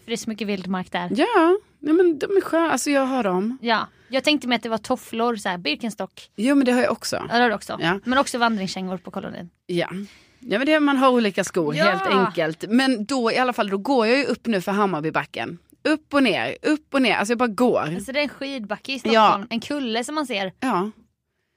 För 0.06 0.12
det 0.12 0.14
är 0.14 0.18
så 0.18 0.30
mycket 0.30 0.48
vildmark 0.48 0.92
där. 0.92 1.10
ja, 1.16 1.58
ja 1.80 1.94
men 1.94 2.20
de 2.20 2.26
är 2.26 2.42
sköna, 2.42 2.72
alltså 2.72 2.90
jag 2.90 3.06
har 3.06 3.24
dem. 3.24 3.58
Ja. 3.62 3.88
Jag 4.08 4.24
tänkte 4.24 4.48
mig 4.48 4.56
att 4.56 4.64
det 4.64 4.70
var 4.70 4.78
tofflor, 4.78 5.36
så 5.36 5.50
här, 5.50 5.58
Birkenstock. 5.58 6.30
Jo 6.36 6.56
men 6.56 6.66
det 6.66 6.72
har 6.72 6.82
jag 6.82 6.92
också. 6.92 7.16
Ja, 7.30 7.36
det 7.36 7.42
har 7.42 7.50
du 7.50 7.56
också. 7.56 7.78
Ja. 7.82 8.00
Men 8.06 8.18
också 8.18 8.38
vandringskängor 8.38 8.98
på 8.98 9.12
kolonin. 9.12 9.50
Ja. 9.66 9.88
Ja 10.40 10.58
men 10.58 10.66
det 10.66 10.74
är, 10.74 10.80
man 10.80 10.98
har 10.98 11.10
olika 11.10 11.44
skor 11.44 11.76
Ja. 11.76 11.84
helt 11.86 12.14
enkelt. 12.14 12.66
Men 12.70 13.06
då 13.06 13.32
i 13.32 13.38
alla 13.38 13.54
fall 13.54 13.70
då 13.70 13.78
går 13.78 14.08
jag 14.08 14.18
ju 14.18 14.26
upp 14.26 14.48
nu 14.48 14.62
för 14.62 14.72
Hammarbybacken. 14.72 15.58
Upp 15.84 16.14
och 16.14 16.24
ner, 16.24 16.56
upp 16.62 16.94
och 16.94 17.02
ner, 17.02 17.16
alltså 17.16 17.32
jag 17.32 17.38
bara 17.38 17.48
går. 17.48 17.80
Alltså 17.96 18.12
det 18.12 18.20
är 18.20 18.24
en 18.24 18.30
skidbacke 18.30 18.94
i 18.94 19.00
Stockholm. 19.00 19.42
Ja. 19.42 19.46
En 19.50 19.60
kulle 19.60 20.04
som 20.04 20.16
man 20.16 20.26
ser 20.28 20.52
Ja. 20.60 20.92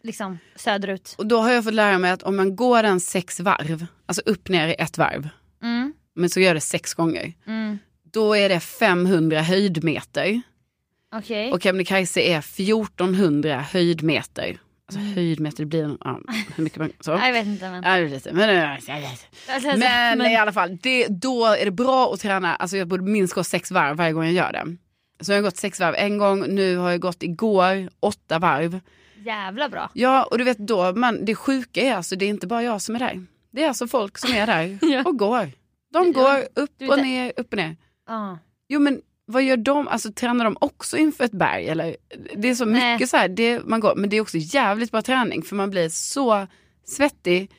liksom 0.02 0.38
söderut. 0.56 1.14
Och 1.18 1.26
då 1.26 1.38
har 1.40 1.50
jag 1.50 1.64
fått 1.64 1.74
lära 1.74 1.98
mig 1.98 2.10
att 2.10 2.22
om 2.22 2.36
man 2.36 2.56
går 2.56 2.82
den 2.82 3.00
sex 3.00 3.40
varv, 3.40 3.86
alltså 4.06 4.22
upp 4.26 4.48
ner 4.48 4.68
i 4.68 4.74
ett 4.78 4.98
varv, 4.98 5.28
Mm. 5.62 5.92
men 6.14 6.30
så 6.30 6.40
gör 6.40 6.54
det 6.54 6.60
sex 6.60 6.94
gånger. 6.94 7.32
Mm. 7.46 7.78
Då 8.12 8.36
är 8.36 8.48
det 8.48 8.60
500 8.60 9.42
höjdmeter 9.42 10.42
Okej. 11.14 11.52
och 11.52 11.62
Kebnekaise 11.62 12.20
är 12.20 12.38
1400 12.38 13.60
höjdmeter. 13.72 14.58
Alltså 14.86 15.00
höjdmeter, 15.00 15.58
det 15.58 15.66
blir 15.66 15.96
ja, 16.00 16.20
hur 16.56 16.64
mycket 16.64 16.78
man... 16.78 16.92
Så. 17.00 17.10
Jag 17.22 17.32
vet 17.32 17.46
inte 17.46 17.70
men. 17.70 17.82
Ja, 17.82 17.96
lite, 17.96 18.32
men, 18.32 18.70
Alltså, 18.72 18.92
alltså, 18.92 19.68
men, 19.68 20.18
men- 20.18 20.30
i 20.30 20.36
alla 20.36 20.52
fall, 20.52 20.76
det, 20.82 21.06
då 21.06 21.46
är 21.46 21.64
det 21.64 21.70
bra 21.70 22.12
att 22.12 22.20
träna, 22.20 22.56
alltså 22.56 22.76
jag 22.76 22.88
borde 22.88 23.02
minst 23.02 23.34
gå 23.34 23.44
sex 23.44 23.70
varv 23.70 23.96
varje 23.96 24.12
gång 24.12 24.24
jag 24.24 24.32
gör 24.32 24.52
det. 24.52 24.76
Så 25.20 25.32
jag 25.32 25.36
har 25.36 25.42
gått 25.42 25.56
sex 25.56 25.80
varv 25.80 25.94
en 25.94 26.18
gång, 26.18 26.54
nu 26.54 26.76
har 26.76 26.90
jag 26.90 27.00
gått 27.00 27.22
igår 27.22 27.88
åtta 28.00 28.38
varv. 28.38 28.80
Jävla 29.24 29.68
bra. 29.68 29.90
Ja 29.92 30.24
och 30.24 30.38
du 30.38 30.44
vet 30.44 30.58
då, 30.58 30.92
man, 30.92 31.24
det 31.24 31.34
sjuka 31.34 31.80
är 31.80 31.94
alltså 31.94 32.16
det 32.16 32.24
är 32.24 32.28
inte 32.28 32.46
bara 32.46 32.62
jag 32.62 32.82
som 32.82 32.94
är 32.94 32.98
där. 32.98 33.26
Det 33.50 33.64
är 33.64 33.68
alltså 33.68 33.88
folk 33.88 34.18
som 34.18 34.32
är 34.32 34.46
där 34.46 34.78
och 35.06 35.18
går. 35.18 35.50
De 35.92 36.12
går 36.12 36.48
upp 36.54 36.82
och 36.88 36.98
ner, 36.98 37.32
upp 37.36 37.52
och 37.52 37.56
ner. 37.56 37.76
Ja. 38.08 38.38
Jo 38.68 38.80
men 38.80 39.00
vad 39.26 39.42
gör 39.42 39.56
de, 39.56 39.88
alltså 39.88 40.12
tränar 40.12 40.44
de 40.44 40.56
också 40.60 40.96
inför 40.96 41.24
ett 41.24 41.32
berg 41.32 41.68
eller? 41.68 41.96
Det 42.36 42.48
är 42.50 42.54
så 42.54 42.64
Nej. 42.64 42.92
mycket 42.92 43.10
så 43.10 43.16
här, 43.16 43.28
det, 43.28 43.60
man 43.64 43.80
går, 43.80 43.94
men 43.96 44.10
det 44.10 44.16
är 44.16 44.20
också 44.20 44.36
jävligt 44.40 44.90
bra 44.90 45.02
träning 45.02 45.42
för 45.42 45.56
man 45.56 45.70
blir 45.70 45.88
så 45.88 46.46
svettig 46.84 47.50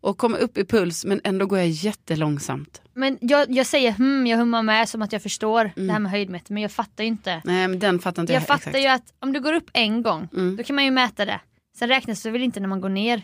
och 0.00 0.18
kommer 0.18 0.38
upp 0.38 0.58
i 0.58 0.64
puls 0.64 1.04
men 1.04 1.20
ändå 1.24 1.46
går 1.46 1.58
jag 1.58 1.68
jättelångsamt. 1.68 2.82
Men 2.94 3.18
jag, 3.20 3.50
jag 3.50 3.66
säger 3.66 3.92
hmm, 3.92 4.26
jag 4.26 4.38
hummar 4.38 4.62
med 4.62 4.88
som 4.88 5.02
att 5.02 5.12
jag 5.12 5.22
förstår 5.22 5.60
Mm. 5.76 5.86
det 5.86 5.92
här 5.92 6.00
med 6.00 6.10
höjdmeter 6.12 6.52
men 6.52 6.62
jag 6.62 6.72
fattar 6.72 7.04
ju 7.04 7.08
inte. 7.08 7.42
Nej 7.44 7.68
men 7.68 7.78
den 7.78 7.98
fattar 7.98 8.22
inte 8.22 8.32
Jag 8.32 8.40
jag, 8.40 8.46
fattar 8.46 8.70
exakt. 8.70 8.84
ju 8.84 8.88
att 8.88 9.14
om 9.18 9.32
du 9.32 9.40
går 9.40 9.52
upp 9.52 9.70
en 9.72 10.02
gång 10.02 10.28
Mm. 10.32 10.56
då 10.56 10.62
kan 10.62 10.76
man 10.76 10.84
ju 10.84 10.90
mäta 10.90 11.24
det. 11.24 11.40
Sen 11.78 11.88
räknas 11.88 12.22
det 12.22 12.30
väl 12.30 12.42
inte 12.42 12.60
när 12.60 12.68
man 12.68 12.80
går 12.80 12.88
ner. 12.88 13.22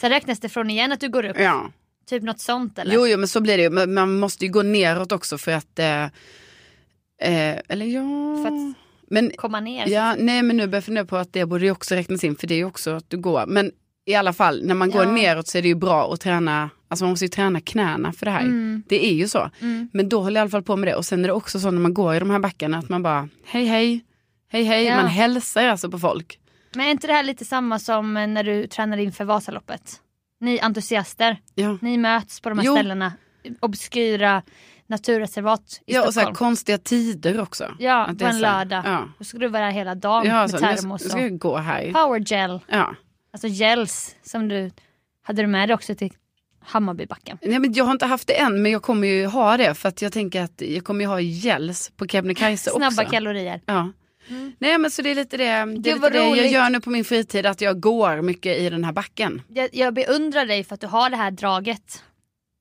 Sen 0.00 0.10
räknas 0.10 0.40
det 0.40 0.48
från 0.48 0.70
igen 0.70 0.92
att 0.92 1.00
du 1.00 1.08
går 1.08 1.24
upp. 1.24 1.36
Ja. 1.40 1.70
Typ 2.06 2.22
något 2.22 2.40
sånt 2.40 2.78
eller? 2.78 2.94
Jo, 2.94 3.06
jo 3.06 3.18
men 3.18 3.28
så 3.28 3.40
blir 3.40 3.56
det 3.56 3.62
ju. 3.62 3.70
Men 3.70 3.94
Man 3.94 4.18
måste 4.18 4.44
ju 4.46 4.50
gå 4.52 4.62
neråt 4.62 5.12
också 5.12 5.38
för 5.38 5.52
att... 5.52 5.78
Eh, 5.78 6.04
eh, 7.22 7.58
eller 7.68 7.86
ja... 7.86 8.02
För 8.44 8.46
att 8.46 8.74
men, 9.12 9.30
komma 9.36 9.60
ner. 9.60 9.88
ja, 9.88 10.14
nej 10.18 10.42
men 10.42 10.56
nu 10.56 10.66
börjar 10.66 10.76
jag 10.76 10.84
fundera 10.84 11.04
på 11.04 11.16
att 11.16 11.32
det 11.32 11.46
borde 11.46 11.64
ju 11.64 11.70
också 11.70 11.94
räknas 11.94 12.24
in 12.24 12.36
för 12.36 12.46
det 12.46 12.54
är 12.54 12.58
ju 12.58 12.64
också 12.64 12.90
att 12.90 13.10
du 13.10 13.16
går. 13.18 13.46
Men 13.46 13.72
i 14.06 14.14
alla 14.14 14.32
fall 14.32 14.62
när 14.66 14.74
man 14.74 14.90
går 14.90 15.04
Ja. 15.04 15.10
neråt 15.12 15.48
så 15.48 15.58
är 15.58 15.62
det 15.62 15.68
ju 15.68 15.74
bra 15.74 16.12
att 16.12 16.20
träna, 16.20 16.70
alltså 16.88 17.04
man 17.04 17.10
måste 17.10 17.24
ju 17.24 17.28
träna 17.28 17.60
knäna 17.60 18.12
för 18.12 18.26
det 18.26 18.32
här. 18.32 18.40
Mm. 18.40 18.82
Det 18.88 19.06
är 19.06 19.12
ju 19.14 19.28
så. 19.28 19.50
Mm. 19.60 19.88
Men 19.92 20.08
då 20.08 20.22
håller 20.22 20.40
jag 20.40 20.42
i 20.42 20.44
alla 20.44 20.50
fall 20.50 20.62
på 20.62 20.76
med 20.76 20.88
det 20.88 20.94
och 20.94 21.04
sen 21.06 21.24
är 21.24 21.28
det 21.28 21.34
också 21.34 21.60
så 21.60 21.70
när 21.70 21.80
man 21.80 21.94
går 21.94 22.14
i 22.16 22.18
de 22.18 22.30
här 22.30 22.38
backarna 22.38 22.78
att 22.78 22.88
man 22.88 23.02
bara 23.02 23.28
hej 23.44 23.64
hej, 23.64 24.04
hej 24.48 24.64
hej, 24.64 24.84
Ja. 24.84 24.96
man 24.96 25.06
hälsar 25.06 25.64
alltså 25.64 25.90
på 25.90 25.98
folk. 25.98 26.38
Men 26.74 26.86
är 26.86 26.90
inte 26.90 27.06
det 27.06 27.12
här 27.12 27.22
lite 27.22 27.44
samma 27.44 27.78
som 27.78 28.14
när 28.14 28.44
du 28.44 28.66
tränar 28.66 28.96
inför 28.96 29.24
Vasaloppet? 29.24 30.00
Ni 30.40 30.58
entusiaster, 30.60 31.36
Ja. 31.54 31.78
ni 31.80 31.98
möts 31.98 32.40
på 32.40 32.48
de 32.48 32.58
här 32.58 32.66
Jo. 32.66 32.74
ställena. 32.74 33.12
Obskyra 33.60 34.42
naturreservat 34.86 35.80
i 35.86 35.94
Ja 35.94 36.06
och 36.06 36.14
så 36.14 36.20
här 36.20 36.32
konstiga 36.32 36.78
tider 36.78 37.40
också. 37.40 37.74
Ja, 37.78 38.06
Att 38.06 38.18
på 38.18 38.24
en 38.24 38.38
lördag. 38.40 38.82
Ja, 38.86 39.08
Då 39.18 39.24
ska 39.24 39.38
du 39.38 39.48
vara 39.48 39.64
där 39.64 39.70
hela 39.70 39.94
dagen 39.94 40.26
ja 40.26 40.32
med 40.40 40.50
så, 40.50 40.56
nu 40.56 40.62
termos 40.62 41.04
ska 41.08 41.16
och 41.16 41.22
jag 41.22 41.38
gå 41.38 41.56
här. 41.56 41.92
power 41.92 42.20
gel. 42.32 42.60
Ja. 42.68 42.94
Alltså 43.32 43.48
gels 43.48 44.16
som 44.22 44.48
du 44.48 44.70
hade 45.22 45.42
du 45.42 45.46
med 45.46 45.68
dig 45.68 45.74
också 45.74 45.94
till 45.94 46.12
Hammarbybacken. 46.64 47.38
Nej, 47.42 47.58
men 47.58 47.72
jag 47.72 47.84
har 47.84 47.92
inte 47.92 48.06
haft 48.06 48.26
det 48.26 48.40
än 48.40 48.62
men 48.62 48.72
jag 48.72 48.82
kommer 48.82 49.08
ju 49.08 49.26
ha 49.26 49.56
det 49.56 49.74
för 49.74 49.88
att 49.88 50.02
jag 50.02 50.12
tänker 50.12 50.42
att 50.42 50.60
jag 50.66 50.84
kommer 50.84 51.00
ju 51.00 51.06
ha 51.06 51.20
gels 51.20 51.90
på 51.96 52.06
Kebnekaise 52.06 52.70
också. 52.70 52.90
Snabba 52.90 53.10
kalorier. 53.10 53.60
Ja. 53.66 53.92
Mm. 54.30 54.52
Nej 54.58 54.78
men 54.78 54.90
så 54.90 55.02
det 55.02 55.10
är 55.10 55.14
lite 55.14 55.36
det, 55.36 55.44
det, 55.44 55.90
är 55.90 55.94
lite 55.94 56.10
det 56.10 56.18
jag 56.18 56.48
gör 56.48 56.70
nu 56.70 56.80
på 56.80 56.90
min 56.90 57.04
fritid 57.04 57.46
att 57.46 57.60
jag 57.60 57.80
går 57.80 58.22
mycket 58.22 58.58
i 58.58 58.70
den 58.70 58.84
här 58.84 58.92
backen. 58.92 59.42
Jag, 59.48 59.68
jag 59.72 59.94
beundrar 59.94 60.46
dig 60.46 60.64
för 60.64 60.74
att 60.74 60.80
du 60.80 60.86
har 60.86 61.10
det 61.10 61.16
här 61.16 61.30
draget. 61.30 62.02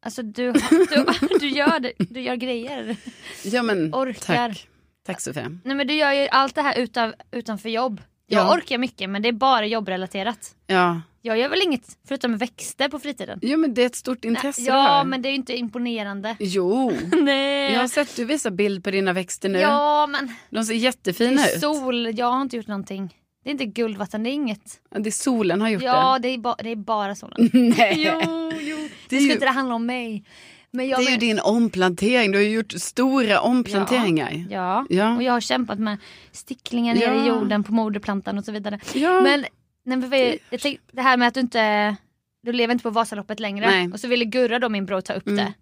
Alltså 0.05 0.23
du, 0.23 0.51
du, 0.51 1.05
du, 1.39 1.49
gör, 1.49 1.79
det, 1.79 1.93
du 1.97 2.21
gör 2.21 2.35
grejer. 2.35 2.95
Ja 3.43 3.63
men 3.63 3.93
Orkar. 3.93 4.47
tack. 4.47 4.67
Tack 5.05 5.21
Sofia. 5.21 5.49
Nej 5.63 5.75
men 5.75 5.87
du 5.87 5.93
gör 5.93 6.11
ju 6.11 6.27
allt 6.27 6.55
det 6.55 6.61
här 6.61 6.77
utan, 6.77 7.13
utanför 7.31 7.69
jobb. 7.69 8.01
Jag 8.31 8.45
Ja. 8.47 8.53
orkar 8.55 8.77
mycket 8.77 9.09
men 9.09 9.21
det 9.21 9.27
är 9.29 9.33
bara 9.33 9.65
jobbrelaterat. 9.65 10.55
Ja. 10.67 11.01
Jag 11.21 11.37
gör 11.39 11.49
väl 11.49 11.61
inget 11.61 11.97
förutom 12.07 12.37
växter 12.37 12.89
på 12.89 12.99
fritiden. 12.99 13.39
Jo 13.41 13.57
men 13.57 13.73
det 13.73 13.81
är 13.81 13.85
ett 13.85 13.95
stort 13.95 14.25
intresse 14.25 14.61
ja 14.61 14.73
det 14.75 14.81
här. 14.81 15.03
men 15.03 15.21
det 15.21 15.27
är 15.27 15.31
ju 15.31 15.35
inte 15.35 15.57
imponerande. 15.57 16.35
Jo. 16.39 16.91
Nej. 17.21 17.73
Jag 17.73 17.79
har 17.79 17.87
sett 17.87 18.15
du 18.15 18.25
visar 18.25 18.51
bild 18.51 18.83
på 18.83 18.91
dina 18.91 19.13
växter 19.13 19.49
nu. 19.49 19.59
Ja 19.59 20.07
men 20.07 20.35
De 20.49 20.63
ser 20.63 20.73
det 20.73 20.79
jättefina 20.79 21.47
ut. 21.49 21.59
sol, 21.61 22.17
jag 22.19 22.31
har 22.31 22.41
inte 22.41 22.57
gjort 22.57 22.67
någonting. 22.67 23.15
Det 23.43 23.49
är 23.49 23.51
inte 23.51 23.65
guldvatten, 23.65 24.23
det 24.23 24.29
är 24.29 24.31
inget. 24.31 24.79
Ja, 24.91 24.99
Det 24.99 25.09
är 25.09 25.11
solen 25.11 25.61
har 25.61 25.69
gjort 25.69 25.83
Ja 25.83 26.19
det 26.21 26.27
är, 26.27 26.37
ba, 26.37 26.55
det 26.63 26.69
är 26.69 26.75
bara 26.75 27.15
solen. 27.15 27.49
det. 27.53 27.59
Nej. 27.77 27.95
jo, 28.23 28.51
jo. 28.61 28.77
Det 28.77 28.89
Det 29.09 29.15
ska 29.15 29.25
ju- 29.25 29.31
inte 29.31 29.45
det 29.45 29.51
handla 29.51 29.75
om 29.75 29.85
mig. 29.85 30.23
Jag 30.71 30.87
Det 30.87 30.93
är 30.93 30.99
ju 30.99 31.09
men- 31.09 31.19
din 31.19 31.39
omplantering. 31.39 32.31
Du 32.31 32.37
har 32.37 32.43
ju 32.43 32.49
gjort 32.49 32.71
stora 32.71 33.39
omplanteringar. 33.41 34.45
Ja, 34.49 34.85
Ja. 34.89 35.15
och 35.15 35.23
jag 35.23 35.33
har 35.33 35.41
kämpat 35.41 35.79
med 35.79 35.97
sticklingar 36.31 36.95
nere 36.95 37.15
Ja. 37.15 37.23
i 37.23 37.27
jorden 37.27 37.63
på 37.63 37.73
moderplantan 37.73 38.37
och 38.37 38.45
så 38.45 38.51
vidare. 38.51 38.79
Ja. 38.93 39.21
Men 39.21 39.45
nej, 39.85 39.97
men 39.97 40.37
jag 40.49 40.59
tänk, 40.61 40.79
det 40.91 41.01
här 41.01 41.17
med 41.17 41.27
att 41.27 41.33
du 41.33 41.39
inte 41.39 41.95
du 42.43 42.51
lever 42.53 42.71
inte 42.73 42.83
på 42.83 42.89
Vasaloppet 42.89 43.39
längre 43.39 43.65
Nej. 43.69 43.89
och 43.93 43.99
så 43.99 44.07
ville 44.07 44.25
Gurra 44.25 44.59
då 44.59 44.69
min 44.69 44.85
bror 44.85 45.01
ta 45.01 45.13
upp 45.13 45.27
Mm. 45.27 45.37
det. 45.45 45.53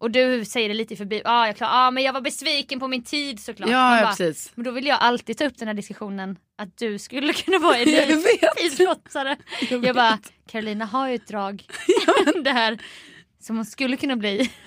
Och 0.00 0.10
du 0.10 0.44
säger 0.44 0.68
det 0.68 0.74
lite 0.74 0.96
förbi, 0.96 1.22
ah, 1.24 1.46
jag, 1.46 1.56
klar, 1.56 1.68
ah, 1.72 1.90
men 1.90 2.02
jag 2.02 2.12
var 2.12 2.20
besviken 2.20 2.80
på 2.80 2.88
min 2.88 3.02
tid 3.02 3.40
såklart. 3.40 3.70
Ja, 3.70 3.96
ja 3.96 4.02
bara, 4.02 4.10
precis. 4.10 4.52
men 4.54 4.64
då 4.64 4.70
vill 4.70 4.86
jag 4.86 4.98
alltid 5.00 5.38
ta 5.38 5.44
upp 5.44 5.58
den 5.58 5.68
här 5.68 5.74
diskussionen 5.74 6.36
att 6.58 6.76
du 6.76 6.98
skulle 6.98 7.32
kunna 7.32 7.58
vara 7.58 7.78
Jag 7.78 7.86
elitidrottare. 8.10 9.36
Jag 9.60 9.70
Jag 9.72 9.78
vet. 9.80 9.94
bara, 9.94 10.18
Carolina 10.50 10.84
har 10.84 11.08
ju 11.08 11.14
ett 11.14 11.26
drag. 11.28 11.64
det 12.44 12.50
här 12.52 12.78
som 13.40 13.56
hon 13.56 13.64
skulle 13.64 13.96
kunna 13.96 14.16
bli. 14.16 14.50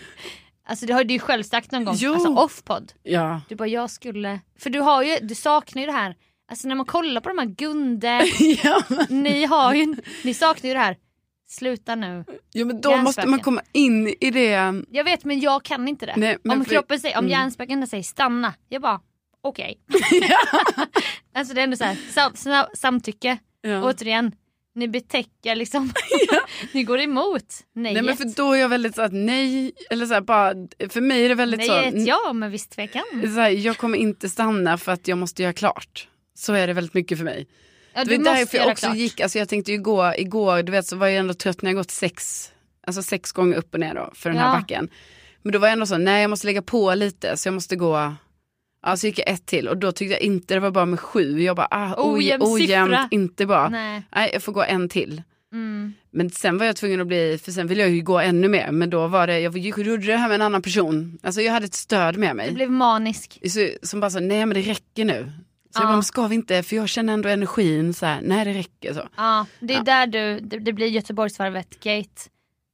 Alltså 0.65 0.85
det 0.85 0.93
har 0.93 1.03
du 1.03 1.13
ju 1.13 1.19
själv 1.19 1.43
sagt 1.43 1.71
någon 1.71 1.85
gång, 1.85 1.95
Jo. 1.97 2.13
alltså 2.13 2.29
off-podd. 2.29 2.93
Ja. 3.03 3.41
Du 3.49 3.55
bara, 3.55 3.67
jag 3.67 3.89
skulle... 3.89 4.39
För 4.59 4.69
du 4.69 4.79
har 4.79 5.03
ju, 5.03 5.17
du 5.21 5.35
saknar 5.35 5.81
ju 5.81 5.85
det 5.85 5.91
här. 5.93 6.15
Alltså 6.51 6.67
när 6.67 6.75
man 6.75 6.85
kollar 6.85 7.21
på 7.21 7.29
de 7.29 7.37
här 7.37 7.45
Gunde, 7.45 8.25
ja. 8.63 8.83
men- 8.87 9.23
ni 9.23 9.45
har 9.45 9.73
ju, 9.73 9.95
ni 10.23 10.33
saknar 10.33 10.67
ju 10.67 10.73
det 10.73 10.79
här. 10.79 10.97
Sluta 11.49 11.95
nu. 11.95 12.25
ja 12.51 12.65
men 12.65 12.81
då 12.81 12.97
måste 12.97 13.27
man 13.27 13.39
komma 13.39 13.61
in 13.71 14.07
i 14.21 14.31
det. 14.31 14.83
Jag 14.89 15.03
vet 15.03 15.23
men 15.23 15.39
jag 15.39 15.63
kan 15.63 15.87
inte 15.87 16.05
det. 16.05 16.13
Nej, 16.17 16.37
om 16.49 16.65
för- 16.65 16.71
kroppen 16.71 16.99
säger, 16.99 17.17
om 17.17 17.25
mm. 17.25 17.31
hjärnspöken 17.31 17.87
säger 17.87 18.03
stanna, 18.03 18.53
jag 18.69 18.81
bara 18.81 18.99
okej. 19.41 19.79
alltså 21.33 21.53
det 21.53 21.61
är 21.61 21.63
ändå 21.63 21.77
så 21.77 21.83
här, 21.83 21.95
sam, 21.95 22.35
sam, 22.35 22.65
samtycke. 22.73 23.37
Ja. 23.61 23.83
Återigen, 23.83 24.31
ni 24.75 24.87
betäcker 24.87 25.55
liksom, 25.55 25.93
ni 26.71 26.83
går 26.83 26.99
emot 26.99 27.45
nejet. 27.75 27.93
Nej 27.93 28.03
men 28.03 28.17
för 28.17 28.25
då 28.37 28.53
är 28.53 28.59
jag 28.59 28.69
väldigt 28.69 28.95
så 28.95 29.01
att 29.01 29.13
nej, 29.13 29.71
eller 29.89 30.05
så 30.05 30.13
här, 30.13 30.21
bara, 30.21 30.53
för 30.89 31.01
mig 31.01 31.25
är 31.25 31.29
det 31.29 31.35
väldigt 31.35 31.57
Nej 31.57 31.67
så. 31.67 31.97
ett 31.97 32.07
ja 32.07 32.33
med 32.33 32.51
viss 32.51 32.67
tvekan. 32.67 33.03
så 33.21 33.39
här, 33.39 33.49
jag 33.49 33.77
kommer 33.77 33.97
inte 33.97 34.29
stanna 34.29 34.77
för 34.77 34.91
att 34.91 35.07
jag 35.07 35.17
måste 35.17 35.43
göra 35.43 35.53
klart. 35.53 36.07
Så 36.37 36.53
är 36.53 36.67
det 36.67 36.73
väldigt 36.73 36.93
mycket 36.93 37.17
för 37.17 37.25
mig. 37.25 37.47
Ja, 37.93 38.03
det 38.03 38.09
du 38.09 38.17
var 38.17 38.23
måste 38.23 38.39
därför 38.39 38.57
jag 38.57 38.67
också 38.71 38.85
klart. 38.85 38.97
gick, 38.97 39.19
alltså 39.19 39.39
jag 39.39 39.49
tänkte 39.49 39.71
ju 39.71 39.77
gå 39.77 40.13
igår, 40.17 40.63
du 40.63 40.71
vet 40.71 40.85
så 40.87 40.95
var 40.95 41.07
jag 41.07 41.17
ändå 41.17 41.33
trött 41.33 41.61
när 41.61 41.69
jag 41.69 41.75
gått 41.77 41.91
sex, 41.91 42.47
alltså 42.87 43.03
sex 43.03 43.31
gånger 43.31 43.57
upp 43.57 43.73
och 43.73 43.79
ner 43.79 43.93
då 43.95 44.11
för 44.15 44.29
den 44.29 44.39
här 44.39 44.53
Ja. 44.53 44.59
backen. 44.59 44.89
Men 45.43 45.53
då 45.53 45.59
var 45.59 45.67
jag 45.67 45.73
ändå 45.73 45.85
så, 45.85 45.97
nej 45.97 46.21
jag 46.21 46.29
måste 46.29 46.47
lägga 46.47 46.61
på 46.61 46.93
lite 46.95 47.37
så 47.37 47.47
jag 47.47 47.53
måste 47.53 47.75
gå, 47.75 48.13
ja 48.83 48.97
så 48.97 49.07
gick 49.07 49.19
jag 49.19 49.29
ett 49.29 49.45
till 49.45 49.67
och 49.67 49.77
då 49.77 49.91
tyckte 49.91 50.13
jag 50.13 50.21
inte 50.21 50.53
det 50.53 50.59
var 50.59 50.71
bra 50.71 50.85
med 50.85 50.99
sju, 50.99 51.41
jag 51.41 51.55
bara 51.55 51.67
ah, 51.71 51.93
Ojämn 51.97 52.43
ojämnt, 52.45 52.97
inte 53.11 53.45
bra. 53.45 53.69
Nej. 53.69 54.01
Nej. 54.15 54.29
jag 54.33 54.43
får 54.43 54.51
gå 54.53 54.63
en 54.63 54.89
till. 54.89 55.21
Mm. 55.53 55.93
Men 56.11 56.29
sen 56.29 56.57
var 56.57 56.65
jag 56.65 56.75
tvungen 56.75 57.01
att 57.01 57.07
bli, 57.07 57.39
för 57.43 57.51
sen 57.51 57.67
ville 57.67 57.81
jag 57.81 57.89
ju 57.91 58.01
gå 58.01 58.19
ännu 58.19 58.47
mer, 58.47 58.71
men 58.71 58.89
då 58.89 59.07
var 59.07 59.27
det, 59.27 59.39
jag 59.39 59.57
gjorde 59.57 59.97
det 60.05 60.17
här 60.17 60.27
med 60.27 60.35
en 60.35 60.41
annan 60.41 60.61
person. 60.61 61.17
Alltså 61.23 61.41
jag 61.41 61.53
hade 61.53 61.65
ett 61.65 61.73
stöd 61.73 62.17
med 62.17 62.29
Du 62.29 62.35
mig. 62.35 62.51
blev 62.51 62.71
manisk. 62.71 63.39
Så, 63.49 63.69
som 63.81 63.99
bara 63.99 64.09
sa, 64.11 64.19
nej 64.19 64.45
men 64.45 64.55
det 64.55 64.61
räcker 64.61 65.05
nu. 65.05 65.31
Så 65.73 65.77
jag 65.77 65.83
Ja. 65.83 65.87
bara, 65.87 65.93
men 65.95 66.03
ska 66.03 66.27
vi 66.27 66.35
inte, 66.35 66.63
för 66.63 66.75
jag 66.75 66.89
känner 66.89 67.13
ändå 67.13 67.29
energin 67.29 67.93
så 67.93 68.05
här, 68.05 68.19
nej 68.23 68.45
det 68.45 68.53
räcker 68.53 68.93
så. 68.93 69.07
Ja, 69.17 69.45
det 69.59 69.73
är 69.73 69.77
Ja. 69.77 69.83
där 69.83 70.07
du, 70.07 70.39
det, 70.39 70.59
det 70.59 70.73
blir 70.73 70.87
Göteborgsvarvet 70.87 71.79
gate. 71.83 72.09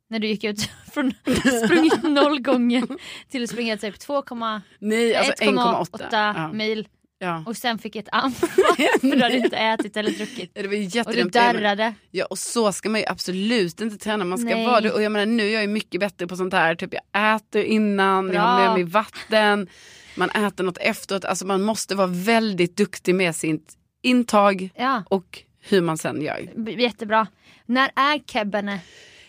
När 0.10 0.20
du 0.20 0.28
gick 0.28 0.44
ut 0.44 0.70
från 0.94 1.14
sprungit 1.66 2.04
noll 2.04 2.42
gånger 2.42 2.84
till 3.30 3.44
att 3.44 3.50
springa 3.50 3.78
typ 3.78 3.96
2,8 3.96 4.62
Nej, 4.80 5.16
alltså 5.16 5.34
1,8. 5.44 6.08
Ja. 6.12 6.54
mil 6.54 6.88
Ja. 7.20 7.44
och 7.46 7.58
sen 7.58 7.78
fick 7.80 7.96
ett 7.96 8.10
anfall 8.12 8.50
för 9.02 9.16
du 9.16 9.22
hade 9.24 9.38
inte 9.38 9.58
ätit 9.58 9.98
eller 9.98 10.12
druckit. 10.12 10.52
Det 10.54 10.68
var 10.68 11.08
Och 11.08 11.14
du 11.14 11.24
darrade. 11.24 11.94
Ja 12.12 12.26
och 12.26 12.38
så 12.40 12.72
ska 12.72 12.90
man 12.90 13.00
ju 13.02 13.08
absolut 13.08 13.82
inte 13.82 13.98
träna. 13.98 14.26
Man 14.26 14.38
ska 14.38 14.50
Nej. 14.50 14.66
vara 14.66 14.82
det. 14.82 14.92
Och 14.92 15.02
jag 15.02 15.12
menar 15.12 15.26
nu 15.26 15.44
är 15.50 15.60
jag 15.62 15.70
mycket 15.70 16.00
bättre 16.00 16.28
på 16.28 16.36
sånt 16.36 16.54
här. 16.54 16.76
Typ 16.76 16.94
jag 16.94 17.36
äter 17.36 17.64
innan, 17.64 18.34
jag 18.34 18.42
har 18.42 18.58
Bra. 18.58 18.66
med 18.66 18.74
mig 18.74 18.84
vatten. 18.84 19.68
Man 20.16 20.30
äter 20.30 20.64
något 20.64 20.78
efteråt. 20.78 21.26
Alltså 21.26 21.46
man 21.46 21.62
måste 21.62 21.96
vara 21.96 22.08
väldigt 22.08 22.78
duktig 22.78 23.16
med 23.16 23.36
sitt 23.36 23.74
intag 24.02 24.70
Ja, 24.76 25.04
och 25.10 25.44
hur 25.62 25.82
man 25.82 25.98
sen 25.98 26.22
gör. 26.22 26.50
b- 26.56 26.82
jättebra. 26.82 27.28
När 27.66 27.92
är 27.96 28.20
kebbene? 28.32 28.80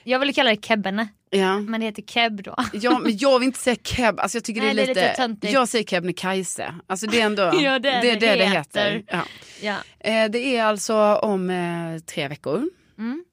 Jag 0.08 0.18
ville 0.18 0.32
kalla 0.32 0.50
det 0.50 0.64
kebbene, 0.66 1.08
Ja. 1.30 1.58
men 1.60 1.80
det 1.80 1.86
heter 1.86 2.02
keb 2.02 2.42
då. 2.42 2.56
Ja 2.72 2.98
men 2.98 3.16
jag 3.18 3.38
vill 3.38 3.46
inte 3.46 3.58
säga 3.58 3.76
keb, 3.82 4.20
alltså 4.20 4.36
jag 4.36 4.44
tycker 4.44 4.60
Nej, 4.60 4.74
det 4.74 4.82
är 4.82 4.94
det 4.94 5.00
är 5.00 5.28
lite, 5.28 5.48
jag 5.48 5.68
säger 5.68 5.84
Kebnekaise. 5.84 6.74
Alltså 6.86 7.06
det 7.06 7.20
är 7.20 7.26
ändå, 7.26 7.42
Ja, 7.42 7.78
det 7.78 7.88
är 7.90 8.02
det, 8.02 8.10
det 8.10 8.26
det 8.26 8.36
det 8.36 8.44
heter. 8.46 8.90
heter. 8.90 9.02
Ja. 9.08 9.22
Ja. 9.62 9.76
Eh, 10.10 10.30
det 10.30 10.56
är 10.56 10.64
alltså 10.64 10.96
om 11.14 11.50
eh, 11.50 11.98
tre 12.06 12.28
veckor. 12.28 12.70
Mm. 12.98 13.24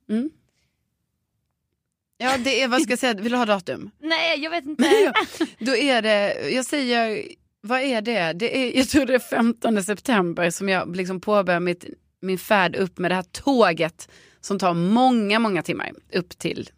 Ja 2.18 2.38
det 2.38 2.62
är, 2.62 2.68
vad 2.68 2.82
ska 2.82 2.92
jag 2.92 3.00
säga, 3.00 3.14
vill 3.14 3.32
du 3.32 3.38
ha 3.38 3.46
datum? 3.46 3.92
Nej 4.00 4.40
jag 4.40 4.52
vet 4.52 4.66
inte. 4.66 5.14
Då 5.60 5.76
är 5.76 6.02
det, 6.02 6.50
jag 6.50 6.66
säger, 6.66 7.24
vad 7.62 7.82
är 7.82 8.02
det? 8.02 8.34
det 8.34 8.58
är, 8.58 8.78
jag 8.78 8.90
tror 8.90 9.06
det 9.06 9.16
är 9.16 9.20
15 9.20 9.84
september 9.84 10.50
som 10.50 10.70
jag 10.70 10.96
liksom 10.96 11.22
påbörjar 11.22 11.60
mitt, 11.60 11.86
min 12.22 12.38
färd 12.38 12.76
upp 12.76 12.98
med 12.98 13.12
det 13.12 13.16
här 13.16 13.26
tåget 13.32 14.10
som 14.46 14.60
tar 14.60 14.74
många, 14.74 15.40
många 15.40 15.62
timmar 15.62 15.92
upp 16.14 16.38
till. 16.38 16.70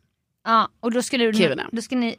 Ja, 0.46 0.70
och 0.80 0.92
då 0.92 1.02
skulle 1.02 1.26
du, 1.26 1.34
Kiruna. 1.34 1.70
då 1.72 1.82
ska 1.82 1.96
ni 1.96 2.16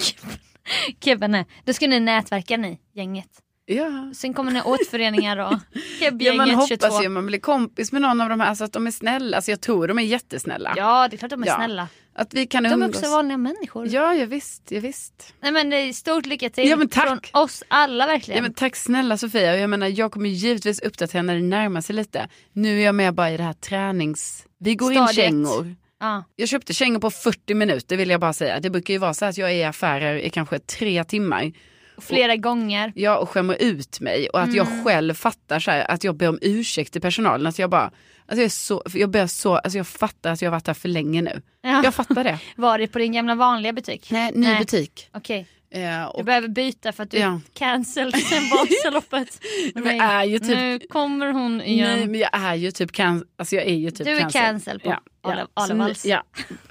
Kebbene, 1.04 1.44
då 1.64 1.72
ska 1.72 1.86
ni 1.88 2.00
nätverka 2.00 2.56
ni, 2.56 2.78
gänget. 2.94 3.28
Ja. 3.66 4.12
Sen 4.14 4.34
kommer 4.34 4.52
ni 4.52 4.62
åt 4.62 4.86
föreningar 4.90 5.36
och 5.36 5.52
Ja, 5.52 5.52
man 5.52 5.82
Kebbgänget 6.00 6.68
22. 6.68 6.86
hoppas 6.86 7.04
ju 7.04 7.08
man 7.08 7.26
blir 7.26 7.38
kompis 7.38 7.92
med 7.92 8.02
någon 8.02 8.20
av 8.20 8.28
de 8.28 8.40
här 8.40 8.54
så 8.54 8.64
att 8.64 8.72
de 8.72 8.86
är 8.86 8.90
snälla. 8.90 9.36
Alltså 9.36 9.50
jag 9.50 9.60
tror 9.60 9.88
de 9.88 9.98
är 9.98 10.02
jättesnälla. 10.02 10.74
Ja 10.76 11.08
det 11.08 11.16
är 11.16 11.18
klart 11.18 11.30
de 11.30 11.42
är 11.42 11.46
Ja. 11.46 11.56
snälla. 11.56 11.88
Att 12.18 12.34
vi 12.34 12.46
kan 12.46 12.62
De 12.62 12.82
är 12.82 12.88
också 12.88 13.10
vanliga 13.10 13.36
människor. 13.38 13.86
Ja, 13.88 14.14
ja 14.14 14.26
visst, 14.26 14.62
ja, 14.68 14.80
visst. 14.80 15.34
Nej 15.40 15.52
men 15.52 15.70
det 15.70 15.76
är 15.76 15.92
stort 15.92 16.26
lycka 16.26 16.50
till 16.50 16.68
Ja, 16.68 16.76
men 16.76 16.88
tack. 16.88 17.06
från 17.06 17.42
oss 17.42 17.62
alla 17.68 18.06
verkligen. 18.06 18.36
Ja, 18.36 18.42
men 18.42 18.54
tack 18.54 18.76
snälla 18.76 19.18
Sofia. 19.18 19.56
Jag 19.56 19.70
menar 19.70 19.86
jag 19.86 20.12
kommer 20.12 20.28
givetvis 20.28 20.80
uppdatera 20.80 21.22
när 21.22 21.34
det 21.34 21.42
närmar 21.42 21.80
sig 21.80 21.96
lite. 21.96 22.28
Nu 22.52 22.80
är 22.80 22.84
jag 22.84 22.94
med 22.94 23.14
bara 23.14 23.30
i 23.30 23.36
det 23.36 23.42
här 23.42 23.52
tränings... 23.52 24.46
Vi 24.58 24.74
går 24.74 24.92
in 24.92 24.96
Stadiet. 24.96 25.16
kängor. 25.16 25.74
ja. 26.00 26.24
Jag 26.36 26.48
köpte 26.48 26.74
kängor 26.74 27.00
på 27.00 27.10
40 27.10 27.54
minuter 27.54 27.96
vill 27.96 28.10
jag 28.10 28.20
bara 28.20 28.32
säga. 28.32 28.60
Det 28.60 28.70
brukar 28.70 28.94
ju 28.94 28.98
vara 28.98 29.14
så 29.14 29.24
att 29.24 29.38
jag 29.38 29.50
är 29.50 29.54
i 29.54 29.64
affärer 29.64 30.16
i 30.16 30.30
kanske 30.30 30.58
tre 30.58 31.04
timmar. 31.04 31.52
Och 31.96 32.04
Flera 32.04 32.36
gånger. 32.36 32.92
Jag 32.94 33.22
och 33.22 33.30
skämmer 33.30 33.56
ut 33.62 34.00
mig 34.00 34.28
och 34.28 34.40
att 34.40 34.44
Mm. 34.48 34.56
jag 34.56 34.84
själv 34.84 35.14
fattar 35.14 35.58
så 35.60 35.70
här, 35.70 35.90
att 35.90 36.04
jag 36.04 36.16
ber 36.16 36.28
om 36.28 36.38
ursäkt 36.42 36.92
till 36.92 37.02
personalen. 37.02 37.46
Att 37.46 37.58
jag 37.58 37.70
bara, 37.70 37.84
alltså 38.26 38.36
jag, 38.36 38.44
är 38.44 38.48
så, 38.48 38.82
jag, 38.94 39.10
ber 39.10 39.26
så, 39.26 39.56
alltså 39.56 39.76
jag 39.78 39.86
fattar 39.86 40.32
att 40.32 40.42
jag 40.42 40.50
har 40.50 40.56
varit 40.56 40.66
här 40.66 40.74
för 40.74 40.88
länge 40.88 41.22
nu. 41.22 41.42
Ja. 41.62 41.80
Jag 41.84 41.94
fattar 41.94 42.24
det. 42.24 42.38
Var 42.56 42.78
det 42.78 42.86
på 42.88 42.98
din 42.98 43.12
gamla 43.12 43.34
vanliga 43.34 43.72
butik? 43.72 44.10
Nej, 44.10 44.32
ny 44.34 44.46
Nej. 44.46 44.58
butik. 44.58 45.08
Okej, 45.12 45.46
Eh, 45.70 46.00
du 46.00 46.04
och, 46.06 46.24
behöver 46.24 46.48
byta 46.48 46.92
för 46.92 47.02
att 47.02 47.10
du 47.10 47.18
Ja. 47.18 47.40
cancel 47.54 48.12
sen 48.30 48.42
Vasaloppet. 48.50 49.40
Men 49.74 50.00
är 50.00 50.24
ju 50.24 50.38
typ- 50.38 50.48
Nu 50.48 50.78
kommer 50.90 51.32
hon 51.32 51.62
igen. 51.62 51.98
nej 51.98 52.06
men 52.06 52.20
jag 52.20 52.30
är 52.32 52.54
ju 52.54 52.70
typ 52.70 52.92
can, 52.92 53.24
alltså 53.38 53.56
jag 53.56 53.64
är 53.66 53.74
ju 53.74 53.90
typ 53.90 54.06
du 54.06 54.12
är 54.16 54.20
cancel. 54.20 54.40
cancel 54.42 54.80
på 54.80 54.88
Ja, 54.88 55.00
ja. 55.22 55.46
Alevalls. 55.54 56.04
Ja, 56.06 56.22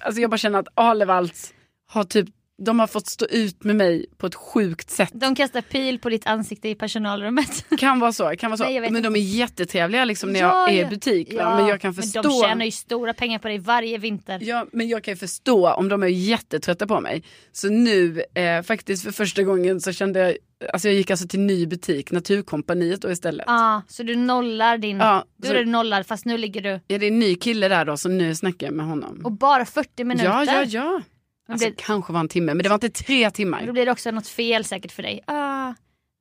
alltså 0.03 0.21
jag 0.21 0.29
bara 0.29 0.37
känner 0.37 0.59
att 0.59 0.67
Alevalls 0.75 1.53
har 1.91 2.03
typ, 2.03 2.29
de 2.57 2.79
har 2.79 2.87
fått 2.87 3.07
stå 3.07 3.25
ut 3.25 3.63
med 3.63 3.75
mig 3.75 4.05
på 4.17 4.27
ett 4.27 4.35
sjukt 4.35 4.89
sätt. 4.89 5.09
De 5.13 5.35
kastar 5.35 5.61
pil 5.61 5.99
på 5.99 6.09
ditt 6.09 6.27
ansikte 6.27 6.69
i 6.69 6.75
personalrummet. 6.75 7.65
Kan 7.79 7.99
vara 7.99 8.11
så, 8.11 8.29
kan 8.37 8.51
vara 8.51 8.57
så. 8.57 8.63
Nej, 8.63 8.91
men 8.91 9.03
de 9.03 9.15
är 9.15 9.19
jättetrevliga 9.19 10.05
liksom 10.05 10.33
när 10.33 10.39
Ja, 10.39 10.47
jag 10.69 10.77
är 10.77 10.81
ja. 10.81 10.87
i 10.87 10.89
butik. 10.89 11.33
Va? 11.33 11.55
Men 11.55 11.67
jag 11.67 11.81
kan 11.81 11.93
förstå. 11.93 12.21
Men 12.23 12.31
de 12.31 12.41
tjänar 12.47 12.65
ju 12.65 12.71
stora 12.71 13.13
pengar 13.13 13.39
på 13.39 13.47
dig 13.47 13.57
varje 13.59 13.97
vinter. 13.97 14.39
Ja, 14.41 14.65
men 14.71 14.87
jag 14.87 15.03
kan 15.03 15.17
förstå 15.17 15.69
om 15.73 15.89
de 15.89 16.03
är 16.03 16.07
jättetrötta 16.07 16.87
på 16.87 16.99
mig. 16.99 17.23
Så 17.51 17.69
nu, 17.69 18.23
eh, 18.33 18.61
faktiskt 18.61 19.03
för 19.03 19.11
första 19.11 19.43
gången 19.43 19.81
så 19.81 19.91
kände 19.91 20.19
jag, 20.19 20.35
alltså 20.73 20.87
jag 20.87 20.95
gick 20.95 21.11
alltså 21.11 21.27
till 21.27 21.39
ny 21.39 21.65
butik, 21.67 22.11
Naturkompaniet 22.11 23.01
då 23.01 23.11
istället. 23.11 23.43
Ja, 23.47 23.81
så 23.87 24.03
du 24.03 24.15
nollar 24.15 24.77
din... 24.77 24.97
Ja, 24.97 25.25
så- 25.43 25.51
är 25.51 25.55
du 25.55 25.65
nollad 25.65 26.07
fast 26.07 26.25
nu 26.25 26.37
ligger 26.37 26.61
du... 26.61 26.69
Ja, 26.87 26.97
det 26.97 27.05
är 27.05 27.11
en 27.11 27.19
ny 27.19 27.35
kille 27.35 27.67
där 27.67 27.85
då 27.85 27.97
så 27.97 28.09
nu 28.09 28.35
snackar 28.35 28.67
jag 28.67 28.73
med 28.73 28.85
honom. 28.85 29.21
Och 29.23 29.31
bara 29.31 29.65
40 29.65 30.03
minuter. 30.03 30.25
ja, 30.29 30.43
ja, 30.45 30.63
ja. 30.63 31.01
Alltså 31.49 31.67
blir- 31.67 31.75
kanske 31.77 32.13
var 32.13 32.19
en 32.19 32.27
timme, 32.27 32.53
men 32.53 32.63
det 32.63 32.69
var 32.69 32.73
inte 32.75 32.89
tre 32.89 33.25
Då 33.25 33.31
timmar. 33.31 33.71
blir 33.71 33.85
det 33.85 33.91
också 33.91 34.11
något 34.11 34.27
fel 34.27 34.63
säkert 34.65 34.91
för 34.91 35.03
dig. 35.03 35.23
Ah, 35.27 35.73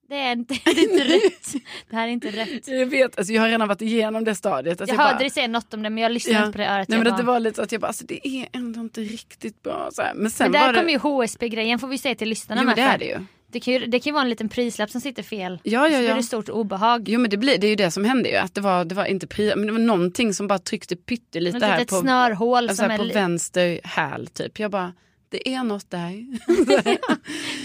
det, 0.08 0.14
är 0.16 0.32
inte, 0.32 0.54
det 0.64 0.70
är 0.70 0.92
inte 0.92 1.04
rätt. 1.04 1.62
Det 1.90 1.96
här 1.96 2.08
är 2.08 2.12
inte 2.12 2.30
rätt. 2.30 2.68
Jag 2.68 2.87
vet, 2.87 3.18
alltså 3.18 3.32
jag 3.32 3.42
har 3.42 3.48
redan 3.48 3.68
varit 3.68 3.82
igenom 3.82 4.24
det 4.24 4.34
stadiet. 4.34 4.80
Alltså 4.80 4.96
Jag 4.96 5.02
hörde 5.02 5.14
bara, 5.14 5.18
dig 5.18 5.30
säga 5.30 5.48
något 5.48 5.74
om 5.74 5.82
det 5.82 5.90
men 5.90 6.02
jag 6.02 6.12
lyssnade 6.12 6.38
Ja. 6.38 6.46
inte 6.46 6.52
på 6.52 6.58
det 6.62 6.68
örat. 6.68 6.88
Nej, 6.88 6.98
jag 6.98 7.04
men 7.04 7.12
bara- 7.12 7.18
det 7.20 7.26
var 7.26 7.40
lite 7.40 7.56
så 7.56 7.62
att 7.62 7.72
jag 7.72 7.80
bara, 7.80 7.87
alltså 7.87 8.04
det 8.06 8.28
är 8.28 8.48
ändå 8.52 8.80
inte 8.80 9.00
riktigt 9.00 9.62
bra. 9.62 9.88
Så 9.92 10.02
här. 10.02 10.14
Men 10.14 10.30
sen 10.30 10.50
Men 10.50 10.60
där 10.60 10.72
det... 10.72 10.78
kommer 10.78 10.92
ju 10.92 10.98
HSB-grejen 10.98 11.78
får 11.78 11.88
vi 11.88 11.98
säga 11.98 12.14
till 12.14 12.28
lyssnarna. 12.28 12.60
Jo 12.62 12.66
men 12.66 12.76
med, 12.76 12.84
det 12.88 12.94
är 12.94 12.98
det 12.98 13.04
ju. 13.20 13.26
Det 13.46 13.60
kan 13.60 13.74
ju, 13.74 13.87
det 13.87 14.00
kan 14.00 14.10
ju 14.10 14.12
vara 14.12 14.22
en 14.22 14.28
liten 14.30 14.48
prislapp 14.48 14.90
som 14.90 15.00
sitter 15.00 15.22
fel. 15.22 15.58
Ja, 15.62 15.84
Så 15.87 15.92
ja, 15.92 15.98
blir 15.98 16.08
ja. 16.08 16.14
det 16.16 16.22
stort 16.22 16.48
obehag. 16.48 17.08
Jo 17.08 17.20
men 17.20 17.30
det, 17.30 17.37
blir, 17.37 17.58
det 17.58 17.66
är 17.66 17.68
ju 17.68 17.76
det 17.76 17.90
som 17.90 18.04
hände 18.04 18.28
ju. 18.28 18.37
Att 18.37 18.54
det 18.54 18.60
var, 18.60 18.84
det 18.84 18.94
var 18.94 19.04
inte 19.04 19.26
pri, 19.26 19.52
men 19.56 19.66
det 19.66 19.72
var 19.72 19.78
någonting 19.78 20.34
som 20.34 20.46
bara 20.46 20.58
tryckte 20.58 20.96
pyttelite 20.96 21.58
Något 21.58 21.68
här 21.68 21.78
litet 21.78 21.90
på, 21.90 22.00
snörhål 22.00 22.68
alltså 22.68 22.76
som 22.82 22.90
här 22.90 22.98
är 22.98 23.08
på 23.08 23.14
vänster 23.14 23.80
häl 23.84 24.26
typ. 24.26 24.58
Jag 24.58 24.70
bara, 24.70 24.92
det 25.34 25.48
är 25.54 25.62
något 25.64 25.90
där. 25.90 26.26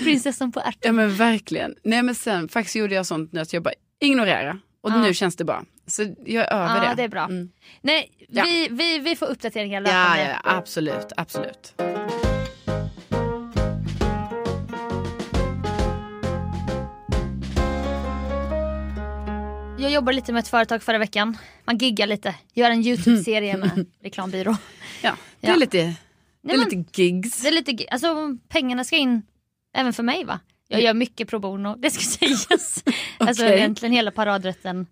prinsessan 0.03 0.51
på 0.51 0.59
ja 0.59 0.63
ärten. 0.65 0.95
men 0.95 1.15
verkligen. 1.15 1.75
Nej 1.83 2.03
men 2.03 2.15
sen 2.15 2.49
faktiskt 2.49 2.75
gjorde 2.75 2.95
jag 2.95 3.05
sånt 3.05 3.31
nu 3.31 3.39
att 3.39 3.53
jag 3.53 3.63
bara 3.63 3.73
ignorera. 4.01 4.59
Och 4.83 4.91
Ja. 4.91 5.01
nu 5.01 5.13
känns 5.13 5.35
det 5.35 5.43
bra. 5.43 5.63
Så 5.87 6.01
jag 6.25 6.45
är 6.47 6.53
över 6.53 6.75
Ja 6.85 6.89
det. 6.89 6.95
det 6.95 7.03
är 7.03 7.07
bra. 7.07 7.23
Mm. 7.25 7.49
Nej, 7.81 8.11
Ja. 8.29 8.43
vi, 8.43 8.67
vi, 8.71 8.99
vi 8.99 9.15
får 9.15 9.25
uppdateringar 9.25 9.81
Ja, 9.81 10.17
ja, 10.17 10.29
ja, 10.29 10.39
absolut, 10.43 11.11
absolut. 11.17 11.73
Jag 19.79 19.91
jobbade 19.91 20.15
lite 20.15 20.33
med 20.33 20.39
ett 20.39 20.47
företag 20.47 20.83
förra 20.83 20.97
veckan. 20.97 21.37
Man 21.65 21.77
giggar 21.77 22.07
lite. 22.07 22.35
Gör 22.53 22.71
en 22.71 22.81
YouTube-serie 22.85 23.57
med 23.57 23.85
reklambyrå. 24.03 24.55
Ja, 25.01 25.11
det 25.39 25.47
är 25.47 25.51
Ja. 25.51 25.57
lite, 25.57 25.93
det 26.43 26.53
är 26.53 26.57
lite 26.57 27.01
gigs. 27.01 27.41
Det 27.41 27.47
är 27.47 27.51
lite, 27.51 27.85
alltså 27.91 28.37
pengarna 28.49 28.83
ska 28.83 28.95
in 28.97 29.21
även 29.73 29.93
för 29.93 30.03
mig 30.03 30.23
va? 30.23 30.39
Jag 30.67 30.81
gör 30.81 30.93
mycket 30.93 31.27
pro 31.27 31.39
bono, 31.39 31.75
det 31.77 31.91
ska 31.91 32.01
sägas. 32.25 32.83
Alltså 33.17 33.43
Okej. 33.43 33.57
egentligen 33.57 33.93
hela 33.93 34.11
paradrätten. 34.11 34.87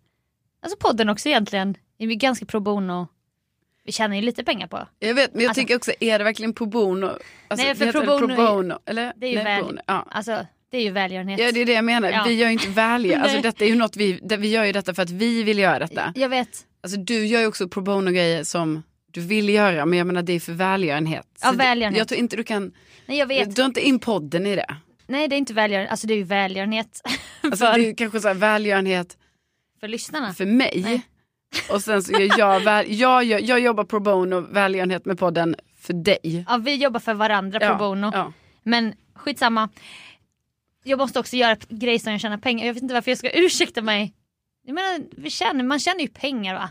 Alltså 0.62 0.78
podden 0.78 1.10
också 1.10 1.30
egentligen. 1.30 1.78
Det 1.98 2.04
är 2.04 2.08
ganska 2.08 2.46
pro 2.46 2.60
bono. 2.60 3.08
Vi 3.84 3.92
tjänar 3.92 4.16
ju 4.16 4.22
lite 4.22 4.44
pengar 4.44 4.68
på. 4.68 4.88
Jag 5.00 5.14
vet, 5.14 5.34
men 5.34 5.42
jag 5.44 5.50
Alltså- 5.50 5.62
tycker 5.62 5.76
också, 5.76 5.92
är 6.00 6.18
det 6.20 6.24
verkligen 6.24 6.54
pro 6.54 6.66
bono? 6.66 7.06
Alltså, 7.48 7.66
Nej, 7.66 7.76
för 7.76 7.92
pro 7.92 8.02
det 8.02 8.08
bono 8.08 8.28
pro 8.36 8.44
är- 8.44 8.54
bono? 8.56 8.80
Eller? 8.86 9.14
det 9.16 9.26
är 9.28 9.30
ju 9.30 9.36
Nej, 9.36 9.44
väl- 9.46 9.64
bono. 9.64 9.82
Ja. 9.88 10.08
Alltså 10.12 10.46
det 10.70 10.78
är 10.78 10.82
ju 10.84 10.92
välgörenhet. 10.92 11.40
ja, 11.40 11.52
det 11.52 11.62
är 11.62 11.66
det 11.66 11.74
jag 11.74 11.86
menar. 11.86 12.10
Ja. 12.12 12.24
Vi 12.28 12.34
gör 12.34 12.48
ju 12.48 12.54
inte 12.54 12.68
välgörenhet. 12.70 13.24
Alltså, 13.24 13.42
detta 13.42 13.66
är 13.66 13.70
ju 13.70 13.76
något 13.76 13.96
vi, 13.98 14.20
det, 14.24 14.38
vi 14.38 14.48
gör 14.50 14.64
ju 14.66 14.72
detta 14.72 14.94
för 14.94 15.02
att 15.02 15.10
vi 15.10 15.44
vill 15.44 15.60
göra 15.60 15.80
detta. 15.80 16.14
Jag 16.16 16.30
vet. 16.30 16.66
Alltså, 16.84 17.00
du 17.00 17.26
gör 17.26 17.40
ju 17.42 17.48
också 17.48 17.68
pro 17.68 17.82
bono-grejer 17.82 18.44
som 18.44 18.84
du 19.18 19.24
vill 19.24 19.50
göra, 19.50 19.86
men 19.86 19.98
jag 19.98 20.08
menar 20.08 20.22
det 20.22 20.34
är 20.34 20.40
för 20.40 20.54
välgörenhet. 20.54 21.28
Ja, 21.42 21.52
välgörenhet. 21.52 21.98
Jag 21.98 22.08
tror 22.08 22.20
inte 22.20 22.36
du 22.36 22.44
kan, 22.44 22.72
Nej 23.06 23.18
jag 23.18 23.28
vet. 23.28 23.56
dra 23.56 23.66
inte 23.66 23.88
in 23.88 24.00
podden 24.00 24.46
i 24.46 24.56
det. 24.56 24.76
Nej 25.08 25.28
det 25.28 25.36
är 25.36 25.38
inte 25.38 25.54
välgörenhet, 25.54 25.92
alltså 25.92 26.08
det 26.08 26.14
är 26.14 26.18
ju 26.18 26.24
välgörenhet. 26.24 27.02
Alltså, 27.42 27.66
för, 27.66 27.80
det 27.80 27.90
är 27.90 27.96
kanske 27.96 28.20
så 28.20 28.28
här 28.28 28.36
välgörenhet 28.36 29.18
för 29.80 29.88
lyssnarna. 29.88 30.34
för 30.34 30.46
mig. 30.46 30.82
Nej. 30.86 31.02
Och 31.72 31.82
sen 31.82 32.04
så 32.04 32.12
gör 32.12 32.40
jag, 32.40 32.60
väl, 32.60 32.86
jag, 33.00 33.24
jag, 33.24 33.42
jag 33.42 33.60
jobbar 33.60 33.84
pro 33.84 34.00
bono, 34.00 34.42
välgörenhet 34.42 35.06
med 35.06 35.20
podden 35.20 35.56
för 35.80 35.94
dig. 35.94 36.46
Ja 36.50 36.58
vi 36.58 36.76
jobbar 36.76 37.00
för 37.00 37.14
varandra 37.14 37.60
pro 37.60 37.78
bono. 37.78 38.12
Ja. 38.14 38.34
Men 38.64 38.94
skitsamma. 39.16 39.70
Jag 40.84 41.00
måste 41.00 41.20
också 41.20 41.36
göra 41.36 41.58
grejer 41.70 42.00
som 42.00 42.12
jag 42.12 42.22
tjänar 42.22 42.38
pengar. 42.38 42.66
Jag 42.66 42.74
vet 42.74 42.84
inte 42.84 42.94
varför 42.94 43.12
jag 43.12 43.18
ska 43.18 43.30
ursäkta 43.30 43.82
mig. 43.82 44.14
Jag 44.64 44.74
menar, 44.74 45.00
vi 45.18 45.30
tjänar, 45.30 45.64
man 45.64 45.80
tjänar 45.80 46.00
ju 46.00 46.08
pengar 46.08 46.54
va? 46.56 46.70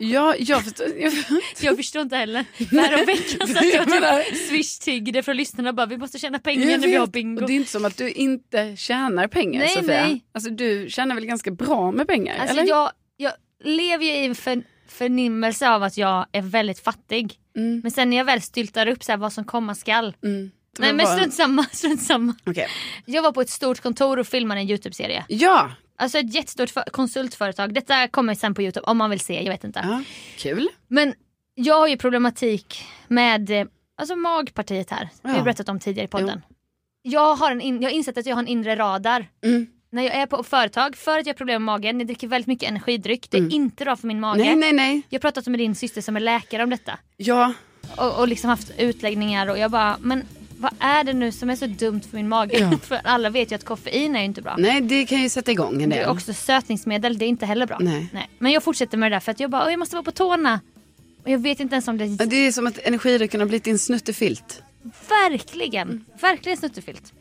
Ja, 0.00 0.34
jag 0.38 0.64
förstår. 0.64 0.86
Jag, 0.98 1.12
Jag 1.60 1.76
förstår 1.76 2.02
inte 2.02 2.16
heller. 2.16 2.44
Häromveckan 2.70 3.48
satt 3.48 3.64
jag 3.74 3.88
menar- 3.88 4.22
typ 4.22 4.48
swish-tiggde 4.48 5.22
från 5.22 5.36
lyssnarna 5.36 5.68
och 5.68 5.74
bara 5.74 5.86
vi 5.86 5.96
måste 5.96 6.18
tjäna 6.18 6.38
pengar 6.38 6.70
jag 6.70 6.80
när 6.80 6.88
vi 6.88 6.94
har 6.96 7.06
bingo. 7.06 7.40
Och 7.40 7.46
det 7.46 7.52
är 7.52 7.56
inte 7.56 7.70
som 7.70 7.84
att 7.84 7.96
du 7.96 8.10
inte 8.10 8.76
tjänar 8.76 9.26
pengar 9.28 9.60
Nej, 9.60 9.68
Sofia. 9.68 10.06
nej. 10.06 10.24
Alltså 10.32 10.50
du 10.50 10.86
tjänar 10.90 11.14
väl 11.14 11.26
ganska 11.26 11.50
bra 11.50 11.92
med 11.92 12.08
pengar? 12.08 12.38
Alltså 12.38 12.56
eller? 12.56 12.68
jag, 12.68 12.90
jag 13.16 13.32
lever 13.64 14.04
ju 14.04 14.10
i 14.12 14.24
en 14.26 14.34
för, 14.34 14.62
förnimmelse 14.88 15.68
av 15.70 15.82
att 15.82 15.96
jag 15.96 16.26
är 16.32 16.42
väldigt 16.42 16.80
fattig. 16.80 17.34
Mm, 17.56 17.80
Men 17.82 17.90
sen 17.90 18.10
när 18.10 18.16
jag 18.16 18.24
väl 18.24 18.42
styltar 18.42 18.86
upp 18.86 19.04
så 19.04 19.12
här 19.12 19.16
vad 19.16 19.32
som 19.32 19.44
komma 19.44 19.74
skall. 19.74 20.16
mm. 20.24 20.50
Nej 20.78 20.92
men 20.92 21.06
strunt 21.06 21.34
samma, 21.34 21.64
strunt 21.72 22.02
samma. 22.02 22.34
Okej. 22.46 22.68
Jag 23.04 23.22
var 23.22 23.32
på 23.32 23.40
ett 23.40 23.50
stort 23.50 23.80
kontor 23.80 24.18
och 24.18 24.26
filmade 24.26 24.60
en 24.60 24.70
YouTube-serie. 24.70 25.24
Ja, 25.28 25.70
Alltså 26.00 26.18
ett 26.18 26.34
jättestort 26.34 26.70
för- 26.70 26.90
konsultföretag. 26.90 27.74
Detta 27.74 28.08
kommer 28.08 28.34
sen 28.34 28.54
på 28.54 28.62
YouTube 28.62 28.84
om 28.86 28.98
man 28.98 29.10
vill 29.10 29.20
se, 29.20 29.42
jag 29.44 29.52
vet 29.52 29.64
inte. 29.64 29.80
ja, 29.84 30.02
kul. 30.36 30.68
Men 30.88 31.14
jag 31.54 31.74
har 31.78 31.88
ju 31.88 31.96
problematik 31.96 32.84
med 33.08 33.50
eh, 33.50 33.66
alltså 33.96 34.16
magpartiet 34.16 34.90
här. 34.90 35.08
Har 35.22 35.30
Ja. 35.30 35.36
jag 35.36 35.44
berättat 35.44 35.68
om 35.68 35.80
tidigare 35.80 36.04
i 36.04 36.08
podden. 36.08 36.42
Jag 37.02 37.34
har, 37.34 37.50
en 37.50 37.60
in, 37.60 37.82
jag 37.82 37.90
har 37.90 37.94
insett 37.94 38.18
att 38.18 38.26
jag 38.26 38.36
har 38.36 38.42
en 38.42 38.48
inre 38.48 38.76
radar. 38.76 39.26
Mm. 39.44 39.66
När 39.90 40.02
jag 40.02 40.14
är 40.14 40.26
på 40.26 40.42
företag, 40.42 40.96
för 40.96 41.18
att 41.18 41.26
jag 41.26 41.34
har 41.34 41.36
problem 41.38 41.62
med 41.64 41.72
magen, 41.74 41.98
jag 42.00 42.06
dricker 42.06 42.28
väldigt 42.28 42.46
mycket 42.46 42.68
energidryck. 42.70 43.30
Det 43.30 43.36
är 43.36 43.40
Mm. 43.40 43.52
inte 43.52 43.84
bra 43.84 43.96
för 43.96 44.06
min 44.06 44.20
mage. 44.20 44.38
Nej, 44.44 44.56
nej, 44.56 44.72
nej. 44.72 45.02
Jag 45.08 45.18
har 45.18 45.20
pratat 45.20 45.46
med 45.46 45.58
din 45.60 45.74
syster 45.74 46.00
som 46.00 46.16
är 46.16 46.20
läkare 46.20 46.62
om 46.62 46.70
detta. 46.70 46.98
Ja, 47.16 47.52
Och, 47.96 48.18
och 48.20 48.28
liksom 48.28 48.50
haft 48.50 48.70
utläggningar 48.78 49.46
och 49.50 49.58
jag 49.58 49.70
bara, 49.70 49.96
men 50.00 50.24
vad 50.58 50.72
är 50.78 51.04
det 51.04 51.12
nu 51.12 51.32
som 51.32 51.50
är 51.50 51.56
så 51.56 51.66
dumt 51.66 52.00
för 52.10 52.16
min 52.16 52.28
mage? 52.28 52.58
Ja. 52.58 52.78
för 52.82 53.00
alla 53.04 53.30
vet 53.30 53.50
ju 53.52 53.56
att 53.56 53.64
koffein 53.64 54.16
är 54.16 54.20
ju 54.20 54.24
inte 54.24 54.42
bra. 54.42 54.54
nej 54.58 54.80
det 54.80 55.06
kan 55.06 55.22
ju 55.22 55.28
sätta 55.28 55.50
igång 55.52 55.82
en 55.82 55.88
Det 55.90 55.96
del. 55.96 56.04
är 56.04 56.10
också 56.10 56.34
sötningsmedel, 56.34 57.18
det 57.18 57.24
är 57.24 57.28
inte 57.28 57.46
heller 57.46 57.66
bra. 57.66 57.78
Nej. 57.80 58.10
Men 58.38 58.52
jag 58.52 58.62
fortsätter 58.62 58.98
med 58.98 59.10
det 59.12 59.14
där 59.16 59.20
för 59.20 59.32
att 59.32 59.40
jag 59.40 59.50
bara, 59.50 59.64
"Åh, 59.64 59.70
jag 59.70 59.78
måste 59.78 59.96
vara 59.96 60.04
på 60.04 60.10
tårna. 60.12 60.60
Och 61.24 61.30
jag 61.30 61.38
vet 61.38 61.60
inte 61.60 61.74
ens 61.74 61.88
om 61.88 61.98
det 61.98 62.06
Det 62.26 62.36
är 62.36 62.52
som 62.52 62.66
att 62.66 62.78
energidrycken 62.78 63.40
har 63.40 63.46
blivit 63.46 63.64
din 63.64 63.78
snuttefilt. 63.78 64.62
Verkligen, 65.08 66.04
verkligen 66.20 66.58
snuttefyllt. 66.58 67.12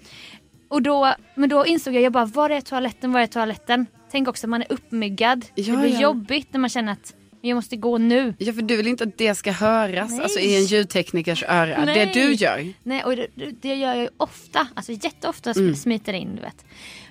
Och 0.67 0.81
då, 0.81 1.13
men 1.35 1.49
då 1.49 1.65
insåg 1.65 1.93
jag, 1.95 2.03
jag 2.03 2.11
bara, 2.11 2.25
var 2.25 2.49
är 2.49 2.61
toaletten, 2.61 3.11
var 3.11 3.19
är 3.21 3.27
toaletten? 3.27 3.85
Tänk 4.11 4.27
också 4.27 4.47
man 4.47 4.61
är 4.61 4.71
uppmyggad. 4.71 5.45
Ja, 5.55 5.71
det 5.73 5.77
blir 5.77 5.93
ja. 5.93 6.01
jobbigt 6.01 6.47
när 6.53 6.59
man 6.59 6.69
känner 6.69 6.91
att 6.91 7.13
jag 7.47 7.55
måste 7.55 7.75
gå 7.77 7.97
nu. 7.97 8.33
Ja, 8.37 8.53
för 8.53 8.61
du 8.61 8.77
vill 8.77 8.87
inte 8.87 9.03
att 9.03 9.17
det 9.17 9.35
ska 9.35 9.51
höras 9.51 10.11
Nej. 10.11 10.21
alltså, 10.21 10.39
i 10.39 10.55
en 10.57 10.63
ljudteknikers 10.65 11.43
öra. 11.43 11.85
Nej. 11.85 12.05
Det 12.05 12.13
du 12.13 12.33
gör. 12.33 12.73
Nej, 12.83 13.03
och 13.03 13.15
det, 13.15 13.27
det 13.61 13.75
gör 13.75 13.87
jag 13.87 13.97
ju 13.97 14.09
ofta, 14.17 14.67
alltså 14.73 14.91
jätteofta 14.91 15.51
Mm. 15.51 15.75
smiter 15.75 16.13
in 16.13 16.35
du 16.35 16.41
vet. 16.41 16.65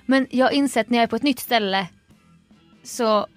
Men 0.05 0.27
jag 0.29 0.45
har 0.45 0.51
insett 0.51 0.89
när 0.89 0.97
jag 0.97 1.03
är 1.03 1.07
på 1.07 1.15
ett 1.15 1.23
nytt 1.23 1.39
ställe 1.39 1.87
så, 2.83 3.27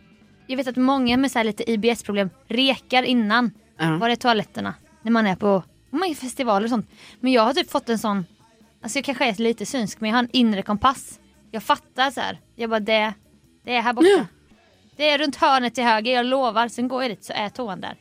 jag 0.46 0.56
vet 0.56 0.66
att 0.68 0.76
många 0.76 1.16
med 1.16 1.30
så 1.32 1.38
här 1.38 1.44
lite 1.44 1.70
IBS-problem 1.70 2.30
rekar 2.48 3.02
innan. 3.02 3.50
Ja. 3.78 3.96
Var 3.96 4.08
är 4.10 4.16
toaletterna? 4.16 4.74
När 5.02 5.12
man 5.12 5.26
är 5.26 5.36
på 5.36 5.62
om 5.92 5.98
man 5.98 6.10
är 6.10 6.14
på 6.14 6.20
festivaler 6.20 6.64
och 6.64 6.70
sånt. 6.70 6.90
Men 7.20 7.32
jag 7.32 7.42
har 7.42 7.54
typ 7.54 7.70
fått 7.70 7.88
en 7.88 7.98
sån, 7.98 8.26
alltså 8.82 8.98
jag 8.98 9.04
kanske 9.04 9.24
är 9.24 9.34
lite 9.42 9.66
synsk 9.66 10.00
men 10.00 10.10
jag 10.10 10.16
har 10.16 10.22
en 10.22 10.30
inre 10.32 10.62
kompass. 10.62 11.20
Jag 11.50 11.62
fattar 11.62 12.10
så 12.10 12.20
här. 12.20 12.40
jag 12.56 12.70
bara 12.70 12.80
det, 12.80 13.14
det 13.64 13.74
är 13.74 13.80
här 13.82 13.92
borta. 13.92 14.08
Ja. 14.08 14.26
Det 15.00 15.08
är 15.10 15.18
runt 15.18 15.36
hörnet 15.36 15.74
till 15.74 15.84
höger, 15.84 16.12
jag 16.12 16.26
lovar. 16.26 16.68
Sen 16.68 16.88
går 16.88 17.02
jag 17.02 17.10
dit 17.10 17.24
så 17.24 17.32
är 17.32 17.48
toan 17.48 17.80
där. 17.80 17.96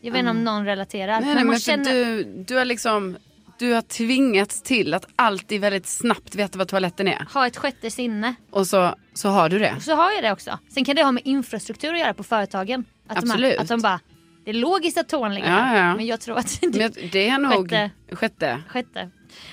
Jag 0.00 0.12
vet 0.12 0.18
inte 0.18 0.30
om 0.30 0.44
någon 0.44 0.64
relaterar. 0.64 1.20
Nej, 1.20 1.34
nej, 1.34 1.34
man 1.34 1.46
men 1.46 1.58
känner... 1.58 1.94
du, 1.94 2.24
du 2.24 2.56
har 2.56 2.64
liksom 2.64 3.16
du 3.58 3.72
har 3.72 3.82
tvingats 3.82 4.62
till 4.62 4.94
att 4.94 5.06
alltid 5.16 5.60
väldigt 5.60 5.86
snabbt 5.86 6.34
veta 6.34 6.58
vad 6.58 6.68
toaletten 6.68 7.08
är. 7.08 7.26
ha 7.34 7.46
ett 7.46 7.56
sjätte 7.56 7.90
sinne. 7.90 8.34
Och 8.50 8.66
så, 8.66 8.94
så 9.14 9.28
har 9.28 9.48
du 9.48 9.58
det. 9.58 9.74
Och 9.76 9.82
så 9.82 9.94
har 9.94 10.12
jag 10.12 10.22
det 10.22 10.32
också. 10.32 10.58
Sen 10.74 10.84
kan 10.84 10.96
det 10.96 11.02
ha 11.02 11.12
med 11.12 11.22
infrastruktur 11.26 11.92
att 11.94 12.00
göra 12.00 12.14
på 12.14 12.22
företagen. 12.22 12.84
Att 13.08 13.18
Absolut. 13.18 13.56
De, 13.56 13.62
att 13.62 13.68
de 13.68 13.80
bara, 13.80 14.00
det 14.44 14.50
är 14.50 14.54
logiskt 14.54 14.98
att 14.98 15.08
toan 15.08 15.34
ligger 15.34 15.48
Ja, 15.48 15.76
ja. 15.76 15.96
Men 15.96 16.06
jag 16.06 16.20
tror 16.20 16.38
att 16.38 16.58
Men 16.62 16.72
det 16.72 16.78
jag- 16.78 17.08
det 17.12 17.28
är 17.28 17.38
nog 17.38 17.70
Sjätte. 17.70 17.90
sjätte, 18.16 18.62
sjätte, 18.68 19.10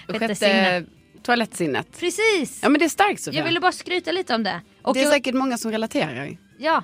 sjätte, 0.07 0.19
sjätte, 0.19 0.35
sinne. 0.35 0.85
toalettsinnet. 1.23 1.99
Precis! 1.99 2.59
Ja 2.63 2.69
men 2.69 2.79
det 2.79 2.85
är 2.85 2.89
starkt 2.89 3.21
Sofia. 3.21 3.39
jag 3.39 3.45
ville 3.45 3.59
bara 3.59 3.71
skryta 3.71 4.11
lite 4.11 4.35
om 4.35 4.43
det. 4.43 4.61
Och 4.81 4.93
det 4.93 4.99
är 4.99 5.03
jag, 5.03 5.13
säkert 5.13 5.35
många 5.35 5.57
som 5.57 5.71
relaterar. 5.71 6.37
Ja. 6.59 6.83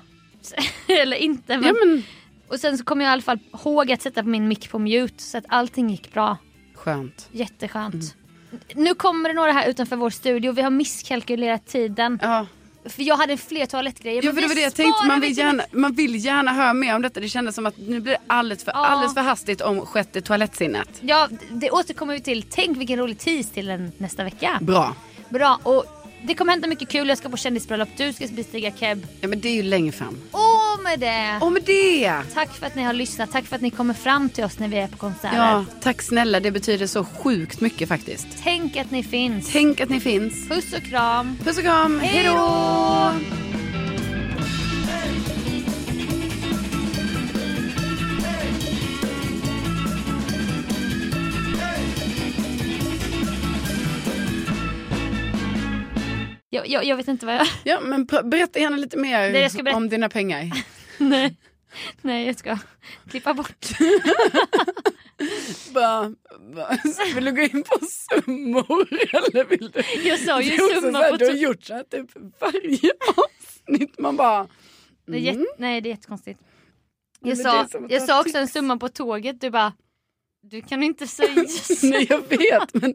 Eller 1.02 1.16
inte. 1.16 1.56
Men... 1.58 1.64
Ja 1.66 1.74
men 1.86 2.02
Och 2.48 2.60
sen 2.60 2.78
så 2.78 2.84
kom 2.84 3.00
jag 3.00 3.08
i 3.08 3.12
alla 3.12 3.22
fall 3.22 3.38
ihåg 3.64 3.92
att 3.92 4.02
sätta 4.02 4.22
min 4.22 4.48
mick 4.48 4.70
på 4.70 4.78
mute 4.78 5.22
så 5.22 5.38
att 5.38 5.44
allting 5.48 5.90
gick 5.90 6.12
bra. 6.12 6.36
skönt. 6.74 7.28
Jätteskönt. 7.32 7.94
Mm. 7.94 8.84
Nu 8.84 8.94
kommer 8.94 9.28
det 9.28 9.34
några 9.34 9.52
här 9.52 9.68
utanför 9.68 9.96
vår 9.96 10.10
studio. 10.10 10.52
Vi 10.52 10.62
har 10.62 10.70
misskalkylerat 10.70 11.66
tiden. 11.66 12.18
Ja, 12.22 12.46
För 12.84 13.02
jag 13.02 13.16
hade 13.16 13.36
fler 13.36 13.66
toalettgrejer. 13.66 14.22
ja 14.24 14.32
för 14.32 14.40
det 14.40 14.46
var 14.48 14.54
det 14.54 14.60
jag 14.60 14.74
tänkte. 14.74 15.06
Man 15.06 15.20
vi 15.20 15.28
vill, 15.28 15.38
gärna, 15.38 15.62
man 15.72 15.92
vill 15.94 16.24
gärna 16.24 16.52
höra 16.52 16.74
mer 16.74 16.94
om 16.96 17.02
detta. 17.02 17.20
Det 17.20 17.28
kändes 17.28 17.54
som 17.54 17.66
att 17.66 17.78
nu 17.78 18.00
blir 18.00 18.12
det 18.12 18.18
alldeles 18.26 18.64
för, 18.64 18.72
Ja. 18.72 18.86
alldeles 18.86 19.14
för 19.14 19.20
hastigt 19.20 19.60
om 19.60 19.80
sjätte 19.86 20.20
toalettsinnet. 20.20 20.88
Ja, 21.00 21.28
det 21.50 21.70
återkommer 21.70 22.14
vi 22.14 22.20
till. 22.20 22.42
Tänk 22.50 22.76
vilken 22.78 22.98
rolig 22.98 23.18
tease 23.18 23.54
till 23.54 23.90
nästa 23.98 24.24
vecka. 24.24 24.58
Bra. 24.60 24.94
Bra, 25.28 25.60
och 25.62 25.84
det 26.26 26.34
kommer 26.34 26.52
hända 26.52 26.68
mycket 26.68 26.88
kul. 26.88 27.08
Jag 27.08 27.18
ska 27.18 27.28
på 27.28 27.36
kändisbröllop, 27.36 27.88
du 27.96 28.12
ska 28.12 28.26
bestiga 28.26 28.72
keb. 28.72 29.06
Ja 29.20 29.28
men 29.28 29.40
det 29.40 29.48
är 29.48 29.54
ju 29.54 29.62
längre 29.62 29.92
fram. 29.92 30.18
Och 30.30 30.82
med 30.82 31.00
det, 31.00 31.38
Och 31.40 31.52
med 31.52 31.62
det! 31.62 32.22
tack 32.34 32.54
för 32.54 32.66
att 32.66 32.74
ni 32.74 32.82
har 32.82 32.92
lyssnat. 32.92 33.32
Tack 33.32 33.44
för 33.44 33.56
att 33.56 33.62
ni 33.62 33.70
kommer 33.70 33.94
fram 33.94 34.28
till 34.30 34.44
oss 34.44 34.58
när 34.58 34.68
vi 34.68 34.76
är 34.76 34.88
på 34.88 34.96
konserter. 34.96 35.36
Ja, 35.36 35.64
tack 35.80 36.02
snälla. 36.02 36.40
Det 36.40 36.50
betyder 36.50 36.86
så 36.86 37.04
sjukt 37.04 37.60
mycket 37.60 37.88
faktiskt. 37.88 38.26
Tänk 38.42 38.76
att 38.76 38.90
ni 38.90 39.02
finns. 39.02 39.52
Tänk 39.52 39.80
att 39.80 39.88
ni 39.88 40.00
finns. 40.00 40.48
Puss 40.48 40.72
och 40.72 40.82
kram. 40.82 41.36
Puss 41.44 41.56
och 41.58 41.62
kram. 41.64 42.00
Hej 42.00 42.24
då! 42.24 43.45
Jag, 56.66 56.82
jag, 56.82 56.84
jag 56.84 56.96
vet 56.96 57.08
inte 57.08 57.26
vad 57.26 57.34
jag... 57.34 57.46
Ja, 57.64 57.80
men 57.80 58.04
berätta 58.04 58.58
gärna 58.58 58.76
lite 58.76 58.96
mer 58.96 59.32
Det 59.32 59.74
om 59.74 59.88
dina 59.88 60.08
pengar. 60.08 60.50
Nej. 60.98 61.36
Nej, 62.02 62.26
jag 62.26 62.38
ska 62.38 62.58
klippa 63.10 63.34
bort. 63.34 63.66
Bara, 65.74 66.14
bara, 66.54 66.78
vill 67.14 67.24
du 67.24 67.32
gå 67.32 67.40
in 67.40 67.62
på 67.62 67.78
summor 67.86 68.88
eller 69.12 69.44
vill 69.44 69.70
du? 69.70 70.08
Jag 70.08 70.18
sa 70.18 70.40
ju 70.42 70.50
Det 70.50 70.98
här, 70.98 71.10
på 71.10 71.16
Du 71.16 71.26
har 71.26 71.32
gjort 71.32 71.64
så 71.64 71.74
här 71.74 71.82
typ 71.82 72.10
varje 72.40 72.92
avsnitt. 73.16 73.98
Man 73.98 74.16
bara, 74.16 74.46
det 75.06 75.16
är 75.16 75.20
jätte... 75.20 75.46
Nej, 75.58 75.80
det 75.80 75.88
är 75.88 75.90
jättekonstigt. 75.90 76.40
Jag 77.20 77.36
det 77.38 77.42
sa, 77.42 77.66
jag 77.88 78.02
sa 78.02 78.20
också 78.20 78.38
en 78.38 78.48
summa 78.48 78.76
på 78.76 78.88
tåget. 78.88 79.40
Du 79.40 79.50
bara, 79.50 79.72
du 80.50 80.62
kan 80.62 80.82
inte 80.82 81.06
säga 81.06 81.48
så. 81.48 81.86
nej 81.90 82.06
jag 82.08 82.28
vet 82.28 82.74
men 82.74 82.94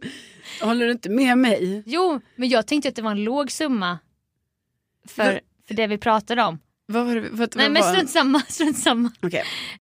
håller 0.62 0.86
du 0.86 0.92
inte 0.92 1.10
med 1.10 1.38
mig? 1.38 1.84
Jo, 1.86 2.22
men 2.36 2.50
jag 2.50 2.68
tänkte 2.68 2.90
att 2.90 2.96
det 2.96 3.02
var 3.02 3.12
en 3.12 3.24
låg 3.24 3.52
summa. 3.52 4.00
För, 5.08 5.42
för 5.68 5.74
det 5.74 5.88
vi 5.88 5.98
pratade 5.98 6.44
om. 6.44 6.60
Vad 6.86 7.06
var 7.06 7.16
det? 7.16 7.30
Vad, 7.32 7.56
Nej 7.56 7.66
vad 7.66 7.74
men 7.74 7.84
strunt 7.84 8.10
samma, 8.10 8.40
strunt 8.48 8.78
samma. 8.78 9.12
Okej. 9.22 9.44